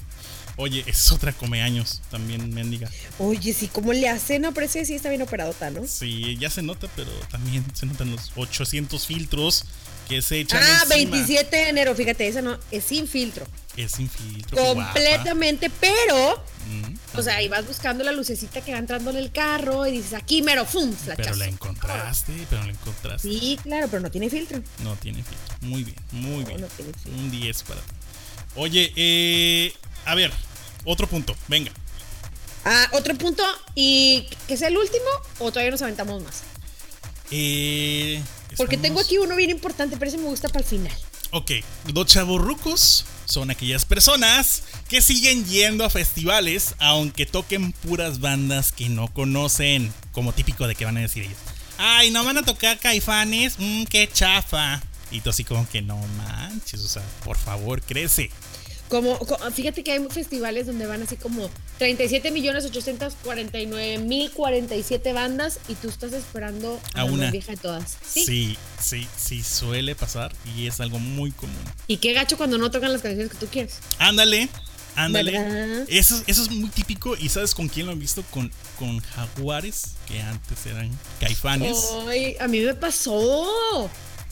Oye, 0.57 0.84
es 0.86 1.11
otra 1.11 1.32
come 1.32 1.62
años 1.62 2.00
también, 2.11 2.55
mendiga. 2.55 2.88
Oye, 3.18 3.52
sí, 3.52 3.66
¿cómo 3.66 3.92
le 3.92 4.09
hace? 4.09 4.38
No, 4.38 4.55
pero 4.55 4.66
ese 4.66 4.84
sí 4.84 4.94
está 4.94 5.09
bien 5.09 5.22
operado, 5.22 5.52
¿no? 5.72 5.86
Sí, 5.86 6.36
ya 6.38 6.48
se 6.48 6.62
nota, 6.62 6.88
pero 6.94 7.11
también 7.30 7.64
se 7.74 7.86
notan 7.86 8.12
los 8.12 8.30
800 8.36 9.05
filtros 9.05 9.64
que 10.09 10.22
se 10.22 10.40
echan 10.40 10.62
Ah, 10.62 10.84
27 10.88 11.57
de 11.57 11.68
enero, 11.68 11.94
fíjate, 11.94 12.26
esa 12.28 12.42
no, 12.42 12.59
es 12.70 12.84
sin 12.84 13.09
filtro. 13.09 13.46
Es 13.76 13.92
sin 13.92 14.09
filtro. 14.09 14.57
Completamente, 14.57 15.70
pero. 15.80 16.42
o 17.14 17.22
sea, 17.22 17.36
ahí 17.36 17.48
vas 17.48 17.66
buscando 17.66 18.05
la 18.05 18.12
lucecita 18.12 18.61
que 18.61 18.72
va 18.72 18.78
entrando 18.78 19.11
en 19.11 19.16
el 19.16 19.32
carro 19.32 19.86
y 19.86 19.92
dices, 19.92 20.14
aquí 20.14 20.42
mero, 20.42 20.64
¡fum! 20.64 20.94
Pero 21.16 21.34
la 21.34 21.46
encontraste, 21.46 22.32
pero 22.48 22.62
la 22.64 22.70
encontraste. 22.70 23.28
Sí, 23.28 23.59
claro, 23.62 23.88
pero 23.88 24.00
no 24.02 24.11
tiene 24.11 24.30
filtro. 24.30 24.62
No 24.82 24.94
tiene 24.96 25.22
filtro. 25.24 25.57
Muy 25.62 25.84
bien, 25.84 25.96
muy 26.12 26.44
bien. 26.44 26.64
Un 27.07 27.30
10 27.30 27.62
para 27.64 27.80
ti. 27.80 27.92
Oye, 28.57 28.92
eh, 28.94 29.72
a 30.05 30.14
ver, 30.14 30.30
otro 30.84 31.09
punto, 31.09 31.34
venga. 31.48 31.72
Ah, 32.64 32.88
otro 32.92 33.14
punto, 33.16 33.42
¿y 33.74 34.26
que 34.46 34.57
sea 34.57 34.68
el 34.68 34.76
último 34.76 35.05
o 35.38 35.50
todavía 35.50 35.70
nos 35.72 35.82
aventamos 35.82 36.22
más? 36.22 36.42
Eh, 37.30 38.22
Porque 38.57 38.76
tengo 38.76 39.00
aquí 39.00 39.18
uno 39.18 39.36
bien 39.36 39.50
importante, 39.50 39.96
pero 39.96 40.09
ese 40.09 40.18
me 40.18 40.24
gusta 40.24 40.48
para 40.48 40.61
el 40.61 40.66
final. 40.66 40.92
Ok, 41.30 41.50
los 41.92 42.07
chavorrucos 42.07 43.05
son 43.24 43.50
aquellas 43.50 43.84
personas 43.84 44.62
que 44.88 45.00
siguen 45.00 45.44
yendo 45.46 45.84
a 45.84 45.90
festivales 45.90 46.74
aunque 46.78 47.26
toquen 47.26 47.72
puras 47.72 48.20
bandas 48.20 48.70
que 48.70 48.88
no 48.88 49.09
conocen, 49.09 49.92
como 50.12 50.32
típico 50.32 50.66
de 50.68 50.74
que 50.74 50.84
van 50.84 50.96
a 50.98 51.00
decir 51.00 51.24
ellos. 51.24 51.38
Ay, 51.78 52.11
no 52.11 52.24
van 52.24 52.38
a 52.38 52.42
tocar 52.42 52.78
caifanes, 52.78 53.57
mmm, 53.59 53.84
qué 53.84 54.09
chafa. 54.12 54.80
Y 55.11 55.20
tú 55.20 55.30
así 55.30 55.44
como 55.44 55.68
que 55.68 55.82
no 55.82 55.98
manches, 56.16 56.80
o 56.80 56.88
sea, 56.88 57.02
por 57.24 57.36
favor, 57.36 57.82
crece. 57.82 58.30
Como, 58.89 59.18
fíjate 59.53 59.82
que 59.82 59.93
hay 59.93 60.07
festivales 60.11 60.66
donde 60.66 60.87
van 60.87 61.03
así 61.03 61.16
como 61.16 61.51
37 61.78 62.30
millones 62.30 62.64
849 62.66 63.99
mil 63.99 64.30
47 64.30 65.12
bandas 65.12 65.59
y 65.68 65.74
tú 65.74 65.89
estás 65.89 66.12
esperando 66.12 66.80
a, 66.93 67.05
una 67.05 67.30
vieja 67.30 67.53
de 67.53 67.57
todas. 67.57 67.97
¿Sí? 68.07 68.24
¿Sí? 68.24 68.59
sí, 68.78 69.09
sí, 69.16 69.43
suele 69.43 69.95
pasar 69.95 70.32
y 70.57 70.66
es 70.66 70.80
algo 70.80 70.99
muy 70.99 71.30
común. 71.30 71.57
Y 71.87 71.97
qué 71.97 72.12
gacho 72.12 72.37
cuando 72.37 72.59
no 72.59 72.70
tocan 72.70 72.93
las 72.93 73.01
canciones 73.01 73.32
que 73.32 73.39
tú 73.39 73.47
quieres. 73.47 73.78
Ándale, 73.99 74.49
ándale. 74.97 75.85
Eso, 75.89 76.22
eso 76.26 76.43
es 76.43 76.51
muy 76.51 76.68
típico 76.68 77.16
y 77.16 77.30
¿sabes 77.30 77.55
con 77.55 77.68
quién 77.68 77.87
lo 77.87 77.93
han 77.93 77.99
visto? 77.99 78.22
Con, 78.30 78.53
con 78.78 79.01
jaguares, 79.01 79.95
que 80.07 80.20
antes 80.20 80.66
eran 80.66 80.91
caifanes. 81.20 81.78
Ay, 82.07 82.37
a 82.39 82.49
mí 82.49 82.61
me 82.61 82.74
pasó. 82.74 83.91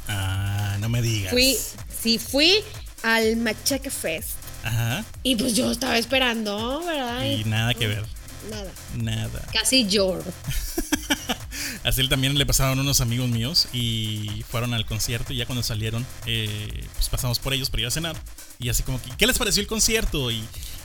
Ah, 0.09 0.77
no 0.79 0.91
me 0.91 1.01
digas. 1.01 1.33
Fui, 1.33 1.57
sí, 2.03 2.19
fui 2.19 2.63
al 3.03 3.37
Machaca 3.37 3.91
Fest. 3.91 4.31
Ajá. 4.65 5.05
Y 5.23 5.37
pues 5.37 5.55
yo 5.55 5.71
estaba 5.71 5.99
esperando, 5.99 6.83
¿verdad? 6.85 7.25
Y 7.25 7.45
nada 7.45 7.75
que 7.75 7.87
ver. 7.89 8.05
Nada. 8.51 8.73
Nada. 8.97 9.49
Casi 9.53 9.87
lloro. 9.87 10.25
Así 11.85 12.01
él 12.01 12.09
también 12.09 12.37
le 12.39 12.47
pasaron 12.47 12.79
unos 12.79 13.01
amigos 13.01 13.29
míos 13.29 13.69
y 13.73 14.45
fueron 14.49 14.75
al 14.75 14.87
concierto 14.87 15.33
y 15.33 15.37
ya 15.37 15.47
cuando 15.47 15.63
salieron, 15.63 16.07
eh, 16.27 16.87
pues 16.95 17.09
pasamos 17.09 17.39
por 17.39 17.55
ellos 17.55 17.71
para 17.71 17.83
ir 17.83 17.87
a 17.89 17.91
cenar. 17.91 18.17
Y 18.59 18.69
así 18.69 18.83
como 18.83 19.01
que, 19.03 19.11
¿qué 19.17 19.27
les 19.27 19.39
pareció 19.39 19.61
el 19.61 19.67
concierto? 19.67 20.31
Y, 20.31 20.43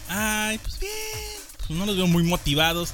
ay, 0.10 0.58
pues 0.60 0.80
bien, 0.80 0.92
pues 1.58 1.70
no 1.70 1.86
los 1.86 1.96
veo 1.96 2.08
muy 2.08 2.24
motivados. 2.24 2.94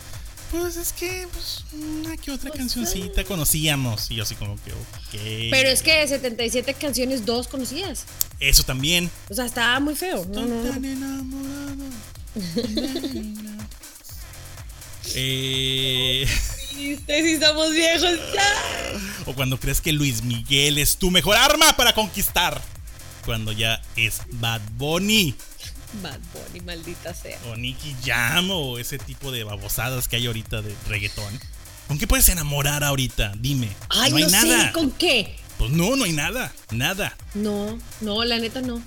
Pues 0.53 0.77
es 0.77 0.93
que, 0.93 1.27
pues, 1.33 1.63
una 1.73 2.15
que 2.15 2.29
otra 2.29 2.51
pues, 2.51 2.59
cancioncita 2.59 3.21
eh. 3.21 3.25
conocíamos. 3.25 4.11
Y 4.11 4.15
yo 4.15 4.23
así 4.23 4.35
como 4.35 4.55
que, 4.63 4.71
ok. 4.71 5.49
Pero 5.49 5.69
es 5.69 5.81
que 5.81 6.07
77 6.07 6.75
canciones, 6.75 7.25
dos 7.25 7.47
conocías. 7.47 8.05
Eso 8.39 8.61
también. 8.61 9.09
O 9.31 9.33
sea, 9.33 9.45
estaba 9.45 9.79
muy 9.79 9.95
feo. 9.95 10.23
No, 10.25 10.45
tan 10.69 10.85
enamorado. 10.85 11.83
eh. 15.15 16.27
si 16.77 16.93
estamos 17.07 17.71
viejos 17.71 18.19
ya. 18.35 18.53
O 19.25 19.33
cuando 19.33 19.59
crees 19.59 19.81
que 19.81 19.91
Luis 19.91 20.21
Miguel 20.21 20.77
es 20.77 20.97
tu 20.97 21.09
mejor 21.09 21.35
arma 21.35 21.75
para 21.75 21.93
conquistar. 21.93 22.61
Cuando 23.25 23.53
ya 23.53 23.81
es 23.95 24.21
Bad 24.33 24.61
Bunny. 24.77 25.33
Bad 26.01 26.19
Bunny, 26.33 26.61
maldita 26.61 27.13
sea. 27.13 27.37
O 27.49 27.55
Nicky 27.55 27.95
Jam 28.03 28.49
o 28.51 28.77
ese 28.79 28.97
tipo 28.97 29.31
de 29.31 29.43
babosadas 29.43 30.07
que 30.07 30.15
hay 30.15 30.27
ahorita 30.27 30.61
de 30.61 30.75
reggaetón. 30.87 31.39
¿Con 31.87 31.97
qué 31.99 32.07
puedes 32.07 32.29
enamorar 32.29 32.83
ahorita? 32.83 33.33
Dime. 33.37 33.69
Ay, 33.89 34.11
no 34.11 34.17
hay 34.17 34.25
nada. 34.27 34.71
¿Con 34.71 34.91
qué? 34.91 35.35
Pues 35.57 35.71
no, 35.71 35.95
no 35.95 36.05
hay 36.05 36.13
nada. 36.13 36.53
Nada. 36.71 37.15
No, 37.33 37.77
no, 38.01 38.23
la 38.23 38.39
neta 38.39 38.61
no. 38.61 38.81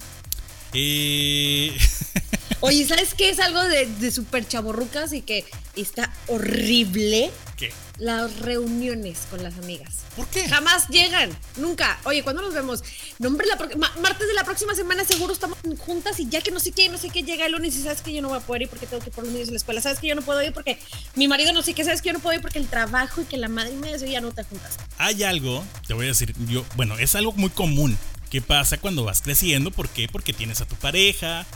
Eh. 0.73 1.77
Oye, 2.61 2.87
¿sabes 2.87 3.15
qué? 3.15 3.31
Es 3.31 3.39
algo 3.39 3.63
de, 3.63 3.87
de 3.87 4.11
súper 4.11 4.49
chaborrucas 4.49 5.13
y 5.13 5.23
que 5.23 5.45
está 5.77 6.13
horrible. 6.27 7.31
¿Qué? 7.57 7.73
Las 7.99 8.41
reuniones 8.41 9.27
con 9.31 9.43
las 9.43 9.57
amigas. 9.57 10.05
¿Por 10.15 10.27
qué? 10.29 10.47
Jamás 10.47 10.89
llegan, 10.89 11.31
nunca. 11.57 11.99
Oye, 12.05 12.23
¿cuándo 12.23 12.43
nos 12.43 12.53
vemos? 12.53 12.83
No, 13.19 13.29
hombre, 13.29 13.47
la 13.47 13.57
martes 14.03 14.29
de 14.29 14.35
la 14.35 14.45
próxima 14.45 14.75
semana 14.75 15.05
seguro 15.05 15.33
estamos 15.33 15.57
juntas 15.79 16.21
y 16.21 16.29
ya 16.29 16.43
que 16.43 16.51
no 16.51 16.61
sé 16.61 16.73
qué, 16.73 16.91
no 16.91 16.99
sé 16.99 17.09
qué, 17.09 17.23
llega 17.23 17.47
el 17.47 17.53
lunes 17.53 17.75
y 17.77 17.83
sabes 17.83 18.03
que 18.03 18.13
yo 18.13 18.21
no 18.21 18.29
voy 18.29 18.39
a 18.39 18.41
poder 18.43 18.63
ir 18.63 18.69
porque 18.69 18.87
tengo 18.87 19.03
que 19.03 19.09
ir 19.09 19.15
por 19.15 19.25
los 19.25 19.33
niños 19.33 19.49
en 19.49 19.55
la 19.55 19.59
escuela. 19.59 19.81
Sabes 19.81 20.01
que 20.01 20.07
yo 20.07 20.15
no 20.15 20.21
puedo 20.21 20.43
ir 20.43 20.53
porque 20.53 20.79
mi 21.15 21.29
marido 21.29 21.55
no 21.55 21.63
sé 21.63 21.73
qué, 21.73 21.83
sabes 21.83 22.03
que 22.03 22.09
yo 22.09 22.13
no 22.13 22.21
puedo 22.21 22.37
ir 22.37 22.43
porque 22.43 22.59
el 22.59 22.69
trabajo 22.69 23.23
y 23.23 23.25
que 23.25 23.39
la 23.39 23.49
madre 23.49 23.73
me 23.73 23.91
dice 23.91 24.11
ya 24.11 24.21
no 24.21 24.33
te 24.33 24.45
juntas. 24.45 24.77
Hay 24.99 25.23
algo, 25.23 25.65
te 25.87 25.95
voy 25.95 26.07
a 26.07 26.09
decir, 26.09 26.35
yo, 26.49 26.63
bueno, 26.77 26.99
es 26.99 27.15
algo 27.15 27.33
muy 27.33 27.51
común. 27.51 27.97
¿Qué 28.31 28.43
pasa 28.43 28.79
cuando 28.79 29.05
vas 29.05 29.23
creciendo? 29.23 29.71
¿Por 29.71 29.89
qué? 29.89 30.09
Porque 30.09 30.33
tienes 30.33 30.61
a 30.61 30.67
tu 30.67 30.75
pareja, 30.75 31.47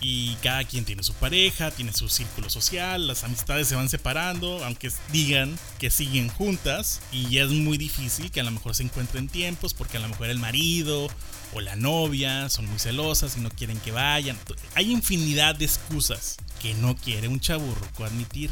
y 0.00 0.34
cada 0.36 0.64
quien 0.64 0.84
tiene 0.84 1.02
su 1.02 1.12
pareja, 1.14 1.70
tiene 1.70 1.92
su 1.92 2.08
círculo 2.08 2.48
social, 2.50 3.06
las 3.06 3.24
amistades 3.24 3.68
se 3.68 3.74
van 3.74 3.88
separando, 3.88 4.64
aunque 4.64 4.90
digan 5.12 5.58
que 5.78 5.90
siguen 5.90 6.28
juntas 6.28 7.00
y 7.12 7.28
ya 7.30 7.42
es 7.42 7.50
muy 7.50 7.78
difícil 7.78 8.30
que 8.30 8.40
a 8.40 8.44
lo 8.44 8.50
mejor 8.50 8.74
se 8.74 8.84
encuentren 8.84 9.28
tiempos 9.28 9.74
porque 9.74 9.96
a 9.96 10.00
lo 10.00 10.08
mejor 10.08 10.28
el 10.28 10.38
marido 10.38 11.08
o 11.52 11.60
la 11.60 11.76
novia 11.76 12.48
son 12.50 12.66
muy 12.66 12.78
celosas 12.78 13.36
y 13.36 13.40
no 13.40 13.50
quieren 13.50 13.78
que 13.80 13.90
vayan. 13.90 14.38
Hay 14.74 14.90
infinidad 14.92 15.56
de 15.56 15.64
excusas 15.64 16.36
que 16.60 16.74
no 16.74 16.96
quiere 16.96 17.28
un 17.28 17.40
chaburroco 17.40 18.04
admitir. 18.04 18.50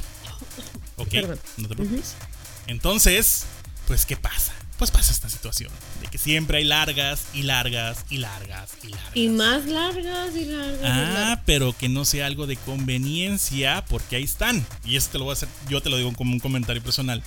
¿Ok? 0.96 1.14
No 1.58 1.68
te 1.68 1.74
preocupes. 1.74 2.14
Entonces, 2.66 3.44
pues, 3.86 4.06
¿qué 4.06 4.16
pasa? 4.16 4.52
Pues 4.78 4.90
pasa 4.90 5.12
esta 5.12 5.28
situación 5.28 5.70
de 6.00 6.08
que 6.08 6.18
siempre 6.18 6.58
hay 6.58 6.64
largas 6.64 7.24
y 7.32 7.42
largas 7.42 8.04
y 8.10 8.18
largas 8.18 8.70
y 8.82 8.88
largas. 8.88 9.10
Y 9.14 9.28
más 9.28 9.66
largas 9.66 10.34
y 10.34 10.44
largas. 10.44 10.80
Ah, 10.84 11.42
pero 11.46 11.76
que 11.76 11.88
no 11.88 12.04
sea 12.04 12.26
algo 12.26 12.46
de 12.46 12.56
conveniencia 12.56 13.84
porque 13.88 14.16
ahí 14.16 14.24
están. 14.24 14.66
Y 14.84 14.96
esto 14.96 15.12
te 15.12 15.18
lo 15.18 15.24
voy 15.24 15.32
a 15.32 15.34
hacer, 15.34 15.48
yo 15.68 15.80
te 15.80 15.90
lo 15.90 15.96
digo 15.96 16.12
como 16.12 16.32
un 16.32 16.40
comentario 16.40 16.82
personal. 16.82 17.22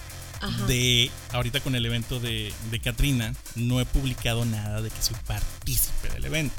De 0.68 1.12
ahorita 1.34 1.60
con 1.60 1.76
el 1.76 1.86
evento 1.86 2.22
de, 2.22 2.54
de 2.72 2.80
Katrina, 2.80 3.36
no 3.56 3.82
he 3.82 3.86
publicado 3.86 4.46
nada 4.46 4.82
de 4.82 4.90
que 4.90 5.02
soy 5.02 5.18
partícipe 5.28 6.08
del 6.10 6.24
evento. 6.26 6.56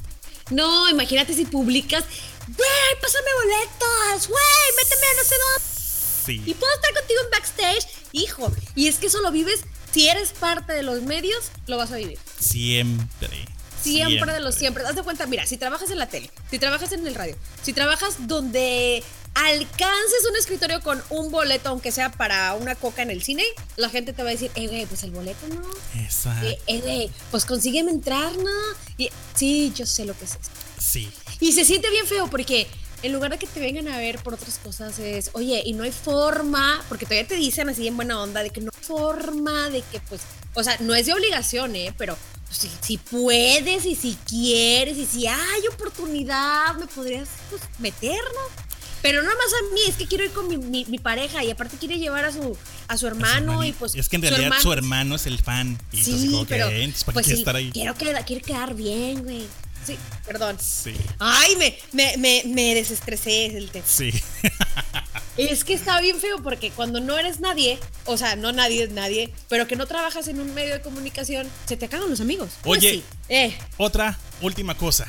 No, 0.51 0.91
imagínate 0.91 1.33
si 1.33 1.47
publicas, 1.47 2.05
güey, 2.47 3.01
pásame 3.01 3.29
boletos, 3.43 4.29
güey, 4.29 4.43
méteme 4.77 5.07
a 5.07 5.17
no 5.17 5.25
sé 5.25 5.35
dónde. 5.39 5.81
Sí. 6.27 6.43
Y 6.51 6.55
puedo 6.55 6.73
estar 6.75 6.93
contigo 6.93 7.21
en 7.25 7.31
backstage, 7.31 7.87
hijo. 8.13 8.53
Y 8.75 8.89
es 8.89 8.97
que 8.97 9.07
eso 9.07 9.23
lo 9.23 9.31
vives 9.31 9.61
si 9.93 10.09
eres 10.09 10.33
parte 10.33 10.73
de 10.73 10.83
los 10.83 11.03
medios, 11.03 11.51
lo 11.67 11.77
vas 11.77 11.93
a 11.93 11.97
vivir. 11.97 12.19
Siempre. 12.39 13.47
Siempre, 13.83 14.33
de 14.33 14.41
los 14.41 14.55
siempre. 14.55 14.85
Haz 14.85 14.95
de 14.95 15.03
cuenta, 15.03 15.27
mira, 15.27 15.47
si 15.47 15.57
trabajas 15.57 15.91
en 15.91 15.99
la 15.99 16.07
tele, 16.07 16.31
si 16.51 16.59
trabajas 16.59 16.93
en 16.93 17.07
el 17.07 17.15
radio, 17.15 17.37
si 17.63 17.73
trabajas 17.73 18.27
donde 18.27 19.03
alcances 19.35 20.27
un 20.29 20.37
escritorio 20.37 20.81
con 20.83 21.03
un 21.09 21.31
boleto, 21.31 21.71
aunque 21.71 21.93
sea 21.93 22.11
para 22.11 22.55
una 22.55 22.75
coca 22.75 23.03
en 23.03 23.11
el 23.11 23.23
cine, 23.23 23.45
la 23.77 23.89
gente 23.89 24.13
te 24.13 24.23
va 24.23 24.29
a 24.29 24.33
decir, 24.33 24.51
eh, 24.55 24.67
güey, 24.69 24.87
pues 24.87 25.03
el 25.03 25.13
boleto 25.13 25.47
no. 25.49 25.63
Exacto. 26.01 26.47
Eh, 26.47 26.59
eh 26.67 26.81
güey, 26.81 27.11
pues 27.31 27.45
consígueme 27.45 27.91
entrar, 27.91 28.37
¿no? 28.37 28.51
Y, 28.99 29.11
sí, 29.35 29.73
yo 29.75 29.87
sé 29.87 30.05
lo 30.05 30.17
que 30.19 30.25
es 30.25 30.33
esto. 30.33 30.51
Sí. 30.79 31.11
Y 31.39 31.53
se 31.53 31.65
siente 31.65 31.89
bien 31.91 32.07
feo 32.07 32.29
porque 32.29 32.67
en 33.03 33.13
lugar 33.13 33.31
de 33.31 33.39
que 33.39 33.47
te 33.47 33.61
vengan 33.61 33.89
a 33.89 33.99
ver 33.99 34.19
por 34.19 34.35
otras 34.35 34.59
cosas, 34.59 34.99
es, 34.99 35.31
oye, 35.33 35.63
y 35.65 35.73
no 35.73 35.85
hay 35.85 35.93
forma, 35.93 36.85
porque 36.89 37.07
todavía 37.07 37.27
te 37.27 37.35
dicen 37.35 37.69
así 37.69 37.87
en 37.87 37.97
buena 37.97 38.23
onda, 38.23 38.43
de 38.43 38.51
que 38.51 38.61
no 38.61 38.71
hay 38.75 38.85
forma, 38.85 39.71
de 39.71 39.83
que 39.83 40.01
pues, 40.01 40.23
o 40.55 40.63
sea, 40.63 40.77
no 40.81 40.95
es 40.95 41.07
de 41.07 41.15
obligación, 41.15 41.77
¿eh? 41.77 41.95
Pero 41.97 42.17
pues, 42.47 42.69
si, 42.81 42.99
puedes 42.99 43.87
y 43.87 43.95
si 43.95 44.19
quieres 44.27 44.99
y 44.99 45.07
si 45.07 45.27
hay 45.27 45.67
oportunidad, 45.73 46.77
me 46.77 46.87
podrías 46.87 47.29
pues, 47.49 47.63
meter, 47.79 48.21
¿no? 48.35 48.71
Pero 49.03 49.23
no 49.23 49.29
más 49.29 49.39
a 49.39 49.75
mí, 49.75 49.81
es 49.89 49.95
que 49.97 50.07
quiero 50.07 50.25
ir 50.25 50.33
con 50.33 50.49
mi, 50.49 50.99
pareja 50.99 51.43
y 51.43 51.51
aparte 51.51 51.79
quiere 51.79 51.99
llevar 51.99 52.27
a 52.27 52.33
su, 52.33 52.55
a 52.87 52.99
su 52.99 53.07
hermano 53.07 53.65
y 53.65 53.73
pues... 53.73 53.95
Es 53.95 54.11
que 54.11 54.17
en 54.17 54.23
realidad 54.23 54.53
su 54.61 54.73
hermano, 54.75 55.15
es 55.15 55.27
el 55.27 55.39
fan. 55.39 55.79
Y 55.91 56.03
sí, 56.03 56.45
pero, 56.47 56.69
pues 57.15 57.29
estar 57.29 57.57
ahí? 57.57 57.71
Quiero, 57.71 57.95
quiero 57.95 58.45
quedar 58.45 58.75
bien, 58.75 59.23
güey. 59.23 59.47
Sí, 59.87 59.99
perdón. 60.27 60.59
Sí. 60.61 60.95
Ay, 61.19 61.57
me, 61.57 61.79
me, 61.93 62.17
me, 62.17 62.43
me 62.47 62.75
desestresé 62.75 63.47
el 63.47 63.71
tema. 63.71 63.87
Sí. 63.87 64.13
es 65.37 65.65
que 65.65 65.75
está 65.75 66.01
bien 66.01 66.19
feo 66.19 66.43
porque 66.43 66.71
cuando 66.71 67.01
no 67.01 67.19
eres 67.19 67.41
nadie, 67.41 67.79
o 68.05 68.17
sea, 68.17 68.37
no 68.37 68.53
nadie 68.53 68.85
es 68.85 68.91
nadie, 68.91 69.33
pero 69.49 69.67
que 69.67 69.77
no 69.77 69.87
trabajas 69.87 70.29
en 70.29 70.41
un 70.41 70.53
medio 70.55 70.75
de 70.75 70.81
comunicación, 70.81 71.49
se 71.67 71.77
te 71.77 71.87
acaban 71.87 72.11
los 72.11 72.21
amigos. 72.21 72.51
Pues 72.63 72.81
Oye, 72.81 73.03
eh. 73.29 73.57
otra 73.79 74.19
última 74.41 74.77
cosa, 74.77 75.07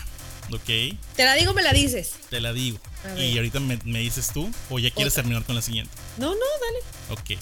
¿ok? 0.52 0.98
¿Te 1.16 1.26
la 1.26 1.36
digo 1.36 1.52
o 1.52 1.54
me 1.54 1.64
la 1.64 1.74
dices? 1.74 2.14
Te 2.30 2.40
la 2.40 2.54
digo. 2.54 2.80
Y 3.18 3.36
ahorita 3.36 3.60
me, 3.60 3.78
dices 4.00 4.32
tú 4.32 4.50
o 4.70 4.78
ya 4.80 4.92
quieres 4.92 5.14
terminar 5.14 5.44
con 5.44 5.56
la 5.56 5.62
siguiente. 5.62 5.92
No, 6.18 6.28
no, 6.28 6.36
dale. 6.36 7.20
Ok. 7.22 7.40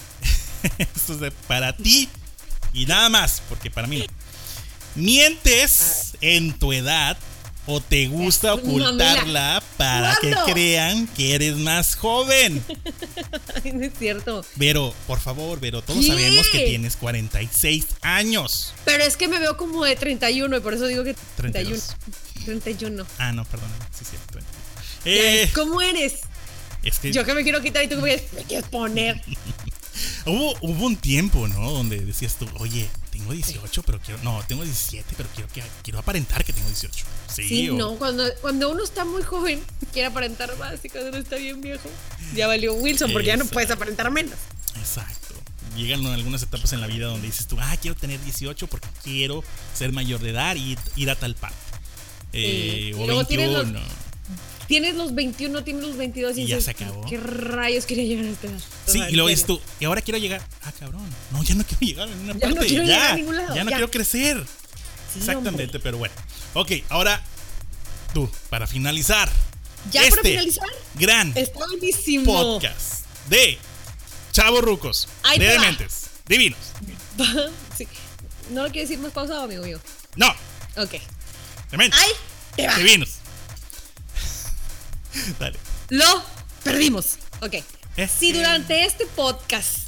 Esto 0.77 1.13
es 1.13 1.19
de 1.19 1.31
para 1.31 1.75
ti 1.75 2.09
y 2.73 2.85
nada 2.85 3.09
más, 3.09 3.41
porque 3.49 3.71
para 3.71 3.87
mí 3.87 3.99
no. 3.99 4.05
¿Mientes 4.99 6.17
en 6.19 6.51
tu 6.59 6.73
edad 6.73 7.17
o 7.65 7.79
te 7.79 8.07
gusta 8.07 8.53
ocultarla 8.53 9.63
para 9.77 10.17
que 10.19 10.35
crean 10.51 11.07
que 11.07 11.35
eres 11.35 11.55
más 11.55 11.95
joven? 11.95 12.61
no 13.73 13.81
es 13.81 13.93
cierto. 13.97 14.43
Pero, 14.57 14.93
por 15.07 15.21
favor, 15.21 15.59
pero 15.61 15.81
todos 15.81 16.05
sabemos 16.05 16.47
que 16.49 16.65
tienes 16.65 16.97
46 16.97 17.85
años. 18.01 18.73
Pero 18.83 19.05
es 19.05 19.15
que 19.15 19.29
me 19.29 19.39
veo 19.39 19.55
como 19.55 19.85
de 19.85 19.95
31 19.95 20.57
y 20.57 20.59
por 20.59 20.73
eso 20.73 20.85
digo 20.85 21.05
que 21.05 21.15
31. 21.37 21.81
31. 22.43 23.05
Ah, 23.19 23.31
no, 23.31 23.45
perdón. 23.45 23.69
Sí, 23.97 24.03
sí, 24.03 24.17
eh, 25.05 25.49
¿Cómo 25.55 25.81
eres? 25.81 26.19
Yo 27.03 27.23
que 27.23 27.33
me 27.33 27.43
quiero 27.43 27.61
quitar 27.61 27.85
y 27.85 27.87
tú 27.87 28.01
me 28.01 28.21
quieres 28.47 28.67
poner. 28.67 29.21
hubo, 30.25 30.55
hubo 30.59 30.85
un 30.85 30.97
tiempo, 30.97 31.47
¿no? 31.47 31.71
Donde 31.71 31.99
decías 31.99 32.35
tú, 32.35 32.49
oye, 32.57 32.89
tengo 33.19 33.33
18, 33.33 33.83
pero 33.83 33.99
quiero. 33.99 34.23
No, 34.23 34.41
tengo 34.47 34.63
17, 34.63 35.13
pero 35.17 35.29
quiero, 35.35 35.51
que, 35.51 35.63
quiero 35.83 35.99
aparentar 35.99 36.43
que 36.43 36.53
tengo 36.53 36.67
18. 36.67 37.05
Sí, 37.27 37.69
no, 37.69 37.95
cuando, 37.95 38.23
cuando 38.41 38.69
uno 38.69 38.83
está 38.83 39.05
muy 39.05 39.21
joven, 39.23 39.61
quiere 39.93 40.07
aparentar 40.07 40.55
más 40.57 40.83
y 40.83 40.89
cuando 40.89 41.09
uno 41.09 41.17
está 41.17 41.35
bien 41.35 41.61
viejo, 41.61 41.89
ya 42.33 42.47
valió 42.47 42.73
Wilson, 42.73 43.11
porque 43.11 43.27
ya 43.27 43.37
no 43.37 43.45
puedes 43.45 43.71
aparentar 43.71 44.09
menos. 44.11 44.35
Exacto. 44.77 45.35
Llegan 45.75 46.05
algunas 46.07 46.41
etapas 46.41 46.73
en 46.73 46.81
la 46.81 46.87
vida 46.87 47.07
donde 47.07 47.27
dices 47.27 47.47
tú, 47.47 47.57
ah, 47.59 47.75
quiero 47.81 47.95
tener 47.95 48.21
18 48.21 48.67
porque 48.67 48.87
quiero 49.03 49.43
ser 49.73 49.91
mayor 49.91 50.19
de 50.19 50.31
edad 50.31 50.55
y 50.55 50.77
ir 50.95 51.09
a 51.09 51.15
tal 51.15 51.35
parte. 51.35 51.57
Eh, 52.33 52.93
o 52.97 53.05
21 53.05 53.79
tienes 54.69 54.93
los 54.93 55.15
21, 55.15 55.63
tienes 55.63 55.83
los 55.83 55.97
22 55.97 56.37
y, 56.37 56.45
ya 56.45 56.61
se 56.61 56.69
acabó. 56.71 57.03
¿Qué 57.09 57.17
rayos 57.17 57.87
quería 57.87 58.03
llegar 58.03 58.25
a 58.25 58.29
esta 58.29 58.47
edad? 58.47 58.59
Sí, 58.85 59.01
y 59.09 59.13
luego 59.13 59.27
dices 59.27 59.45
tú, 59.45 59.59
y 59.79 59.85
ahora 59.85 60.01
quiero 60.01 60.19
llegar. 60.19 60.43
Ah, 60.63 60.71
cabrón. 60.79 61.09
No, 61.31 61.43
ya 61.43 61.55
no 61.55 61.65
quiero 61.65 61.79
llegar 61.81 62.07
en 62.07 62.19
una 62.19 62.33
parte. 62.35 62.49
No 62.55 62.61
quiero 62.61 62.83
ya, 62.83 62.93
llegar 62.93 63.11
a 63.11 63.15
ningún 63.15 63.35
lado. 63.35 63.55
Ya 63.55 63.63
no 63.63 63.71
quiero 63.71 63.91
crecer. 63.91 64.45
Exactamente, 65.17 65.79
pero 65.79 65.97
bueno. 65.97 66.13
Ok, 66.53 66.71
ahora 66.89 67.21
tú, 68.13 68.29
para 68.51 68.67
finalizar. 68.67 69.27
¿Ya 69.91 70.03
este 70.03 70.17
para 70.17 70.29
finalizar? 70.29 70.69
Gran 70.93 71.33
Está 71.35 71.65
buenísimo. 71.65 72.25
podcast 72.25 73.05
de 73.27 73.57
Chavos 74.31 74.61
Rucos. 74.61 75.07
de 75.35 75.47
Dementes. 75.47 76.11
Divinos. 76.27 76.59
sí. 77.75 77.87
¿No 78.51 78.63
lo 78.63 78.71
quiero 78.71 78.87
decir 78.87 78.99
más 78.99 79.13
pausado, 79.13 79.41
amigo 79.41 79.63
mío? 79.63 79.79
No. 80.15 80.29
Ok. 80.77 80.93
Dementes. 81.71 81.99
Ay, 81.99 82.11
te 82.55 82.67
va. 82.67 82.77
Divinos. 82.77 83.18
Lo 85.89 86.23
perdimos. 86.63 87.17
Ok. 87.41 87.55
Si 88.17 88.31
durante 88.31 88.85
este 88.85 89.05
podcast, 89.07 89.79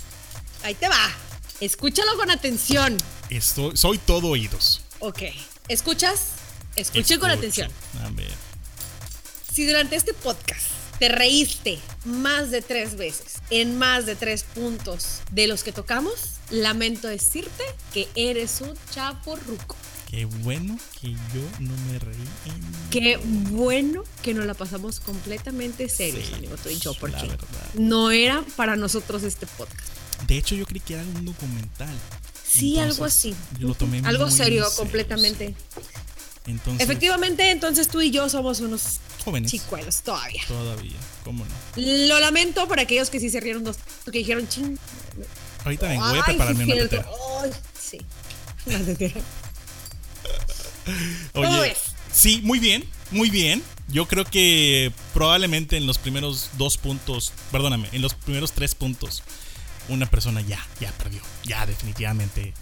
ahí 0.64 0.76
te 0.76 0.90
va, 0.90 1.12
escúchalo 1.60 2.16
con 2.18 2.30
atención. 2.30 2.98
Estoy, 3.30 3.78
soy 3.78 3.98
todo 3.98 4.28
oídos. 4.28 4.82
Ok. 5.00 5.22
¿Escuchas? 5.68 6.28
Escuche 6.76 7.20
con 7.20 7.32
atención. 7.32 7.72
A 8.04 8.10
ver. 8.10 8.32
Si 9.54 9.66
durante 9.66 9.96
este 9.96 10.14
podcast 10.14 10.68
te 11.00 11.10
reíste 11.10 11.80
más 12.06 12.52
de 12.52 12.62
tres 12.62 12.96
veces 12.96 13.36
en 13.50 13.78
más 13.78 14.06
de 14.06 14.16
tres 14.16 14.44
puntos 14.44 15.22
de 15.32 15.48
los 15.48 15.64
que 15.64 15.72
tocamos, 15.72 16.14
lamento 16.50 17.08
decirte 17.08 17.64
que 17.94 18.08
eres 18.16 18.62
un 18.62 18.78
chaporruco. 18.94 19.76
Qué 20.12 20.26
bueno 20.26 20.78
que 21.00 21.10
yo 21.12 21.42
no 21.60 21.72
me 21.90 21.98
reí. 21.98 22.18
Qué 22.90 23.18
bueno 23.50 24.04
que 24.22 24.34
nos 24.34 24.46
la 24.46 24.54
pasamos 24.54 25.00
completamente 25.00 25.88
serios, 25.88 26.34
amigo 26.34 26.58
tú 26.62 26.68
y 26.68 26.78
yo, 26.78 26.94
porque 26.96 27.30
no 27.76 28.12
era 28.12 28.44
para 28.58 28.76
nosotros 28.76 29.24
este 29.24 29.48
podcast. 29.48 29.88
De 30.28 30.38
hecho, 30.38 30.54
yo 30.56 30.66
creí 30.66 30.82
que 30.82 30.96
era 30.96 31.04
un 31.04 31.24
documental. 31.24 31.96
Sí, 32.46 32.78
algo 32.78 33.06
así. 33.06 33.34
Yo 33.58 33.70
lo 33.70 33.74
tomé 33.74 34.02
Algo 34.04 34.30
serio, 34.30 34.68
completamente. 34.76 35.56
Entonces, 36.46 36.84
Efectivamente, 36.84 37.50
entonces 37.50 37.88
tú 37.88 38.02
y 38.02 38.12
yo 38.12 38.28
somos 38.28 38.60
unos 38.60 39.00
jóvenes. 39.24 39.50
Chicuelos, 39.50 40.02
todavía. 40.02 40.44
Todavía, 40.46 40.98
¿cómo 41.24 41.46
no? 41.46 41.52
Lo 41.78 42.20
lamento 42.20 42.68
por 42.68 42.82
aquellos 42.82 43.10
que 43.10 43.22
sí 43.22 43.30
se 43.30 43.40
rieron 43.40 43.64
dos, 43.64 43.78
que 44.04 44.20
dijeron 44.20 44.46
ching. 44.50 44.78
Ahorita 45.64 45.88
vengo, 45.88 46.10
voy 46.10 46.20
a 46.20 46.24
prepararme 46.24 46.66
una 46.66 46.76
tetera. 46.76 47.08
Ay, 47.42 47.52
sí, 47.80 48.02
una 48.66 48.80
tetera. 48.80 49.22
Oye, 51.34 51.76
sí, 52.12 52.42
muy 52.44 52.60
bien, 52.60 52.86
muy 53.12 53.30
bien. 53.30 53.64
Yo 53.88 54.08
creo 54.08 54.24
que 54.24 54.92
probablemente 55.14 55.76
en 55.76 55.86
los 55.86 55.98
primeros 55.98 56.50
dos 56.58 56.78
puntos, 56.78 57.34
perdóname, 57.52 57.90
en 57.92 58.02
los 58.02 58.14
primeros 58.14 58.54
tres 58.54 58.74
puntos, 58.74 59.22
una 59.90 60.06
persona 60.06 60.42
ya, 60.42 60.66
ya 60.80 60.92
perdió. 60.94 61.22
Ya, 61.44 61.66
definitivamente. 61.66 62.54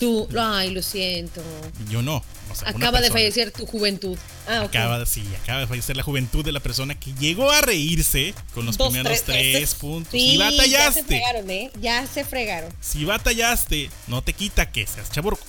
Tú, 0.00 0.26
ay, 0.38 0.70
lo 0.70 0.80
siento. 0.80 1.42
Yo 1.90 2.00
no. 2.00 2.24
acaba 2.64 3.02
de 3.02 3.10
fallecer 3.10 3.50
tu 3.50 3.66
juventud. 3.66 4.16
Ah, 4.48 4.62
acaba, 4.62 5.04
sí, 5.04 5.22
acaba 5.42 5.60
de 5.60 5.66
fallecer 5.66 5.94
la 5.94 6.02
juventud 6.02 6.42
de 6.42 6.52
la 6.52 6.60
persona 6.60 6.98
que 6.98 7.12
llegó 7.20 7.50
a 7.50 7.60
reírse 7.60 8.32
con 8.54 8.64
los 8.64 8.78
primeros 8.78 9.22
tres, 9.24 9.74
puntos. 9.74 10.14
y 10.14 10.38
batallaste. 10.38 10.70
Ya 10.70 10.92
se 10.92 11.04
fregaron, 11.04 11.50
¿eh? 11.50 11.70
Ya 11.82 12.06
se 12.06 12.24
fregaron. 12.24 12.72
Si 12.80 13.04
batallaste, 13.04 13.90
no 14.06 14.22
te 14.22 14.32
quita 14.32 14.72
que 14.72 14.86
seas 14.86 15.10
chaburco. 15.10 15.44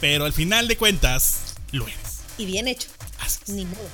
Pero 0.00 0.24
al 0.24 0.32
final 0.32 0.68
de 0.68 0.76
cuentas, 0.76 1.45
lo 1.72 1.86
eres. 1.86 2.20
Y 2.38 2.46
bien 2.46 2.68
hecho. 2.68 2.88
Ni 3.46 3.64
modo. 3.64 3.88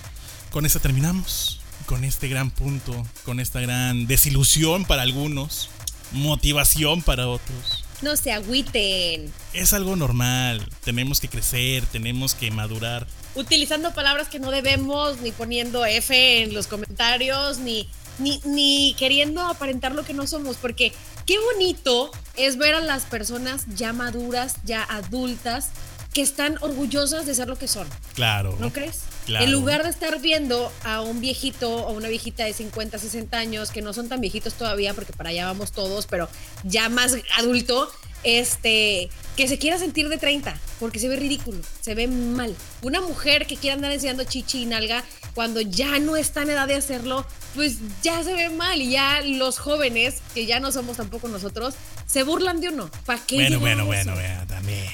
Con 0.51 0.67
esto 0.67 0.81
terminamos. 0.81 1.61
Con 1.87 2.05
este 2.05 2.29
gran 2.29 2.51
punto. 2.51 3.07
Con 3.25 3.41
esta 3.41 3.61
gran 3.61 4.07
desilusión 4.07 4.85
para 4.85 5.03
algunos. 5.03 5.71
Motivación 6.13 7.03
para 7.03 7.29
otros. 7.29 7.85
No 8.03 8.17
se 8.17 8.33
agüiten. 8.33 9.33
Es 9.53 9.73
algo 9.73 9.95
normal. 9.95 10.69
Tenemos 10.85 11.21
que 11.21 11.29
crecer, 11.29 11.87
tenemos 11.87 12.35
que 12.35 12.51
madurar. 12.51 13.07
Utilizando 13.37 13.95
palabras 13.95 14.29
que 14.29 14.41
no 14.41 14.51
debemos, 14.51 15.21
ni 15.21 15.31
poniendo 15.31 15.87
F 15.87 16.43
en 16.43 16.53
los 16.53 16.67
comentarios, 16.67 17.59
ni, 17.59 17.89
ni, 18.19 18.41
ni 18.45 18.95
queriendo 18.99 19.41
aparentar 19.41 19.95
lo 19.95 20.05
que 20.05 20.15
no 20.15 20.27
somos. 20.27 20.57
Porque 20.57 20.93
qué 21.27 21.39
bonito 21.39 22.11
es 22.37 22.59
ver 22.59 22.75
a 22.75 22.81
las 22.81 23.05
personas 23.05 23.65
ya 23.77 23.93
maduras, 23.93 24.57
ya 24.65 24.83
adultas, 24.83 25.71
que 26.13 26.23
están 26.23 26.59
orgullosas 26.61 27.27
de 27.27 27.35
ser 27.35 27.49
lo 27.49 27.57
que 27.57 27.69
son. 27.69 27.89
Claro. 28.15 28.57
¿No 28.61 28.73
crees? 28.73 29.01
Claro. 29.25 29.45
En 29.45 29.53
lugar 29.53 29.83
de 29.83 29.91
estar 29.91 30.21
viendo 30.21 30.73
a 30.85 31.01
un 31.01 31.21
viejito 31.21 31.87
o 31.87 31.93
una 31.93 32.09
viejita 32.09 32.45
de 32.45 32.53
50, 32.53 32.99
60 32.99 33.39
años, 33.39 33.71
que 33.71 33.83
no 33.83 33.93
son 33.93 34.09
tan 34.09 34.21
viejitos 34.21 34.55
todavía, 34.55 34.95
porque 34.95 35.13
para 35.13 35.31
allá 35.31 35.47
vamos 35.47 35.73
todos, 35.73 36.07
pero 36.07 36.29
ya 36.65 36.89
más 36.89 37.17
adulto, 37.39 37.91
este, 38.25 39.11
que 39.37 39.49
se 39.49 39.59
quiera 39.59 39.79
sentir 39.79 40.09
de 40.09 40.19
30, 40.19 40.55
porque 40.79 40.99
se 40.99 41.09
ve 41.09 41.17
ridículo, 41.17 41.59
se 41.81 41.95
ve 41.95 42.09
mal. 42.09 42.55
Una 42.83 43.01
mujer 43.01 43.47
que 43.47 43.57
quiera 43.57 43.75
andar 43.75 43.93
enseñando 43.93 44.25
chichi 44.25 44.63
y 44.63 44.67
nalga, 44.67 45.05
cuando 45.35 45.61
ya 45.61 45.99
no 45.99 46.17
está 46.17 46.43
en 46.43 46.51
edad 46.51 46.69
de 46.69 46.75
hacerlo, 46.75 47.27
pues 47.55 47.79
ya 48.03 48.23
se 48.23 48.35
ve 48.35 48.51
mal. 48.51 48.81
Y 48.81 48.91
ya 48.91 49.23
los 49.23 49.59
jóvenes, 49.59 50.21
que 50.35 50.47
ya 50.47 50.61
no 50.61 50.73
somos 50.73 50.97
tampoco 50.97 51.29
nosotros, 51.29 51.75
se 52.07 52.23
burlan 52.23 52.61
de 52.61 52.69
uno. 52.69 52.91
¿Para 53.07 53.25
qué? 53.25 53.37
Bueno, 53.37 53.61
bueno, 53.61 53.87
bueno, 53.87 54.15
bueno, 54.15 54.47
también. 54.47 54.87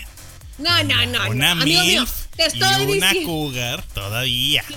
No, 0.58 0.82
no, 0.84 1.06
no. 1.06 1.30
Una 1.30 1.54
no. 1.54 1.64
MILF 1.64 2.26
te 2.36 2.46
estoy 2.46 2.82
y 2.82 2.98
una 2.98 3.12
cougar 3.24 3.82
todavía. 3.94 4.64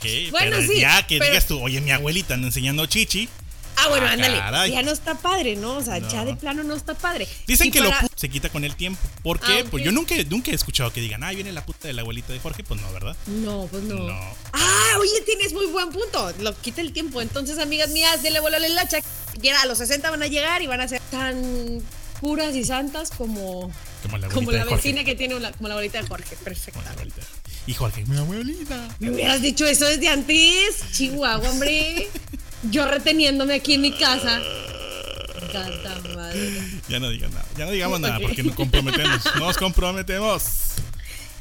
Ok, 0.00 0.06
bueno, 0.30 0.56
pero 0.56 0.62
sí, 0.62 0.80
ya 0.80 1.06
que 1.06 1.20
digas 1.20 1.46
tú, 1.46 1.62
oye, 1.62 1.78
mi 1.82 1.90
abuelita 1.90 2.32
anda 2.32 2.46
enseñando 2.46 2.86
chichi. 2.86 3.28
Ah, 3.76 3.88
bueno, 3.88 4.06
ah, 4.06 4.12
ándale. 4.12 4.72
Ya 4.72 4.82
no 4.82 4.92
está 4.92 5.14
padre, 5.14 5.56
¿no? 5.56 5.76
O 5.76 5.82
sea, 5.82 5.98
ya 5.98 6.24
de 6.24 6.34
plano 6.36 6.62
no 6.62 6.74
está 6.74 6.94
padre. 6.94 7.28
Dicen 7.46 7.70
que 7.70 7.80
lo 7.80 7.90
se 8.14 8.28
quita 8.28 8.48
con 8.48 8.64
el 8.64 8.76
tiempo. 8.76 9.00
¿Por 9.22 9.40
qué? 9.40 9.60
Ah, 9.60 9.68
pues 9.70 9.84
yo 9.84 9.92
nunca, 9.92 10.14
nunca 10.28 10.50
he 10.50 10.54
escuchado 10.54 10.92
que 10.92 11.00
digan, 11.00 11.22
ah, 11.22 11.30
viene 11.32 11.52
la 11.52 11.64
puta 11.64 11.88
de 11.88 11.94
la 11.94 12.02
abuelita 12.02 12.32
de 12.32 12.40
Jorge. 12.40 12.64
Pues 12.64 12.80
no, 12.80 12.92
¿verdad? 12.92 13.16
No, 13.26 13.68
pues 13.70 13.82
no. 13.82 13.94
no. 13.94 14.34
Ah, 14.52 14.96
oye, 14.98 15.20
tienes 15.26 15.52
muy 15.52 15.66
buen 15.66 15.90
punto. 15.90 16.32
Lo 16.40 16.58
quita 16.60 16.80
el 16.80 16.92
tiempo. 16.92 17.20
Entonces, 17.20 17.58
amigas 17.58 17.90
mías, 17.90 18.22
denle 18.22 18.40
bola 18.40 18.56
a 18.56 18.60
la. 18.60 18.88
Ya 19.40 19.60
a 19.60 19.66
los 19.66 19.78
60 19.78 20.10
van 20.10 20.22
a 20.22 20.26
llegar 20.26 20.62
y 20.62 20.66
van 20.66 20.80
a 20.80 20.88
ser 20.88 21.00
tan 21.10 21.82
puras 22.20 22.54
y 22.54 22.64
santas 22.64 23.10
como, 23.10 23.72
como 24.02 24.52
la, 24.52 24.64
vecina 24.64 25.04
que 25.04 25.14
tiene 25.14 25.34
como 25.34 25.68
la 25.68 25.74
abuelita 25.74 26.00
de 26.00 26.08
Jorge. 26.08 26.36
Perfecto. 26.42 26.80
Y 27.66 27.74
Jorge, 27.74 28.04
mi 28.06 28.16
abuelita. 28.16 28.88
Me 28.98 29.10
hubieras 29.10 29.42
dicho 29.42 29.66
eso 29.66 29.86
desde 29.86 30.08
antes. 30.08 30.82
Chihuahua, 30.92 31.50
hombre. 31.50 32.08
Yo 32.70 32.86
reteniéndome 32.86 33.54
aquí 33.54 33.74
en 33.74 33.80
mi 33.82 33.92
casa. 33.92 34.40
Ya 36.88 37.00
no 37.00 37.10
digas 37.10 37.30
nada. 37.32 37.46
Ya 37.56 37.64
no 37.66 37.70
digamos 37.72 38.00
nada 38.00 38.18
porque 38.20 38.42
nos 38.42 38.54
comprometemos. 38.54 39.20
Nos 39.38 39.56
comprometemos. 39.56 40.44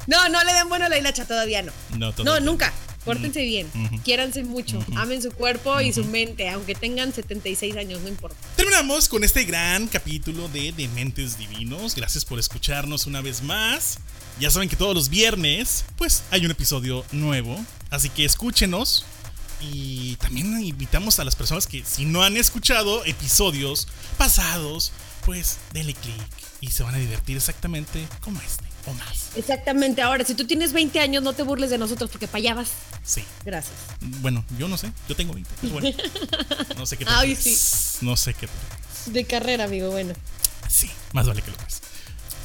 No, 0.07 0.28
no 0.30 0.43
le 0.43 0.53
den 0.53 0.70
bueno 0.70 0.86
a 0.86 0.89
la 0.89 0.97
hilacha, 0.97 1.26
todavía 1.26 1.62
no. 1.62 1.72
No, 1.97 2.14
no 2.24 2.39
nunca. 2.39 2.74
Pórtense 3.06 3.43
bien, 3.43 3.68
quiéranse 4.04 4.43
mucho, 4.43 4.84
amen 4.95 5.22
su 5.22 5.32
cuerpo 5.32 5.80
y 5.82 5.93
su 5.93 6.04
mente, 6.06 6.50
aunque 6.50 6.76
tengan 6.76 7.14
76 7.14 7.78
años, 7.78 8.02
no 8.02 8.10
importa. 8.10 8.38
Terminamos 8.56 9.08
con 9.08 9.24
este 9.24 9.45
gran 9.45 9.88
capítulo 9.88 10.47
de 10.50 10.74
Dementes 10.74 11.38
Divinos. 11.38 11.95
Gracias 11.95 12.26
por 12.26 12.39
escucharnos 12.39 13.08
una 13.08 13.22
vez 13.22 13.41
más. 13.41 14.00
Ya 14.39 14.52
saben 14.52 14.70
que 14.70 14.76
todos 14.76 14.93
los 14.95 15.10
viernes, 15.10 15.86
pues 15.97 16.24
hay 16.32 16.45
un 16.45 16.52
episodio 16.52 17.06
nuevo. 17.12 17.64
Así 17.89 18.10
que 18.10 18.26
escúchenos. 18.26 19.06
Y 19.62 20.16
también 20.18 20.58
invitamos 20.62 21.20
a 21.20 21.26
las 21.26 21.36
personas 21.36 21.68
que 21.68 21.84
si 21.84 22.06
no 22.06 22.24
han 22.24 22.38
escuchado 22.38 23.04
episodios 23.04 23.88
pasados, 24.18 24.93
pues 25.26 25.58
denle 25.74 25.93
click 25.93 26.16
y 26.62 26.72
se 26.72 26.84
van 26.84 26.95
a 26.95 26.97
divertir 26.97 27.36
exactamente 27.36 28.08
como 28.22 28.39
este 28.39 28.68
o 28.86 28.94
más. 28.94 29.32
Exactamente. 29.36 30.02
Ahora, 30.02 30.26
si 30.26 30.36
tú 30.36 30.46
tienes 30.46 30.74
20 30.74 31.00
años, 31.00 31.24
no 31.24 31.34
te 31.34 31.44
burles 31.44 31.70
de 31.70 31.78
nosotros 31.78 32.10
porque 32.10 32.28
vas. 32.54 32.70
Sí. 33.04 33.24
Gracias. 33.46 33.76
Bueno, 34.22 34.44
yo 34.58 34.68
no 34.68 34.78
sé. 34.78 34.92
Yo 35.08 35.16
tengo 35.16 35.34
20. 35.34 35.50
bueno, 35.68 35.90
no 36.78 36.86
sé 36.86 36.98
qué 36.98 37.06
Ay, 37.08 37.36
sí. 37.36 37.58
No 38.02 38.16
sé 38.16 38.34
qué 38.34 38.48
De 39.08 39.26
carrera, 39.26 39.66
amigo, 39.66 39.92
bueno. 39.92 40.14
Sí, 40.68 40.90
más 41.14 41.28
vale 41.28 41.42
que 41.42 41.52
lo 41.52 41.58
hagas. 41.58 41.82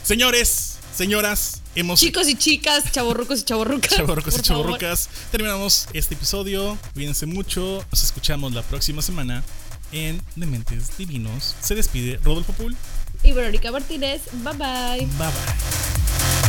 Señores, 0.03 0.79
señoras, 0.95 1.63
hemos. 1.75 2.01
Chicos 2.01 2.29
y 2.29 2.37
chicas, 2.37 2.91
chavorrucos 2.93 3.41
y 3.41 3.45
chavorrucas. 3.45 3.95
Chavorrucos 3.95 4.39
y 4.39 4.43
chavorrucas. 4.43 5.09
Terminamos 5.31 5.89
este 5.93 6.15
episodio. 6.15 6.79
Cuídense 6.95 7.27
mucho. 7.27 7.85
Nos 7.91 8.05
escuchamos 8.05 8.53
la 8.53 8.63
próxima 8.63 9.03
semana 9.03 9.43
en 9.93 10.21
Dementes 10.37 10.97
Divinos. 10.97 11.55
Se 11.61 11.75
despide 11.75 12.19
Rodolfo 12.23 12.53
Pool 12.53 12.77
y 13.25 13.33
Verónica 13.33 13.71
Martínez. 13.73 14.23
Bye 14.33 14.53
bye. 14.55 15.09
Bye 15.19 15.29
bye. 15.29 16.44